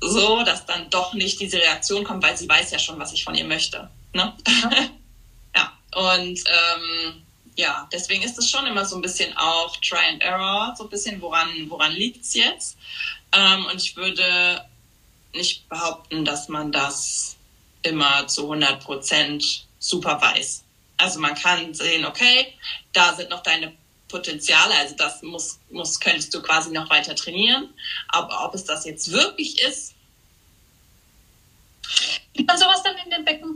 So, 0.08 0.44
dass 0.44 0.66
dann 0.66 0.90
doch 0.90 1.14
nicht 1.14 1.40
diese 1.40 1.58
Reaktion 1.58 2.04
kommt, 2.04 2.24
weil 2.24 2.38
sie 2.38 2.48
weiß 2.48 2.72
ja 2.72 2.80
schon, 2.80 3.00
was 3.00 3.14
ich 3.14 3.24
von 3.24 3.36
ihr 3.36 3.46
möchte. 3.46 3.90
Ne? 4.14 4.34
Ja. 4.48 4.70
ja. 5.56 5.74
Und 5.96 6.40
ähm, 6.40 7.24
ja, 7.56 7.88
deswegen 7.92 8.24
ist 8.24 8.38
es 8.38 8.50
schon 8.50 8.68
immer 8.68 8.86
so 8.86 8.96
ein 8.96 9.02
bisschen 9.02 9.36
auch 9.38 9.76
Try 9.78 10.10
and 10.10 10.22
Error, 10.22 10.74
so 10.78 10.84
ein 10.84 10.90
bisschen, 10.90 11.22
woran, 11.22 11.70
woran 11.70 11.94
liegt's 11.94 12.34
jetzt? 12.34 12.78
Ähm, 13.32 13.66
und 13.66 13.82
ich 13.82 13.96
würde 13.96 14.66
nicht 15.34 15.68
behaupten, 15.70 16.26
dass 16.26 16.50
man 16.50 16.72
das 16.72 17.38
immer 17.84 18.28
zu 18.28 18.44
100 18.44 18.84
Prozent 18.84 19.66
super 19.80 20.20
weiß. 20.22 20.64
Also 20.98 21.20
man 21.20 21.36
kann 21.36 21.74
sehen, 21.74 22.06
okay, 22.06 22.54
da 22.94 23.14
sind 23.14 23.30
noch 23.30 23.44
deine 23.44 23.74
Potenziale, 24.08 24.74
also 24.76 24.96
das 24.96 25.22
muss, 25.24 25.60
muss, 25.70 26.00
könntest 26.00 26.34
du 26.34 26.42
quasi 26.42 26.72
noch 26.72 26.90
weiter 26.90 27.16
trainieren. 27.16 27.74
Aber 28.08 28.46
ob 28.46 28.56
es 28.56 28.64
das 28.64 28.86
jetzt 28.86 29.12
wirklich 29.12 29.62
ist. 29.62 29.94
Sieht 32.36 32.48
man 32.48 32.58
sowas 32.58 32.82
dann 32.84 32.96
in 32.98 33.12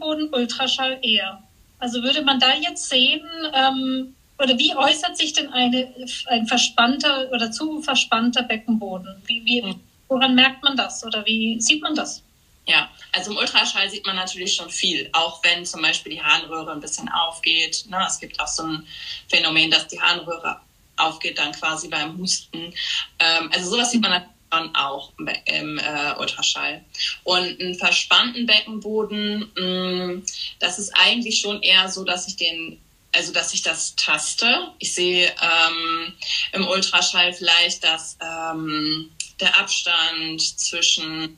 Beckenboden 0.10 0.34
Ultraschall 0.34 1.00
eher? 1.02 1.42
Also 1.80 2.02
würde 2.04 2.22
man 2.22 2.40
da 2.40 2.54
jetzt 2.54 2.90
sehen, 2.90 3.28
ähm, 3.54 4.16
oder 4.38 4.58
wie 4.58 4.76
äußert 4.76 5.18
sich 5.18 5.34
denn 5.34 5.52
eine, 5.52 5.94
ein 6.28 6.48
verspannter 6.48 7.30
oder 7.32 7.52
zu 7.52 7.82
verspannter 7.82 8.44
Beckenboden? 8.44 9.22
Wie, 9.26 9.46
wie, 9.46 9.62
hm. 9.62 9.80
woran 10.08 10.36
merkt 10.36 10.64
man 10.64 10.78
das 10.78 11.04
oder 11.04 11.26
wie 11.26 11.60
sieht 11.60 11.82
man 11.82 11.96
das? 11.96 12.24
Ja, 12.66 12.90
also 13.14 13.32
im 13.32 13.38
Ultraschall 13.38 13.90
sieht 13.90 14.06
man 14.06 14.16
natürlich 14.16 14.54
schon 14.54 14.70
viel, 14.70 15.10
auch 15.14 15.44
wenn 15.44 15.66
zum 15.66 15.82
Beispiel 15.82 16.14
die 16.14 16.22
Harnröhre 16.22 16.72
ein 16.72 16.80
bisschen 16.80 17.10
aufgeht. 17.10 17.86
Ne? 17.90 18.04
Es 18.08 18.20
gibt 18.20 18.40
auch 18.40 18.48
so 18.48 18.64
ein 18.64 18.86
Phänomen, 19.28 19.72
dass 19.72 19.88
die 19.88 20.00
Harnröhre 20.00 20.60
aufgeht 20.96 21.40
dann 21.40 21.52
quasi 21.52 21.88
beim 21.88 22.18
Husten. 22.18 22.74
Ähm, 23.20 23.50
also 23.52 23.72
sowas 23.72 23.92
sieht 23.92 24.02
man 24.02 24.12
natürlich 24.12 24.39
schon 24.52 24.76
auch 24.76 25.12
im 25.46 25.78
äh, 25.78 26.14
Ultraschall. 26.20 26.84
Und 27.24 27.60
einen 27.60 27.76
verspannten 27.76 28.46
Beckenboden, 28.46 29.52
mh, 29.56 29.64
mm, 29.64 30.26
das 30.60 30.80
ist 30.80 30.92
eigentlich 30.96 31.40
schon 31.40 31.62
eher 31.62 31.90
so, 31.90 32.04
dass 32.04 32.28
ich 32.28 32.36
den 32.36 32.80
also 33.12 33.34
dass 33.34 33.56
ich 33.56 33.64
das 33.64 33.96
taste. 33.96 34.72
Ich 34.78 34.94
sehe 34.94 35.28
ähm, 35.42 36.14
im 36.54 36.68
Ultraschall 36.68 37.34
vielleicht, 37.34 37.84
dass 37.84 38.18
ähm, 38.22 39.10
der 39.40 39.58
Abstand 39.60 40.42
zwischen 40.60 41.38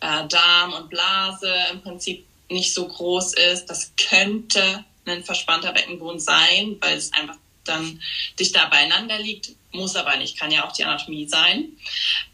äh, 0.00 0.26
Darm 0.26 0.72
und 0.72 0.90
Blase 0.90 1.52
im 1.72 1.80
Prinzip 1.80 2.26
nicht 2.48 2.74
so 2.74 2.88
groß 2.88 3.34
ist. 3.34 3.66
Das 3.66 3.92
könnte 3.96 4.84
ein 5.04 5.22
verspannter 5.22 5.72
Beckenboden 5.72 6.18
sein, 6.18 6.76
weil 6.80 6.96
es 6.96 7.12
einfach 7.12 7.36
dann 7.64 8.00
dichter 8.38 8.66
beieinander 8.68 9.18
liegt 9.18 9.50
muss 9.76 9.96
aber 9.96 10.16
nicht, 10.16 10.38
kann 10.38 10.50
ja 10.50 10.66
auch 10.66 10.72
die 10.72 10.84
Anatomie 10.84 11.28
sein. 11.28 11.68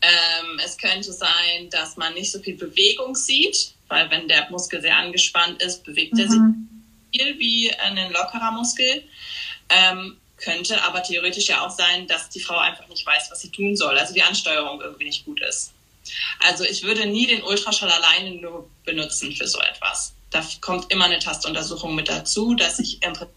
Ähm, 0.01 0.61
es 0.65 0.79
könnte 0.79 1.13
sein, 1.13 1.69
dass 1.71 1.97
man 1.97 2.15
nicht 2.15 2.33
so 2.33 2.41
viel 2.41 2.57
Bewegung 2.57 3.15
sieht, 3.15 3.75
weil 3.89 4.11
wenn 4.11 4.29
der 4.29 4.51
Muskel 4.51 4.81
sehr 4.81 4.97
angespannt 4.97 5.63
ist, 5.63 5.85
bewegt 5.85 6.15
mhm. 6.15 6.21
er 6.21 6.29
sich 6.29 6.41
viel 7.13 7.39
wie 7.39 7.73
ein 7.75 8.13
lockerer 8.13 8.53
Muskel. 8.53 9.05
Ähm, 9.69 10.17
könnte 10.39 10.83
aber 10.83 11.03
theoretisch 11.03 11.49
ja 11.49 11.65
auch 11.65 11.71
sein, 11.71 12.07
dass 12.09 12.29
die 12.29 12.41
Frau 12.41 12.59
einfach 12.59 12.89
nicht 12.89 13.07
weiß, 13.07 13.31
was 13.31 13.41
sie 13.41 13.51
tun 13.51 13.77
soll, 13.77 13.97
also 13.97 14.13
die 14.13 14.23
Ansteuerung 14.23 14.81
irgendwie 14.81 15.05
nicht 15.05 15.25
gut 15.25 15.41
ist. 15.41 15.73
Also 16.41 16.65
ich 16.65 16.83
würde 16.83 17.07
nie 17.07 17.27
den 17.27 17.43
Ultraschall 17.43 17.91
alleine 17.91 18.33
nur 18.33 18.69
benutzen 18.85 19.33
für 19.33 19.47
so 19.47 19.61
etwas. 19.61 20.15
Da 20.31 20.45
kommt 20.61 20.91
immer 20.91 21.05
eine 21.05 21.21
Tastuntersuchung 21.21 21.95
mit 21.95 22.09
dazu, 22.09 22.55
dass 22.55 22.81
ich 22.81 23.03
im 23.03 23.13
Prinzip 23.13 23.35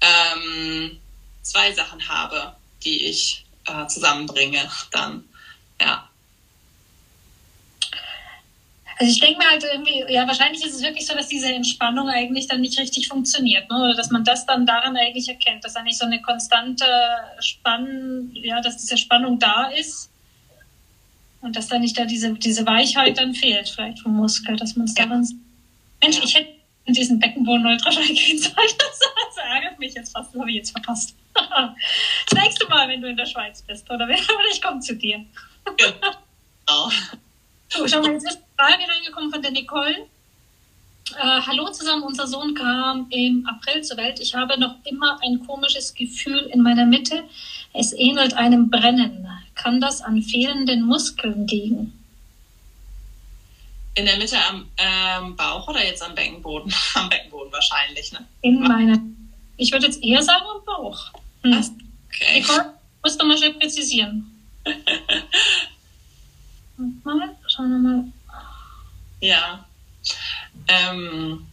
ähm, 0.00 1.00
zwei 1.42 1.72
Sachen 1.72 2.08
habe 2.08 2.54
die 2.84 3.06
ich 3.06 3.44
äh, 3.66 3.86
zusammenbringe 3.86 4.68
dann. 4.90 5.24
Ja. 5.80 6.10
Also 8.98 9.12
ich 9.12 9.20
denke 9.20 9.38
mir 9.38 9.50
halt 9.50 9.64
irgendwie, 9.64 10.12
ja, 10.12 10.26
wahrscheinlich 10.26 10.62
ist 10.62 10.74
es 10.74 10.82
wirklich 10.82 11.06
so, 11.06 11.14
dass 11.14 11.28
diese 11.28 11.50
Entspannung 11.50 12.10
eigentlich 12.10 12.48
dann 12.48 12.60
nicht 12.60 12.78
richtig 12.78 13.08
funktioniert, 13.08 13.70
ne? 13.70 13.76
Oder 13.76 13.94
dass 13.94 14.10
man 14.10 14.24
das 14.24 14.44
dann 14.44 14.66
daran 14.66 14.94
eigentlich 14.94 15.26
erkennt, 15.26 15.64
dass 15.64 15.72
da 15.72 15.82
nicht 15.82 15.98
so 15.98 16.04
eine 16.04 16.20
konstante 16.20 16.84
Spannung, 17.38 18.30
ja, 18.34 18.60
dass 18.60 18.76
diese 18.76 18.98
Spannung 18.98 19.38
da 19.38 19.70
ist 19.70 20.10
und 21.40 21.56
dass 21.56 21.68
da 21.68 21.78
nicht 21.78 21.98
da 21.98 22.04
diese, 22.04 22.34
diese 22.34 22.66
Weichheit 22.66 23.16
dann 23.16 23.32
fehlt, 23.32 23.70
vielleicht 23.70 24.00
vom 24.00 24.16
Muskel, 24.16 24.56
dass 24.56 24.76
man 24.76 24.86
es 24.86 24.94
ja. 24.94 25.06
daran. 25.06 25.26
Mensch, 26.02 26.18
ja. 26.18 26.24
ich 26.24 26.34
hätte 26.34 26.59
in 26.90 26.94
diesen 26.94 27.20
Beckenboden 27.20 27.64
Ultraschall 27.64 28.06
gehen 28.06 28.38
sollen. 28.38 28.54
Das, 28.78 28.98
das 29.36 29.44
ärgert 29.44 29.78
mich 29.78 29.94
jetzt 29.94 30.12
fast, 30.12 30.34
das 30.34 30.40
habe 30.40 30.50
ich 30.50 30.56
jetzt 30.56 30.72
verpasst. 30.72 31.16
Das 32.28 32.44
nächste 32.44 32.68
Mal, 32.68 32.88
wenn 32.88 33.00
du 33.00 33.08
in 33.08 33.16
der 33.16 33.26
Schweiz 33.26 33.62
bist, 33.62 33.88
oder, 33.90 34.04
oder 34.04 34.14
ich 34.52 34.62
komme 34.62 34.80
zu 34.80 34.96
dir. 34.96 35.24
Genau. 35.76 36.90
So, 37.68 37.86
schau 37.86 38.00
mal, 38.02 38.12
jetzt 38.12 38.28
ist 38.28 38.36
eine 38.36 38.70
Frage 38.70 38.82
reingekommen 38.88 39.30
von 39.30 39.42
der 39.42 39.50
Nicole. 39.50 40.06
Äh, 41.16 41.40
Hallo 41.46 41.70
zusammen, 41.70 42.02
unser 42.02 42.26
Sohn 42.26 42.54
kam 42.54 43.06
im 43.10 43.46
April 43.46 43.82
zur 43.82 43.96
Welt. 43.96 44.20
Ich 44.20 44.34
habe 44.34 44.58
noch 44.58 44.76
immer 44.84 45.18
ein 45.22 45.44
komisches 45.46 45.94
Gefühl 45.94 46.50
in 46.52 46.62
meiner 46.62 46.86
Mitte. 46.86 47.24
Es 47.72 47.92
ähnelt 47.92 48.34
einem 48.34 48.70
Brennen. 48.70 49.28
Kann 49.54 49.80
das 49.80 50.02
an 50.02 50.22
fehlenden 50.22 50.82
Muskeln 50.82 51.46
liegen? 51.46 51.99
In 53.94 54.06
der 54.06 54.16
Mitte 54.18 54.36
am 54.48 54.68
ähm, 54.76 55.36
Bauch 55.36 55.66
oder 55.68 55.84
jetzt 55.84 56.02
am 56.02 56.14
Beckenboden? 56.14 56.72
am 56.94 57.08
Beckenboden 57.08 57.52
wahrscheinlich, 57.52 58.12
ne? 58.12 58.24
In 58.42 58.60
meiner. 58.60 58.98
Ich 59.56 59.72
würde 59.72 59.86
jetzt 59.86 60.02
eher 60.02 60.22
sagen 60.22 60.44
am 60.54 60.64
Bauch. 60.64 61.12
Hm. 61.42 61.52
Okay. 62.08 62.40
Nicole, 62.40 62.74
musst 63.02 63.20
du 63.20 63.26
mal 63.26 63.36
schnell 63.36 63.54
präzisieren. 63.54 64.26
mal, 67.04 67.36
schauen 67.46 67.70
wir 67.70 67.78
mal. 67.78 68.04
Ja. 69.20 69.64
Ähm, 70.68 71.46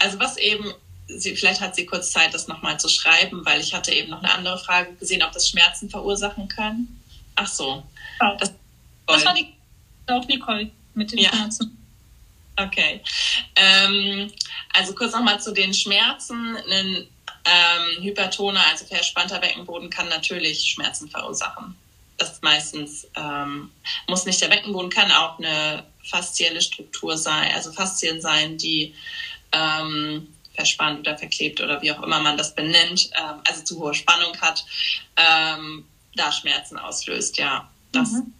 also 0.00 0.18
was 0.20 0.36
eben, 0.36 0.72
sie, 1.06 1.34
vielleicht 1.34 1.60
hat 1.60 1.74
sie 1.74 1.86
kurz 1.86 2.12
Zeit, 2.12 2.34
das 2.34 2.48
nochmal 2.48 2.78
zu 2.78 2.88
schreiben, 2.88 3.44
weil 3.44 3.60
ich 3.60 3.74
hatte 3.74 3.92
eben 3.92 4.10
noch 4.10 4.22
eine 4.22 4.32
andere 4.32 4.58
Frage 4.58 4.94
gesehen, 4.94 5.22
ob 5.22 5.32
das 5.32 5.48
Schmerzen 5.48 5.90
verursachen 5.90 6.48
können. 6.48 7.00
Ach 7.34 7.46
so. 7.46 7.82
Oh. 8.20 8.36
Das, 8.38 8.52
das, 9.06 9.24
war 9.24 9.34
die, 9.34 9.52
auch 10.06 10.26
Nicole 10.26 10.70
mit 10.98 11.12
den 11.12 11.20
ja. 11.20 11.30
Schmerzen. 11.30 11.78
Okay. 12.56 13.00
Ähm, 13.56 14.30
also 14.72 14.94
kurz 14.94 15.12
nochmal 15.12 15.40
zu 15.40 15.52
den 15.52 15.72
Schmerzen. 15.72 16.56
Ein 16.56 17.06
ähm, 17.44 18.02
Hypertoner, 18.02 18.60
also 18.70 18.84
verspannter 18.84 19.38
Beckenboden, 19.38 19.90
kann 19.90 20.08
natürlich 20.08 20.60
Schmerzen 20.72 21.08
verursachen 21.08 21.76
das 22.18 22.42
meistens 22.42 23.06
ähm, 23.14 23.70
muss 24.08 24.26
nicht 24.26 24.40
der 24.42 24.48
Beckenboden, 24.48 24.90
kann 24.90 25.10
auch 25.12 25.38
eine 25.38 25.84
faszielle 26.04 26.60
Struktur 26.60 27.16
sein, 27.16 27.52
also 27.54 27.72
Faszien 27.72 28.20
sein, 28.20 28.58
die 28.58 28.94
ähm, 29.52 30.34
verspannt 30.54 31.00
oder 31.00 31.16
verklebt 31.16 31.60
oder 31.60 31.80
wie 31.80 31.92
auch 31.92 32.02
immer 32.02 32.20
man 32.20 32.36
das 32.36 32.54
benennt, 32.54 33.10
ähm, 33.16 33.40
also 33.48 33.62
zu 33.62 33.78
hohe 33.78 33.94
Spannung 33.94 34.36
hat, 34.40 34.64
ähm, 35.16 35.84
da 36.16 36.32
Schmerzen 36.32 36.76
auslöst, 36.76 37.38
ja, 37.38 37.70
das 37.92 38.10
mhm. 38.10 38.34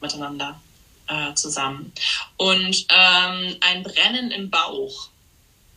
miteinander 0.00 0.60
äh, 1.10 1.34
zusammen. 1.34 1.92
Und 2.36 2.86
ähm, 2.88 3.56
ein 3.60 3.82
Brennen 3.82 4.30
im 4.30 4.48
Bauch, 4.50 5.08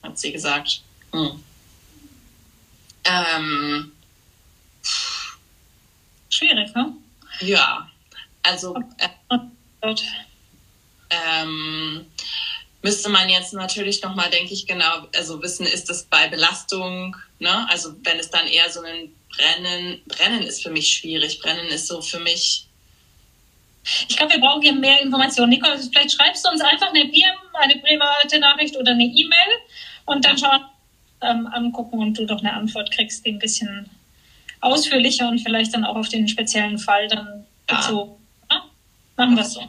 hat 0.02 0.18
sie 0.18 0.32
gesagt. 0.32 0.82
Hm. 1.12 1.44
Ähm, 3.06 3.92
Schwierig, 6.30 6.74
ne? 6.74 6.94
Ja, 7.42 7.90
also 8.42 8.76
äh, 8.98 9.96
ähm, 11.10 12.06
müsste 12.82 13.10
man 13.10 13.30
jetzt 13.30 13.54
natürlich 13.54 14.02
nochmal, 14.02 14.30
denke 14.30 14.54
ich, 14.54 14.66
genau, 14.66 15.08
also 15.16 15.42
wissen, 15.42 15.66
ist 15.66 15.90
das 15.90 16.06
bei 16.06 16.28
Belastung, 16.28 17.16
ne? 17.40 17.68
Also 17.70 17.94
wenn 18.04 18.20
es 18.20 18.32
dann 18.32 18.48
eher 18.48 18.70
so 18.72 18.82
ein 18.82 19.14
Brennen, 19.30 20.02
Brennen 20.08 20.44
ist 20.44 20.64
für 20.64 20.70
mich 20.70 20.88
schwierig. 20.88 21.40
Brennen 21.40 21.68
ist 21.68 21.88
so 21.88 22.02
für 22.02 22.20
mich. 22.20 22.68
Ich 24.08 24.16
glaube, 24.16 24.34
wir 24.34 24.40
brauchen 24.40 24.62
hier 24.62 24.74
mehr 24.74 25.02
Informationen. 25.02 25.50
Nicole, 25.50 25.78
vielleicht 25.78 26.14
schreibst 26.14 26.46
du 26.46 26.50
uns 26.50 26.62
einfach 26.62 26.90
eine 26.90 27.06
PM, 27.06 27.36
eine 27.54 27.76
private 27.78 28.40
Nachricht 28.40 28.78
oder 28.78 28.92
eine 28.92 29.04
E-Mail 29.04 29.50
und 30.06 30.24
dann 30.24 30.38
schauen, 30.38 30.62
ähm, 31.22 31.48
angucken 31.48 32.00
und 32.00 32.18
du 32.18 32.26
doch 32.26 32.40
eine 32.40 32.54
Antwort 32.54 32.92
kriegst, 32.92 33.26
die 33.26 33.32
ein 33.32 33.40
bisschen 33.40 33.90
ausführlicher 34.62 35.28
und 35.28 35.40
vielleicht 35.40 35.74
dann 35.74 35.86
auch 35.86 35.96
auf 35.96 36.10
den 36.10 36.28
speziellen 36.28 36.78
Fall 36.78 37.08
dann 37.08 37.46
ja. 37.70 37.78
bezogen. 37.78 38.16
Ja? 38.50 38.64
Machen 39.18 39.36
wir 39.36 39.44
es 39.44 39.54
so. 39.54 39.62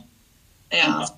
Ja. 0.73 1.11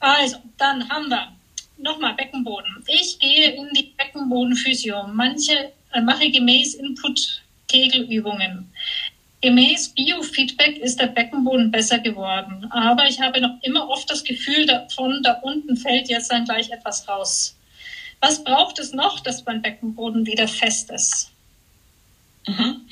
Also, 0.00 0.38
dann 0.56 0.88
haben 0.88 1.08
wir 1.08 1.32
nochmal 1.78 2.14
Beckenboden. 2.14 2.84
Ich 2.86 3.18
gehe 3.18 3.50
in 3.50 3.68
die 3.74 3.94
Beckenbodenphysio. 3.96 5.06
Manche 5.08 5.72
äh, 5.92 6.00
mache 6.00 6.30
gemäß 6.30 6.74
Input 6.74 7.42
Kegelübungen. 7.68 8.72
Gemäß 9.40 9.90
Biofeedback 9.90 10.78
ist 10.78 10.98
der 10.98 11.06
Beckenboden 11.06 11.70
besser 11.70 12.00
geworden, 12.00 12.66
aber 12.72 13.04
ich 13.06 13.20
habe 13.20 13.40
noch 13.40 13.56
immer 13.62 13.88
oft 13.88 14.10
das 14.10 14.24
Gefühl 14.24 14.66
davon, 14.66 15.22
da 15.22 15.34
unten 15.42 15.76
fällt 15.76 16.08
jetzt 16.08 16.32
dann 16.32 16.44
gleich 16.44 16.70
etwas 16.70 17.06
raus. 17.06 17.56
Was 18.20 18.42
braucht 18.42 18.80
es 18.80 18.92
noch, 18.92 19.20
dass 19.20 19.44
mein 19.44 19.62
Beckenboden 19.62 20.26
wieder 20.26 20.48
fest 20.48 20.90
ist? 20.90 21.30
Mhm. 22.48 22.88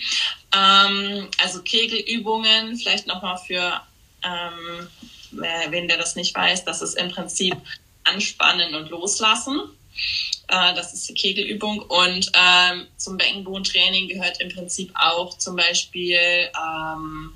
Ähm, 0.54 1.28
also 1.42 1.62
Kegelübungen, 1.62 2.76
vielleicht 2.76 3.08
nochmal 3.08 3.38
für 3.38 3.80
ähm, 4.22 4.88
wen 5.70 5.88
der 5.88 5.98
das 5.98 6.14
nicht 6.14 6.34
weiß, 6.34 6.64
das 6.64 6.82
ist 6.82 6.94
im 6.94 7.10
Prinzip 7.10 7.56
anspannen 8.04 8.74
und 8.74 8.90
loslassen. 8.90 9.60
Äh, 10.48 10.74
das 10.74 10.92
ist 10.94 11.08
die 11.08 11.14
Kegelübung. 11.14 11.80
Und 11.80 12.30
ähm, 12.34 12.86
zum 12.96 13.16
Beckenbodentraining 13.16 14.08
gehört 14.08 14.40
im 14.40 14.48
Prinzip 14.48 14.92
auch 14.94 15.36
zum 15.38 15.56
Beispiel 15.56 16.18
ähm, 16.18 17.32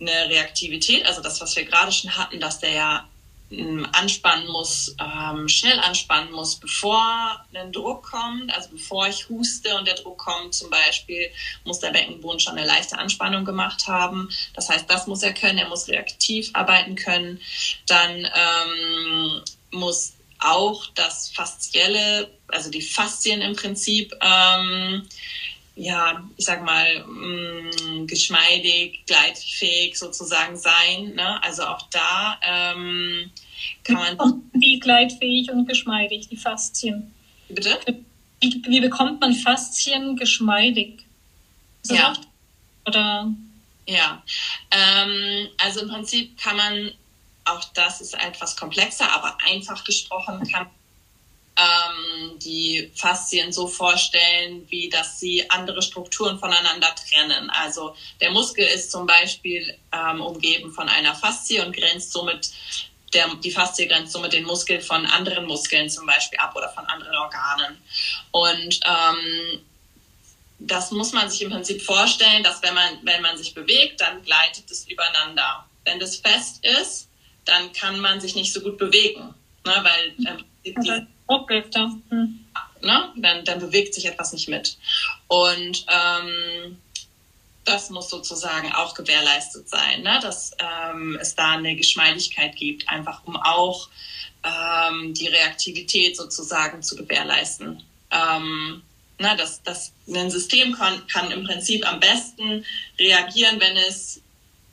eine 0.00 0.28
Reaktivität, 0.28 1.04
also 1.06 1.20
das, 1.20 1.40
was 1.40 1.56
wir 1.56 1.64
gerade 1.64 1.90
schon 1.90 2.16
hatten, 2.16 2.38
dass 2.38 2.60
der 2.60 2.72
ja 2.72 3.08
anspannen 3.92 4.46
muss, 4.48 4.94
ähm, 5.00 5.48
schnell 5.48 5.78
anspannen 5.80 6.32
muss, 6.32 6.56
bevor 6.56 7.46
ein 7.54 7.72
Druck 7.72 8.02
kommt, 8.10 8.52
also 8.54 8.68
bevor 8.70 9.08
ich 9.08 9.28
huste 9.30 9.74
und 9.76 9.86
der 9.88 9.94
Druck 9.94 10.18
kommt 10.18 10.54
zum 10.54 10.68
Beispiel, 10.68 11.30
muss 11.64 11.78
der 11.78 11.90
Beckenboden 11.90 12.40
schon 12.40 12.58
eine 12.58 12.66
leichte 12.66 12.98
Anspannung 12.98 13.46
gemacht 13.46 13.86
haben. 13.86 14.28
Das 14.54 14.68
heißt, 14.68 14.90
das 14.90 15.06
muss 15.06 15.22
er 15.22 15.32
können, 15.32 15.56
er 15.56 15.68
muss 15.68 15.88
reaktiv 15.88 16.50
arbeiten 16.52 16.94
können. 16.94 17.40
Dann 17.86 18.28
ähm, 18.34 19.42
muss 19.70 20.12
auch 20.38 20.86
das 20.94 21.30
Faszielle, 21.30 22.30
also 22.48 22.70
die 22.70 22.82
Faszien 22.82 23.40
im 23.40 23.56
Prinzip, 23.56 24.14
ähm, 24.20 25.06
ja, 25.74 26.24
ich 26.36 26.44
sag 26.44 26.64
mal, 26.64 27.04
mh, 27.06 28.02
mm, 28.02 28.06
geschmeidig, 28.06 29.06
gleitfähig 29.06 29.96
sozusagen 29.96 30.56
sein. 30.56 31.14
Ne? 31.14 31.42
Also 31.42 31.64
auch 31.64 31.88
da 31.90 32.38
ähm, 32.42 33.30
kann 33.84 33.94
man. 34.16 34.42
Wie 34.52 34.80
gleitfähig 34.80 35.50
und 35.50 35.66
geschmeidig, 35.66 36.28
die 36.28 36.36
Faszien. 36.36 37.14
Bitte? 37.48 37.78
Wie, 38.40 38.62
wie 38.66 38.80
bekommt 38.80 39.20
man 39.20 39.34
Faszien 39.34 40.16
geschmeidig? 40.16 41.04
ja. 41.86 42.12
Auch, 42.12 42.18
oder? 42.86 43.32
Ja, 43.86 44.22
ähm, 44.70 45.48
also 45.56 45.80
im 45.80 45.88
Prinzip 45.88 46.38
kann 46.38 46.56
man, 46.56 46.92
auch 47.50 47.64
das 47.74 48.00
ist 48.00 48.14
etwas 48.14 48.56
komplexer, 48.56 49.12
aber 49.12 49.36
einfach 49.46 49.84
gesprochen 49.84 50.48
kann 50.50 50.68
ähm, 51.58 52.38
die 52.38 52.90
Faszien 52.94 53.52
so 53.52 53.66
vorstellen, 53.66 54.66
wie 54.70 54.88
dass 54.88 55.18
sie 55.18 55.48
andere 55.50 55.82
Strukturen 55.82 56.38
voneinander 56.38 56.94
trennen. 56.94 57.50
Also 57.50 57.96
der 58.20 58.30
Muskel 58.30 58.64
ist 58.66 58.92
zum 58.92 59.06
Beispiel 59.06 59.76
ähm, 59.92 60.20
umgeben 60.20 60.72
von 60.72 60.88
einer 60.88 61.14
Faszie 61.14 61.60
und 61.60 61.74
grenzt 61.74 62.12
somit 62.12 62.50
der, 63.12 63.34
die 63.36 63.50
Faszie 63.50 63.88
grenzt 63.88 64.12
somit 64.12 64.34
den 64.34 64.44
Muskel 64.44 64.80
von 64.80 65.06
anderen 65.06 65.46
Muskeln 65.46 65.88
zum 65.88 66.06
Beispiel 66.06 66.38
ab 66.38 66.54
oder 66.54 66.68
von 66.68 66.84
anderen 66.84 67.16
Organen. 67.16 67.82
Und 68.30 68.80
ähm, 68.84 69.60
das 70.60 70.90
muss 70.90 71.12
man 71.12 71.30
sich 71.30 71.42
im 71.42 71.50
Prinzip 71.50 71.82
vorstellen, 71.82 72.42
dass 72.42 72.62
wenn 72.62 72.74
man, 72.74 72.98
wenn 73.02 73.22
man 73.22 73.36
sich 73.36 73.54
bewegt, 73.54 74.00
dann 74.00 74.22
gleitet 74.22 74.70
es 74.70 74.86
übereinander. 74.86 75.66
Wenn 75.84 75.98
das 75.98 76.16
fest 76.16 76.64
ist, 76.64 77.07
dann 77.48 77.72
kann 77.72 77.98
man 78.00 78.20
sich 78.20 78.34
nicht 78.34 78.52
so 78.52 78.60
gut 78.60 78.78
bewegen, 78.78 79.34
ne, 79.64 79.74
weil 79.82 80.26
äh, 80.26 80.42
die, 80.64 80.74
die, 80.74 81.06
Druckgifte. 81.28 81.90
Hm. 82.08 82.44
Ne? 82.80 83.12
Dann, 83.16 83.44
dann 83.44 83.60
bewegt 83.60 83.94
sich 83.94 84.06
etwas 84.06 84.32
nicht 84.32 84.48
mit. 84.48 84.78
Und 85.26 85.84
ähm, 85.88 86.78
das 87.64 87.90
muss 87.90 88.08
sozusagen 88.08 88.72
auch 88.72 88.94
gewährleistet 88.94 89.68
sein, 89.68 90.02
ne? 90.02 90.18
dass 90.22 90.52
ähm, 90.58 91.18
es 91.20 91.34
da 91.34 91.50
eine 91.50 91.76
Geschmeidigkeit 91.76 92.56
gibt, 92.56 92.88
einfach 92.88 93.22
um 93.26 93.36
auch 93.36 93.88
ähm, 94.42 95.12
die 95.12 95.26
Reaktivität 95.26 96.16
sozusagen 96.16 96.82
zu 96.82 96.96
gewährleisten. 96.96 97.82
Ähm, 98.10 98.82
na, 99.18 99.32
ne? 99.32 99.36
das, 99.36 99.62
das, 99.64 99.92
ein 100.06 100.30
System 100.30 100.72
kann, 100.72 101.06
kann 101.08 101.30
im 101.30 101.44
Prinzip 101.44 101.86
am 101.86 102.00
besten 102.00 102.64
reagieren, 102.98 103.60
wenn 103.60 103.76
es 103.76 104.22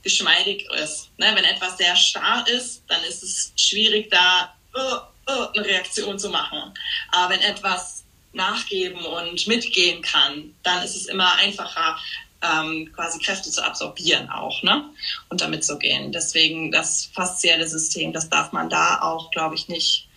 geschmeidig 0.05 0.65
ist. 0.81 1.09
Ne? 1.17 1.31
Wenn 1.33 1.43
etwas 1.43 1.77
sehr 1.77 1.95
starr 1.95 2.47
ist, 2.47 2.83
dann 2.87 3.03
ist 3.03 3.23
es 3.23 3.51
schwierig, 3.57 4.09
da 4.09 4.55
uh, 4.75 5.31
uh, 5.31 5.47
eine 5.53 5.65
Reaktion 5.65 6.17
zu 6.17 6.29
machen. 6.29 6.73
Aber 7.11 7.33
wenn 7.33 7.41
etwas 7.41 8.05
nachgeben 8.31 9.03
und 9.03 9.47
mitgehen 9.47 10.01
kann, 10.01 10.53
dann 10.63 10.83
ist 10.83 10.95
es 10.95 11.07
immer 11.07 11.35
einfacher, 11.37 11.97
ähm, 12.41 12.91
quasi 12.93 13.19
Kräfte 13.19 13.49
zu 13.49 13.65
absorbieren 13.65 14.29
auch, 14.29 14.61
ne? 14.61 14.85
Und 15.29 15.41
damit 15.41 15.65
zu 15.65 15.79
gehen. 15.79 16.11
Deswegen 16.11 16.71
das 16.71 17.09
faszielle 17.13 17.67
System, 17.67 18.13
das 18.13 18.29
darf 18.29 18.51
man 18.51 18.69
da 18.69 19.01
auch, 19.01 19.31
glaube 19.31 19.55
ich, 19.55 19.67
nicht 19.67 20.07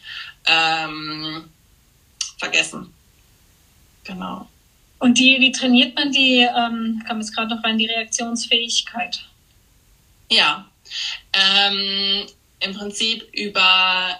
ähm, 0.46 1.48
vergessen. 2.38 2.92
Genau. 4.04 4.48
Und 4.98 5.18
die, 5.18 5.36
wie 5.38 5.52
trainiert 5.52 5.94
man 5.94 6.12
die, 6.12 6.40
ähm, 6.40 7.02
kam 7.06 7.20
jetzt 7.20 7.34
gerade 7.34 7.54
noch 7.54 7.64
rein, 7.64 7.78
die 7.78 7.86
Reaktionsfähigkeit? 7.86 9.27
Ja, 10.30 10.70
ähm, 11.32 12.26
im 12.60 12.74
Prinzip 12.74 13.22
über 13.32 14.18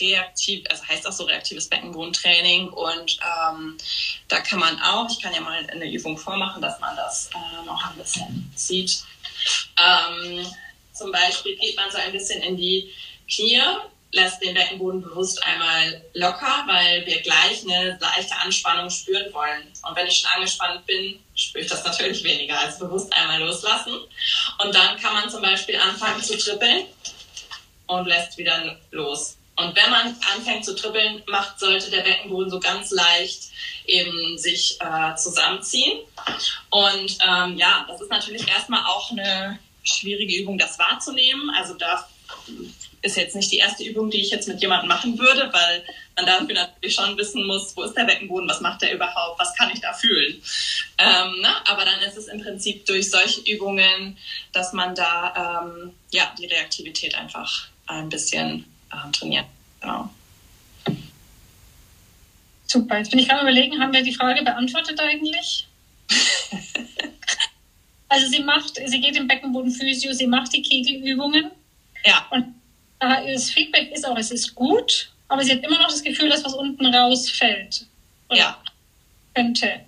reaktiv, 0.00 0.64
also 0.70 0.82
heißt 0.88 1.06
auch 1.06 1.12
so 1.12 1.24
reaktives 1.24 1.68
Beckenbodentraining 1.68 2.68
und 2.70 3.18
ähm, 3.20 3.76
da 4.28 4.40
kann 4.40 4.58
man 4.58 4.80
auch, 4.80 5.08
ich 5.10 5.20
kann 5.20 5.34
ja 5.34 5.40
mal 5.40 5.64
eine 5.70 5.92
Übung 5.92 6.16
vormachen, 6.16 6.60
dass 6.62 6.80
man 6.80 6.96
das 6.96 7.30
äh, 7.34 7.66
noch 7.66 7.84
ein 7.90 7.96
bisschen 7.96 8.52
sieht. 8.56 9.04
Ähm, 9.78 10.46
zum 10.92 11.12
Beispiel 11.12 11.56
geht 11.56 11.76
man 11.76 11.90
so 11.90 11.98
ein 11.98 12.12
bisschen 12.12 12.42
in 12.42 12.56
die 12.56 12.92
Knie, 13.30 13.60
lässt 14.12 14.42
den 14.42 14.54
Beckenboden 14.54 15.02
bewusst 15.02 15.42
einmal 15.44 16.02
locker, 16.12 16.64
weil 16.66 17.04
wir 17.06 17.22
gleich 17.22 17.62
eine 17.62 17.98
leichte 18.00 18.36
Anspannung 18.36 18.90
spüren 18.90 19.32
wollen. 19.32 19.72
Und 19.86 19.96
wenn 19.96 20.06
ich 20.06 20.18
schon 20.18 20.30
angespannt 20.32 20.84
bin, 20.86 21.18
spüre 21.34 21.64
ich 21.64 21.70
das 21.70 21.84
natürlich 21.84 22.22
weniger. 22.22 22.58
Also 22.60 22.86
bewusst 22.86 23.12
einmal 23.14 23.40
loslassen. 23.40 23.94
Und 24.62 24.74
dann 24.74 24.98
kann 24.98 25.14
man 25.14 25.30
zum 25.30 25.40
Beispiel 25.40 25.76
anfangen 25.76 26.22
zu 26.22 26.36
trippeln 26.36 26.84
und 27.86 28.06
lässt 28.06 28.36
wieder 28.36 28.78
los. 28.90 29.38
Und 29.56 29.76
wenn 29.76 29.90
man 29.90 30.16
anfängt 30.34 30.64
zu 30.64 30.74
trippeln, 30.74 31.22
macht, 31.26 31.58
sollte 31.58 31.90
der 31.90 32.02
Beckenboden 32.02 32.50
so 32.50 32.60
ganz 32.60 32.90
leicht 32.90 33.50
eben 33.86 34.36
sich 34.38 34.78
äh, 34.80 35.14
zusammenziehen. 35.16 36.00
Und 36.70 37.18
ähm, 37.26 37.56
ja, 37.56 37.84
das 37.88 38.00
ist 38.00 38.10
natürlich 38.10 38.46
erstmal 38.48 38.84
auch 38.86 39.10
eine 39.10 39.58
schwierige 39.84 40.36
Übung, 40.36 40.58
das 40.58 40.78
wahrzunehmen. 40.78 41.50
Also 41.50 41.74
da 41.74 42.08
ist 43.02 43.16
jetzt 43.16 43.34
nicht 43.34 43.50
die 43.50 43.58
erste 43.58 43.82
Übung, 43.84 44.10
die 44.10 44.20
ich 44.20 44.30
jetzt 44.30 44.48
mit 44.48 44.60
jemandem 44.60 44.88
machen 44.88 45.18
würde, 45.18 45.50
weil 45.52 45.84
man 46.16 46.26
dafür 46.26 46.54
natürlich 46.54 46.94
schon 46.94 47.16
wissen 47.18 47.46
muss, 47.46 47.76
wo 47.76 47.82
ist 47.82 47.94
der 47.94 48.04
Beckenboden, 48.04 48.48
was 48.48 48.60
macht 48.60 48.82
der 48.82 48.94
überhaupt, 48.94 49.40
was 49.40 49.54
kann 49.56 49.70
ich 49.72 49.80
da 49.80 49.92
fühlen. 49.92 50.40
Ähm, 50.98 51.40
ne? 51.40 51.48
Aber 51.68 51.84
dann 51.84 52.00
ist 52.00 52.16
es 52.16 52.28
im 52.28 52.40
Prinzip 52.40 52.86
durch 52.86 53.10
solche 53.10 53.40
Übungen, 53.40 54.16
dass 54.52 54.72
man 54.72 54.94
da 54.94 55.64
ähm, 55.64 55.92
ja 56.12 56.32
die 56.38 56.46
Reaktivität 56.46 57.14
einfach 57.16 57.68
ein 57.86 58.08
bisschen 58.08 58.64
ähm, 58.92 59.12
trainiert. 59.12 59.46
Genau. 59.80 60.08
Super, 62.66 62.98
jetzt 62.98 63.10
bin 63.10 63.18
ich 63.18 63.28
gerade 63.28 63.42
überlegen, 63.42 63.80
haben 63.80 63.92
wir 63.92 64.02
die 64.02 64.14
Frage 64.14 64.42
beantwortet 64.42 64.98
eigentlich? 65.00 65.66
also 68.08 68.26
sie 68.28 68.42
macht, 68.42 68.76
sie 68.86 69.00
geht 69.00 69.16
im 69.16 69.26
Beckenboden 69.26 69.72
Physio, 69.72 70.12
sie 70.12 70.26
macht 70.26 70.52
die 70.52 70.62
Kegelübungen. 70.62 71.50
Ja. 72.04 72.26
Und 72.30 72.54
das 73.02 73.50
Feedback 73.50 73.90
ist 73.92 74.06
auch, 74.06 74.16
es 74.16 74.30
ist 74.30 74.54
gut, 74.54 75.12
aber 75.28 75.42
sie 75.42 75.52
hat 75.52 75.64
immer 75.64 75.78
noch 75.78 75.88
das 75.88 76.02
Gefühl, 76.02 76.28
dass 76.28 76.44
was 76.44 76.54
unten 76.54 76.86
rausfällt. 76.86 77.86
Oder 78.28 78.38
ja. 78.38 78.62
Könnte. 79.34 79.80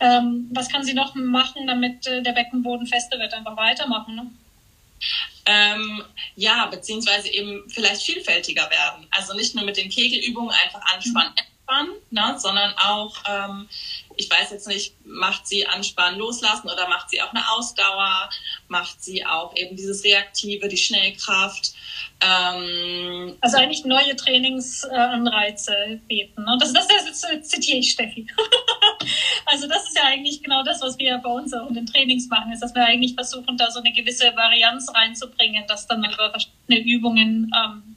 Ähm, 0.00 0.50
was 0.52 0.68
kann 0.68 0.84
sie 0.84 0.92
noch 0.92 1.14
machen, 1.14 1.66
damit 1.66 2.06
äh, 2.06 2.22
der 2.22 2.32
Beckenboden 2.32 2.86
fester 2.86 3.18
wird? 3.18 3.32
Einfach 3.32 3.56
weitermachen, 3.56 4.16
ne? 4.16 4.30
Ähm, 5.46 6.02
ja, 6.34 6.66
beziehungsweise 6.66 7.28
eben 7.28 7.62
vielleicht 7.68 8.02
vielfältiger 8.02 8.68
werden. 8.68 9.06
Also 9.10 9.34
nicht 9.34 9.54
nur 9.54 9.64
mit 9.64 9.76
den 9.76 9.88
Kegelübungen 9.88 10.50
einfach 10.50 10.80
anspannen, 10.92 11.32
mhm. 11.32 11.38
entspannen, 11.38 11.94
ne, 12.10 12.38
sondern 12.38 12.74
auch, 12.78 13.16
ähm, 13.28 13.68
ich 14.16 14.30
weiß 14.30 14.50
jetzt 14.50 14.66
nicht, 14.66 14.94
macht 15.04 15.46
sie 15.46 15.66
anspannen, 15.66 16.18
loslassen 16.18 16.68
oder 16.68 16.88
macht 16.88 17.10
sie 17.10 17.20
auch 17.20 17.30
eine 17.30 17.48
Ausdauer, 17.50 18.30
macht 18.68 19.02
sie 19.02 19.24
auch 19.24 19.54
eben 19.56 19.76
dieses 19.76 20.02
Reaktive, 20.04 20.68
die 20.68 20.76
Schnellkraft. 20.76 21.72
Ähm, 22.20 23.36
also 23.40 23.58
eigentlich 23.58 23.84
neue 23.84 24.16
Trainingsanreize 24.16 26.00
bieten. 26.08 26.44
Ne? 26.44 26.56
Das, 26.58 26.72
das, 26.72 26.88
das, 26.88 27.48
zitiere 27.48 27.78
ich 27.78 27.90
Steffi. 27.90 28.26
also 29.46 29.68
das 29.68 29.88
ist 29.88 29.96
ja 29.96 30.04
eigentlich 30.04 30.42
genau 30.42 30.62
das, 30.62 30.80
was 30.80 30.98
wir 30.98 31.18
bei 31.18 31.30
uns 31.30 31.52
auch 31.52 31.68
in 31.68 31.74
den 31.74 31.86
Trainings 31.86 32.28
machen, 32.28 32.52
ist, 32.52 32.60
dass 32.60 32.74
wir 32.74 32.84
eigentlich 32.84 33.14
versuchen, 33.14 33.56
da 33.58 33.70
so 33.70 33.80
eine 33.80 33.92
gewisse 33.92 34.34
Varianz 34.34 34.92
reinzubringen, 34.94 35.66
dass 35.66 35.86
dann 35.86 36.04
über 36.04 36.30
verschiedene 36.30 36.78
Übungen 36.78 37.52
ähm, 37.54 37.96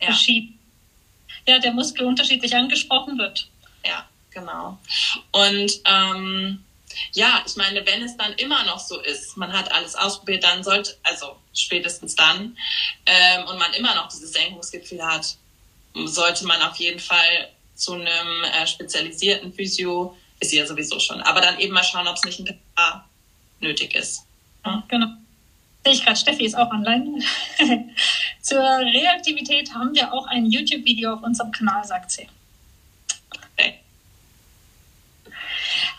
ja. 0.00 0.06
verschieden, 0.06 0.58
ja, 1.46 1.58
der 1.58 1.72
Muskel 1.72 2.06
unterschiedlich 2.06 2.56
angesprochen 2.56 3.18
wird. 3.18 3.48
Genau. 4.34 4.78
Und 5.32 5.72
ähm, 5.84 6.64
ja, 7.12 7.42
ich 7.46 7.56
meine, 7.56 7.84
wenn 7.86 8.02
es 8.02 8.16
dann 8.16 8.32
immer 8.34 8.64
noch 8.64 8.78
so 8.78 9.00
ist, 9.00 9.36
man 9.36 9.52
hat 9.52 9.72
alles 9.72 9.94
ausprobiert, 9.94 10.44
dann 10.44 10.62
sollte, 10.62 10.96
also 11.02 11.36
spätestens 11.54 12.14
dann, 12.14 12.56
ähm, 13.06 13.46
und 13.48 13.58
man 13.58 13.72
immer 13.74 13.94
noch 13.94 14.08
dieses 14.08 14.32
Senkungsgefühl 14.32 15.04
hat, 15.04 15.36
sollte 15.94 16.46
man 16.46 16.62
auf 16.62 16.76
jeden 16.76 17.00
Fall 17.00 17.50
zu 17.74 17.94
einem 17.94 18.44
äh, 18.44 18.66
spezialisierten 18.66 19.52
Physio, 19.52 20.16
ist 20.40 20.50
sie 20.50 20.58
ja 20.58 20.66
sowieso 20.66 20.98
schon, 20.98 21.20
aber 21.22 21.40
dann 21.40 21.58
eben 21.58 21.74
mal 21.74 21.84
schauen, 21.84 22.08
ob 22.08 22.16
es 22.16 22.24
nicht 22.24 22.40
ein 22.40 22.60
PA 22.74 23.08
nötig 23.60 23.94
ist. 23.94 24.24
Ja? 24.64 24.82
Genau. 24.88 25.06
Sehe 25.84 25.94
ich 25.94 26.04
gerade, 26.04 26.16
Steffi 26.16 26.44
ist 26.44 26.56
auch 26.56 26.70
online. 26.70 27.20
Zur 28.40 28.60
Reaktivität 28.60 29.74
haben 29.74 29.94
wir 29.94 30.12
auch 30.12 30.26
ein 30.28 30.46
YouTube-Video 30.46 31.14
auf 31.14 31.22
unserem 31.22 31.50
Kanal, 31.50 31.84
sagt 31.84 32.12
sie. 32.12 32.28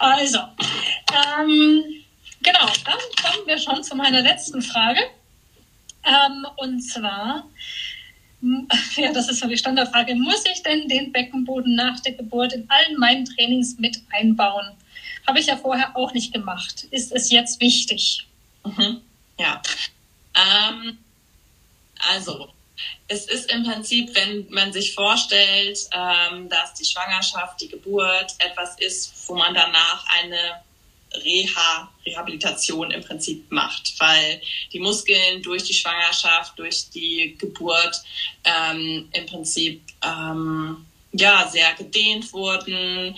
Also, 0.04 0.38
ähm, 0.38 1.82
genau, 2.42 2.68
dann 2.84 3.00
kommen 3.22 3.48
wir 3.48 3.58
schon 3.58 3.82
zu 3.86 3.96
meiner 3.96 4.20
letzten 4.20 4.62
Frage. 4.62 5.00
Ähm, 6.04 6.46
und 6.58 6.82
zwar, 6.82 7.48
ja, 8.98 9.14
das 9.14 9.30
ist 9.30 9.40
so 9.40 9.48
die 9.48 9.58
Standardfrage, 9.58 10.16
muss 10.16 10.44
ich 10.46 10.62
denn 10.62 10.90
den 10.90 11.14
Beckenboden 11.14 11.76
nach 11.76 12.02
der 12.02 12.16
Geburt 12.16 12.52
in 12.52 12.70
allen 12.70 13.00
meinen 13.00 13.24
Trainings 13.24 13.80
mit 13.80 14.02
einbauen? 14.12 14.74
Habe 15.26 15.40
ich 15.40 15.46
ja 15.46 15.56
vorher 15.56 15.96
auch 15.96 16.14
nicht 16.14 16.34
gemacht. 16.34 16.84
Ist 16.92 17.14
es 17.14 17.32
jetzt 17.32 17.62
wichtig? 17.62 18.28
Mhm. 18.66 19.00
Ja. 19.40 19.62
Ähm, 20.36 20.98
also, 22.12 22.50
es 23.08 23.26
ist 23.26 23.52
im 23.52 23.64
Prinzip, 23.64 24.16
wenn 24.16 24.48
man 24.50 24.74
sich 24.74 24.94
vorstellt, 24.94 25.78
ähm, 25.92 26.50
dass 26.50 26.74
die 26.74 26.86
Schwangerschaft, 26.86 27.62
die 27.62 27.70
Geburt 27.70 28.34
etwas 28.40 28.78
ist, 28.80 29.28
wo 29.28 29.36
man 29.36 29.54
danach 29.54 30.06
eine 30.22 30.64
Reha, 31.24 31.92
Rehabilitation 32.06 32.92
im 32.92 33.04
Prinzip 33.04 33.52
macht, 33.52 33.94
weil 34.00 34.42
die 34.72 34.80
Muskeln 34.80 35.44
durch 35.44 35.64
die 35.64 35.74
Schwangerschaft, 35.74 36.58
durch 36.58 36.90
die 36.90 37.36
Geburt 37.38 38.02
ähm, 38.44 39.10
im 39.12 39.26
Prinzip 39.28 39.82
ähm, 40.04 40.86
ja, 41.14 41.48
sehr 41.48 41.74
gedehnt 41.74 42.34
wurden, 42.34 43.16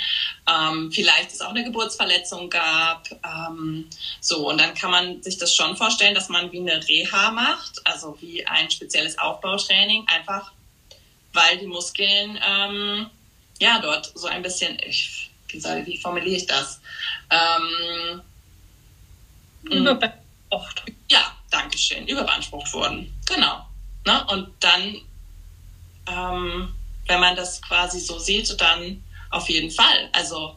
ähm, 0.48 0.92
vielleicht 0.92 1.32
es 1.32 1.42
auch 1.42 1.50
eine 1.50 1.64
Geburtsverletzung 1.64 2.50
gab. 2.50 3.08
Ähm, 3.24 3.90
so, 4.20 4.50
und 4.50 4.60
dann 4.60 4.74
kann 4.74 4.92
man 4.92 5.24
sich 5.24 5.38
das 5.38 5.56
schon 5.56 5.78
vorstellen, 5.78 6.14
dass 6.14 6.30
man 6.30 6.52
wie 6.52 6.60
eine 6.60 6.86
Reha 6.88 7.32
macht, 7.32 7.82
also 7.86 8.18
wie 8.20 8.46
ein 8.46 8.70
spezielles 8.70 9.18
Aufbautraining, 9.18 10.06
einfach 10.08 10.52
weil 11.34 11.58
die 11.58 11.68
Muskeln 11.68 12.40
ähm, 12.46 13.10
ja 13.60 13.80
dort 13.80 14.12
so 14.16 14.28
ein 14.28 14.42
bisschen, 14.42 14.78
ich, 14.86 15.30
wie, 15.50 15.60
soll, 15.60 15.86
wie 15.86 15.98
formuliere 15.98 16.36
ich 16.36 16.46
das? 16.46 16.82
Ähm, 17.30 18.22
überbeansprucht. 19.64 20.84
Ja, 21.10 21.36
danke 21.50 21.78
schön, 21.78 22.08
überbeansprucht 22.08 22.74
wurden. 22.74 23.14
Genau. 23.26 23.66
Ne? 24.06 24.26
Und 24.28 24.50
dann 24.60 25.02
ähm, 26.08 26.76
wenn 27.08 27.20
man 27.20 27.36
das 27.36 27.62
quasi 27.62 28.00
so 28.00 28.20
sieht, 28.20 28.60
dann 28.60 29.04
auf 29.32 29.50
jeden 29.50 29.72
Fall. 29.72 30.10
Also, 30.12 30.56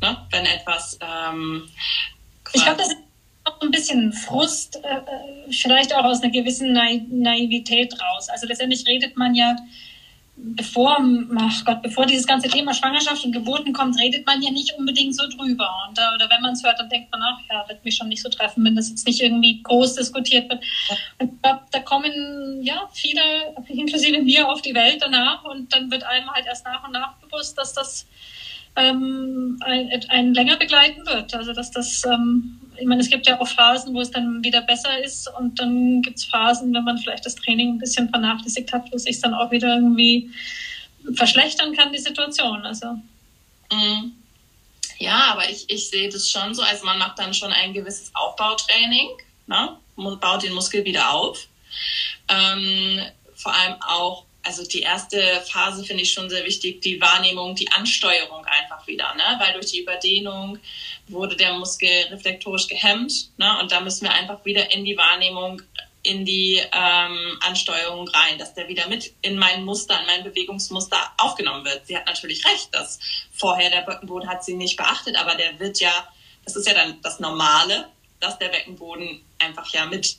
ne, 0.00 0.26
wenn 0.30 0.46
etwas. 0.46 0.98
Ähm, 1.00 1.68
ich 2.52 2.62
glaube, 2.62 2.78
das 2.78 2.88
ist 2.88 2.98
auch 3.44 3.60
ein 3.60 3.70
bisschen 3.70 4.12
Frust, 4.12 4.76
äh, 4.76 4.96
äh, 4.96 5.52
vielleicht 5.52 5.94
auch 5.94 6.04
aus 6.04 6.22
einer 6.22 6.32
gewissen 6.32 6.72
Naivität 6.72 7.92
raus. 8.00 8.28
Also 8.28 8.46
letztendlich 8.46 8.86
redet 8.86 9.16
man 9.16 9.34
ja 9.34 9.56
bevor, 10.40 10.98
ach 11.36 11.64
Gott, 11.64 11.82
bevor 11.82 12.06
dieses 12.06 12.26
ganze 12.26 12.48
Thema 12.48 12.72
Schwangerschaft 12.72 13.24
und 13.24 13.32
Geburten 13.32 13.72
kommt, 13.72 13.98
redet 13.98 14.26
man 14.26 14.40
ja 14.42 14.50
nicht 14.50 14.72
unbedingt 14.78 15.14
so 15.14 15.26
drüber. 15.28 15.68
Und, 15.88 15.98
oder 15.98 16.28
wenn 16.30 16.40
man 16.42 16.52
es 16.52 16.62
hört, 16.62 16.78
dann 16.78 16.88
denkt 16.88 17.10
man, 17.10 17.20
ach 17.22 17.38
ja, 17.50 17.68
wird 17.68 17.84
mich 17.84 17.96
schon 17.96 18.08
nicht 18.08 18.22
so 18.22 18.28
treffen, 18.28 18.64
wenn 18.64 18.76
das 18.76 18.90
jetzt 18.90 19.06
nicht 19.06 19.20
irgendwie 19.20 19.62
groß 19.62 19.94
diskutiert 19.94 20.48
wird. 20.50 20.62
Und 21.18 21.32
ich 21.32 21.50
da 21.70 21.80
kommen 21.80 22.62
ja 22.62 22.88
viele, 22.92 23.20
inklusive 23.68 24.22
mir, 24.22 24.48
auf 24.48 24.62
die 24.62 24.74
Welt 24.74 24.98
danach 25.00 25.44
und 25.44 25.72
dann 25.74 25.90
wird 25.90 26.04
einem 26.04 26.30
halt 26.30 26.46
erst 26.46 26.64
nach 26.64 26.84
und 26.84 26.92
nach 26.92 27.14
bewusst, 27.18 27.58
dass 27.58 27.74
das 27.74 28.06
ähm, 28.76 29.58
ein 30.08 30.34
länger 30.34 30.56
begleiten 30.56 31.04
wird. 31.06 31.34
Also 31.34 31.52
dass 31.52 31.70
das 31.70 32.04
ähm, 32.04 32.60
ich 32.80 32.86
meine, 32.86 33.00
es 33.00 33.10
gibt 33.10 33.26
ja 33.26 33.40
auch 33.40 33.48
Phasen, 33.48 33.94
wo 33.94 34.00
es 34.00 34.10
dann 34.10 34.42
wieder 34.42 34.62
besser 34.62 35.02
ist 35.02 35.28
und 35.38 35.58
dann 35.58 36.02
gibt 36.02 36.18
es 36.18 36.24
Phasen, 36.24 36.72
wenn 36.72 36.84
man 36.84 36.98
vielleicht 36.98 37.26
das 37.26 37.34
Training 37.34 37.74
ein 37.74 37.78
bisschen 37.78 38.08
vernachlässigt 38.08 38.72
hat, 38.72 38.90
wo 38.90 38.96
es 38.96 39.04
sich 39.04 39.20
dann 39.20 39.34
auch 39.34 39.50
wieder 39.50 39.74
irgendwie 39.74 40.30
verschlechtern 41.14 41.74
kann, 41.74 41.92
die 41.92 41.98
Situation. 41.98 42.64
Also. 42.64 42.86
Mhm. 43.72 44.12
Ja, 44.98 45.32
aber 45.32 45.48
ich, 45.48 45.68
ich 45.68 45.88
sehe 45.88 46.08
das 46.08 46.28
schon 46.28 46.54
so, 46.54 46.62
also 46.62 46.84
man 46.84 46.98
macht 46.98 47.18
dann 47.18 47.32
schon 47.32 47.52
ein 47.52 47.72
gewisses 47.72 48.10
Aufbautraining, 48.14 49.08
ne? 49.46 49.76
baut 49.96 50.42
den 50.42 50.54
Muskel 50.54 50.84
wieder 50.84 51.12
auf. 51.12 51.46
Ähm, 52.28 53.00
vor 53.34 53.54
allem 53.54 53.76
auch, 53.80 54.24
also 54.42 54.64
die 54.64 54.80
erste 54.80 55.20
Phase 55.50 55.84
finde 55.84 56.02
ich 56.02 56.12
schon 56.12 56.30
sehr 56.30 56.44
wichtig, 56.44 56.80
die 56.80 57.00
Wahrnehmung, 57.00 57.54
die 57.54 57.70
Ansteuerung 57.70 58.44
einfach 58.46 58.86
wieder, 58.86 59.14
ne? 59.14 59.36
weil 59.38 59.52
durch 59.54 59.66
die 59.66 59.80
Überdehnung 59.80 60.58
wurde 61.08 61.36
der 61.36 61.54
Muskel 61.54 62.06
reflektorisch 62.10 62.68
gehemmt 62.68 63.30
ne? 63.36 63.58
und 63.60 63.72
da 63.72 63.80
müssen 63.80 64.04
wir 64.04 64.12
einfach 64.12 64.44
wieder 64.44 64.72
in 64.72 64.84
die 64.84 64.96
Wahrnehmung 64.96 65.62
in 66.02 66.24
die 66.24 66.62
ähm, 66.72 67.38
Ansteuerung 67.40 68.08
rein, 68.08 68.38
dass 68.38 68.54
der 68.54 68.68
wieder 68.68 68.88
mit 68.88 69.12
in 69.20 69.36
mein 69.36 69.64
Muster, 69.64 69.98
in 70.00 70.06
mein 70.06 70.24
Bewegungsmuster 70.24 70.96
aufgenommen 71.18 71.64
wird. 71.64 71.86
Sie 71.86 71.96
hat 71.96 72.06
natürlich 72.06 72.46
recht, 72.46 72.68
dass 72.72 72.98
vorher 73.32 73.68
der 73.68 73.82
Beckenboden 73.82 74.28
hat 74.28 74.44
sie 74.44 74.54
nicht 74.54 74.76
beachtet, 74.76 75.16
aber 75.16 75.34
der 75.34 75.58
wird 75.58 75.80
ja, 75.80 76.08
das 76.44 76.56
ist 76.56 76.66
ja 76.66 76.72
dann 76.72 77.02
das 77.02 77.20
Normale, 77.20 77.88
dass 78.20 78.38
der 78.38 78.48
Beckenboden 78.48 79.22
einfach 79.38 79.68
ja 79.72 79.84
mit 79.86 80.16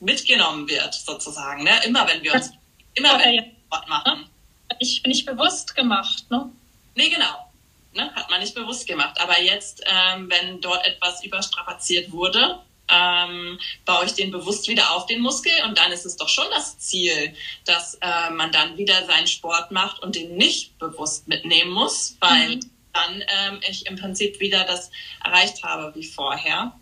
mitgenommen 0.00 0.68
wird, 0.68 0.94
sozusagen. 0.94 1.64
Ne? 1.64 1.72
Immer 1.84 2.06
wenn 2.06 2.22
wir 2.22 2.34
uns, 2.34 2.50
immer 2.94 3.18
wenn 3.18 3.32
wir 3.32 3.44
Sport 3.66 3.88
machen. 3.88 4.30
Ich 4.78 5.02
bin 5.02 5.10
nicht 5.10 5.26
bewusst 5.26 5.74
gemacht, 5.74 6.30
ne? 6.30 6.50
Nee, 6.94 7.08
genau. 7.08 7.50
Ne? 7.92 8.12
Hat 8.14 8.28
man 8.30 8.40
nicht 8.40 8.54
bewusst 8.54 8.86
gemacht. 8.86 9.20
Aber 9.20 9.40
jetzt, 9.40 9.82
ähm, 9.86 10.28
wenn 10.30 10.60
dort 10.60 10.84
etwas 10.86 11.24
überstrapaziert 11.24 12.10
wurde, 12.10 12.60
ähm, 12.88 13.58
baue 13.84 14.04
ich 14.04 14.14
den 14.14 14.30
bewusst 14.30 14.68
wieder 14.68 14.94
auf 14.94 15.06
den 15.06 15.20
Muskel 15.20 15.52
und 15.66 15.78
dann 15.78 15.92
ist 15.92 16.04
es 16.04 16.16
doch 16.16 16.28
schon 16.28 16.46
das 16.50 16.78
Ziel, 16.78 17.34
dass 17.64 17.94
äh, 17.94 18.30
man 18.30 18.52
dann 18.52 18.76
wieder 18.76 19.06
seinen 19.06 19.26
Sport 19.26 19.70
macht 19.70 20.02
und 20.02 20.16
den 20.16 20.36
nicht 20.36 20.78
bewusst 20.78 21.26
mitnehmen 21.28 21.70
muss, 21.70 22.16
weil 22.20 22.56
mhm. 22.56 22.70
dann 22.92 23.24
ähm, 23.28 23.60
ich 23.68 23.86
im 23.86 23.96
Prinzip 23.96 24.38
wieder 24.40 24.64
das 24.64 24.90
erreicht 25.24 25.62
habe 25.62 25.94
wie 25.94 26.04
vorher. 26.04 26.78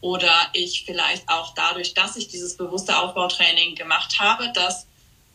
Oder 0.00 0.34
ich 0.52 0.84
vielleicht 0.84 1.28
auch 1.28 1.54
dadurch, 1.54 1.94
dass 1.94 2.16
ich 2.16 2.28
dieses 2.28 2.56
bewusste 2.56 2.98
Aufbautraining 2.98 3.76
gemacht 3.76 4.18
habe, 4.18 4.50
das 4.52 4.86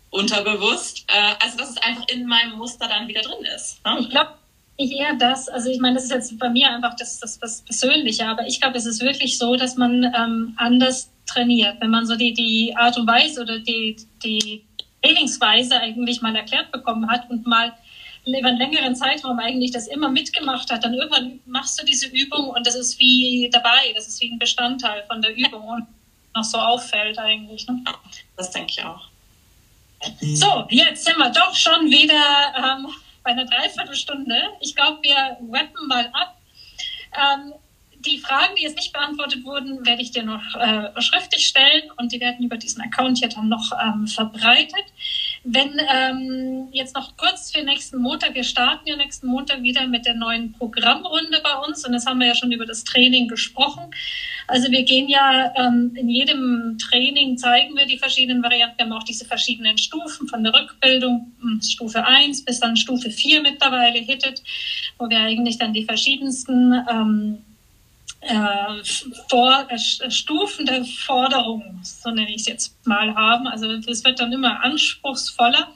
unterbewusst, 0.10 1.06
äh, 1.08 1.34
also 1.44 1.58
dass 1.58 1.72
es 1.72 1.78
einfach 1.78 2.08
in 2.08 2.26
meinem 2.26 2.58
Muster 2.58 2.88
dann 2.88 3.08
wieder 3.08 3.22
drin 3.22 3.46
ist. 3.56 3.84
Ne? 3.86 3.98
Ich 4.00 4.10
glaube, 4.10 4.32
ich 4.78 4.92
eher 4.92 5.16
das, 5.16 5.50
also 5.50 5.70
ich 5.70 5.80
meine, 5.80 5.96
das 5.96 6.06
ist 6.06 6.12
jetzt 6.12 6.40
bei 6.40 6.50
mir 6.50 6.70
einfach 6.70 6.96
das, 6.96 7.20
das, 7.20 7.40
das 7.40 7.62
Persönliche, 7.62 8.26
aber 8.26 8.48
ich 8.48 8.62
glaube, 8.62 8.78
es 8.78 8.86
ist 8.86 9.02
wirklich 9.02 9.38
so, 9.38 9.56
dass 9.56 9.76
man 9.76 10.04
ähm, 10.04 10.54
anders 10.58 11.10
trainiert. 11.26 11.78
Wenn 11.80 11.90
man 11.90 12.06
so 12.06 12.16
die, 12.16 12.34
die 12.34 12.76
Art 12.76 12.98
und 12.98 13.08
Weise 13.08 13.42
oder 13.42 13.60
die, 13.60 13.98
die 14.24 14.64
Trainingsweise 15.02 15.80
eigentlich 15.80 16.22
mal 16.22 16.36
erklärt 16.36 16.72
bekommen 16.72 17.10
hat 17.10 17.30
und 17.30 17.46
mal 17.46 17.74
über 18.26 18.50
einen 18.50 18.58
längeren 18.58 18.96
Zeitraum 18.96 19.40
eigentlich 19.40 19.72
das 19.72 19.88
immer 19.88 20.10
mitgemacht 20.10 20.70
hat, 20.72 20.84
dann 20.84 20.94
irgendwann 20.94 21.40
machst 21.46 21.80
du 21.82 21.86
diese 21.86 22.08
Übung 22.08 22.50
und 22.50 22.68
das 22.68 22.76
ist 22.76 23.00
wie 23.00 23.50
dabei, 23.52 23.94
das 23.96 24.08
ist 24.08 24.22
wie 24.22 24.32
ein 24.32 24.40
Bestandteil 24.40 25.04
von 25.08 25.22
der 25.22 25.36
Übung 25.36 25.68
und 25.68 25.88
noch 26.36 26.44
so 26.44 26.58
auffällt 26.58 27.18
eigentlich. 27.18 27.68
Ne? 27.68 27.82
Ja, 27.86 27.96
das 28.36 28.52
denke 28.52 28.72
ich 28.72 28.84
auch. 28.84 29.08
So, 30.22 30.66
jetzt 30.70 31.06
sind 31.06 31.18
wir 31.18 31.30
doch 31.32 31.56
schon 31.56 31.90
wieder 31.90 32.54
ähm, 32.56 32.88
bei 33.24 33.32
einer 33.32 33.46
Dreiviertelstunde. 33.46 34.36
Ich 34.62 34.76
glaube, 34.76 35.00
wir 35.02 35.38
rappen 35.52 35.88
mal 35.88 36.10
ab. 36.14 36.38
Ähm, 37.14 37.54
die 38.00 38.20
Fragen, 38.20 38.56
die 38.56 38.64
jetzt 38.64 38.78
nicht 38.78 38.94
beantwortet 38.94 39.44
wurden, 39.44 39.86
werde 39.86 40.02
ich 40.02 40.12
dir 40.12 40.24
noch 40.24 40.56
äh, 40.56 41.02
schriftlich 41.02 41.48
stellen 41.48 41.92
und 41.98 42.12
die 42.12 42.20
werden 42.20 42.46
über 42.46 42.58
diesen 42.58 42.82
Account 42.82 43.18
hier 43.18 43.30
dann 43.30 43.50
noch 43.50 43.72
ähm, 43.84 44.08
verbreitet. 44.08 44.86
Wenn 45.44 45.80
ähm, 45.94 46.68
jetzt 46.72 46.96
noch 46.96 47.16
kurz 47.18 47.52
für 47.52 47.64
nächsten 47.64 47.98
Montag, 47.98 48.34
wir 48.36 48.44
starten 48.44 48.88
ja 48.88 48.96
nächsten 48.96 49.28
Montag 49.28 49.64
wieder 49.64 49.88
mit 49.88 50.06
der 50.06 50.16
neuen 50.16 50.54
Programmrunde 50.54 51.40
bei 51.44 51.68
uns 51.68 51.86
und 51.86 51.94
das 51.94 52.06
haben 52.06 52.20
wir 52.20 52.28
ja 52.28 52.36
schon 52.36 52.52
über 52.52 52.66
das 52.66 52.84
Training 52.84 53.28
gesprochen. 53.28 53.92
Also 54.48 54.72
wir 54.72 54.84
gehen 54.84 55.10
ja 55.10 55.54
ähm, 55.56 55.94
in 55.96 56.10
jedem 56.10 56.78
Training 56.78 57.38
zeigen 57.38 57.76
wir 57.76 57.86
die 57.86 57.98
verschiedenen 57.98 58.42
Varianten. 58.42 58.78
Wir 58.78 58.86
haben 58.86 58.94
auch 58.94 59.04
diese 59.04 59.26
verschiedenen 59.26 59.78
Stufen 59.78 60.28
von 60.28 60.44
der 60.44 60.54
Rückbildung, 60.54 61.34
hm, 61.42 61.62
Stufe 61.62 62.06
1 62.06 62.46
bis 62.46 62.60
dann 62.60 62.78
Stufe 62.78 63.10
4 63.10 63.42
mittlerweile 63.42 64.00
hittet, 64.00 64.42
wo 64.98 65.10
wir 65.10 65.20
eigentlich 65.20 65.58
dann 65.58 65.74
die 65.74 65.86
verschiedensten 65.86 66.74
ähm, 66.90 67.44
äh, 68.22 68.84
vor, 69.30 69.68
äh, 69.70 70.10
Stufen 70.10 70.66
der 70.66 70.84
Forderung, 70.86 71.80
so 71.84 72.10
nenne 72.10 72.30
ich 72.30 72.42
es 72.42 72.48
jetzt 72.48 72.88
mal, 72.88 73.14
haben. 73.16 73.48
Also 73.48 73.70
es 73.72 74.04
wird 74.04 74.20
dann 74.20 74.34
immer 74.34 74.64
anspruchsvoller, 74.64 75.70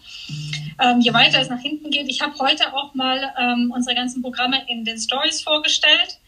ähm, 0.80 1.02
je 1.02 1.14
weiter 1.14 1.40
es 1.40 1.50
nach 1.50 1.62
hinten 1.62 1.90
geht. 1.90 2.10
Ich 2.10 2.22
habe 2.22 2.38
heute 2.40 2.74
auch 2.74 2.94
mal 2.94 3.34
ähm, 3.40 3.72
unsere 3.74 3.96
ganzen 3.96 4.22
Programme 4.22 4.64
in 4.68 4.86
den 4.86 5.00
Stories 5.00 5.42
vorgestellt 5.42 6.20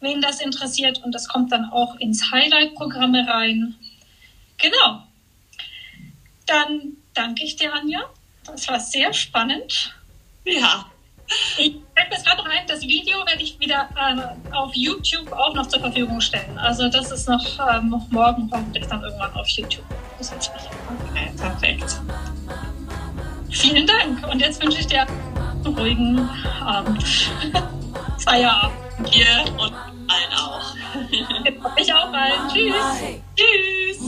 wen 0.00 0.20
das 0.20 0.40
interessiert. 0.40 1.02
Und 1.02 1.14
das 1.14 1.28
kommt 1.28 1.52
dann 1.52 1.66
auch 1.70 1.96
ins 1.96 2.30
Highlight-Programme 2.30 3.26
rein. 3.28 3.76
Genau. 4.58 5.02
Dann 6.46 6.96
danke 7.14 7.44
ich 7.44 7.56
dir, 7.56 7.72
Anja. 7.72 8.00
Das 8.44 8.68
war 8.68 8.80
sehr 8.80 9.12
spannend. 9.12 9.94
Ja. 10.44 10.86
Ich 11.58 11.76
fällt 12.00 12.10
mir 12.10 12.24
gerade 12.24 12.42
noch 12.42 12.46
ein, 12.46 12.66
das 12.66 12.82
Video 12.82 13.18
werde 13.26 13.42
ich 13.42 13.58
wieder 13.60 13.88
äh, 13.96 14.54
auf 14.54 14.74
YouTube 14.74 15.30
auch 15.32 15.54
noch 15.54 15.66
zur 15.66 15.80
Verfügung 15.80 16.20
stellen. 16.20 16.58
Also 16.58 16.88
das 16.88 17.10
ist 17.10 17.28
noch, 17.28 17.44
ähm, 17.72 17.90
noch 17.90 18.08
morgen 18.10 18.50
hoffentlich 18.52 18.86
dann 18.86 19.02
irgendwann 19.02 19.32
auf 19.34 19.48
YouTube. 19.48 19.84
Okay, 20.20 21.30
perfekt. 21.36 22.00
Vielen 23.50 23.86
Dank. 23.86 24.26
Und 24.30 24.40
jetzt 24.40 24.62
wünsche 24.62 24.80
ich 24.80 24.86
dir 24.86 25.06
einen 25.06 25.78
ruhigen 25.78 26.28
Abend. 26.64 27.02
Feierabend. 28.18 28.76
Dir 29.12 29.44
und 29.58 29.72
allen 29.72 30.32
auch. 30.36 30.74
Ich 31.76 31.92
auch 31.92 32.12
allen. 32.12 32.48
Tschüss. 32.52 32.74
Tschüss. 33.34 33.98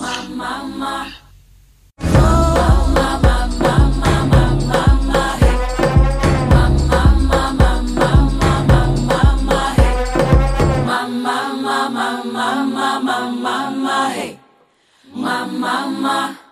Mama. 15.63 16.52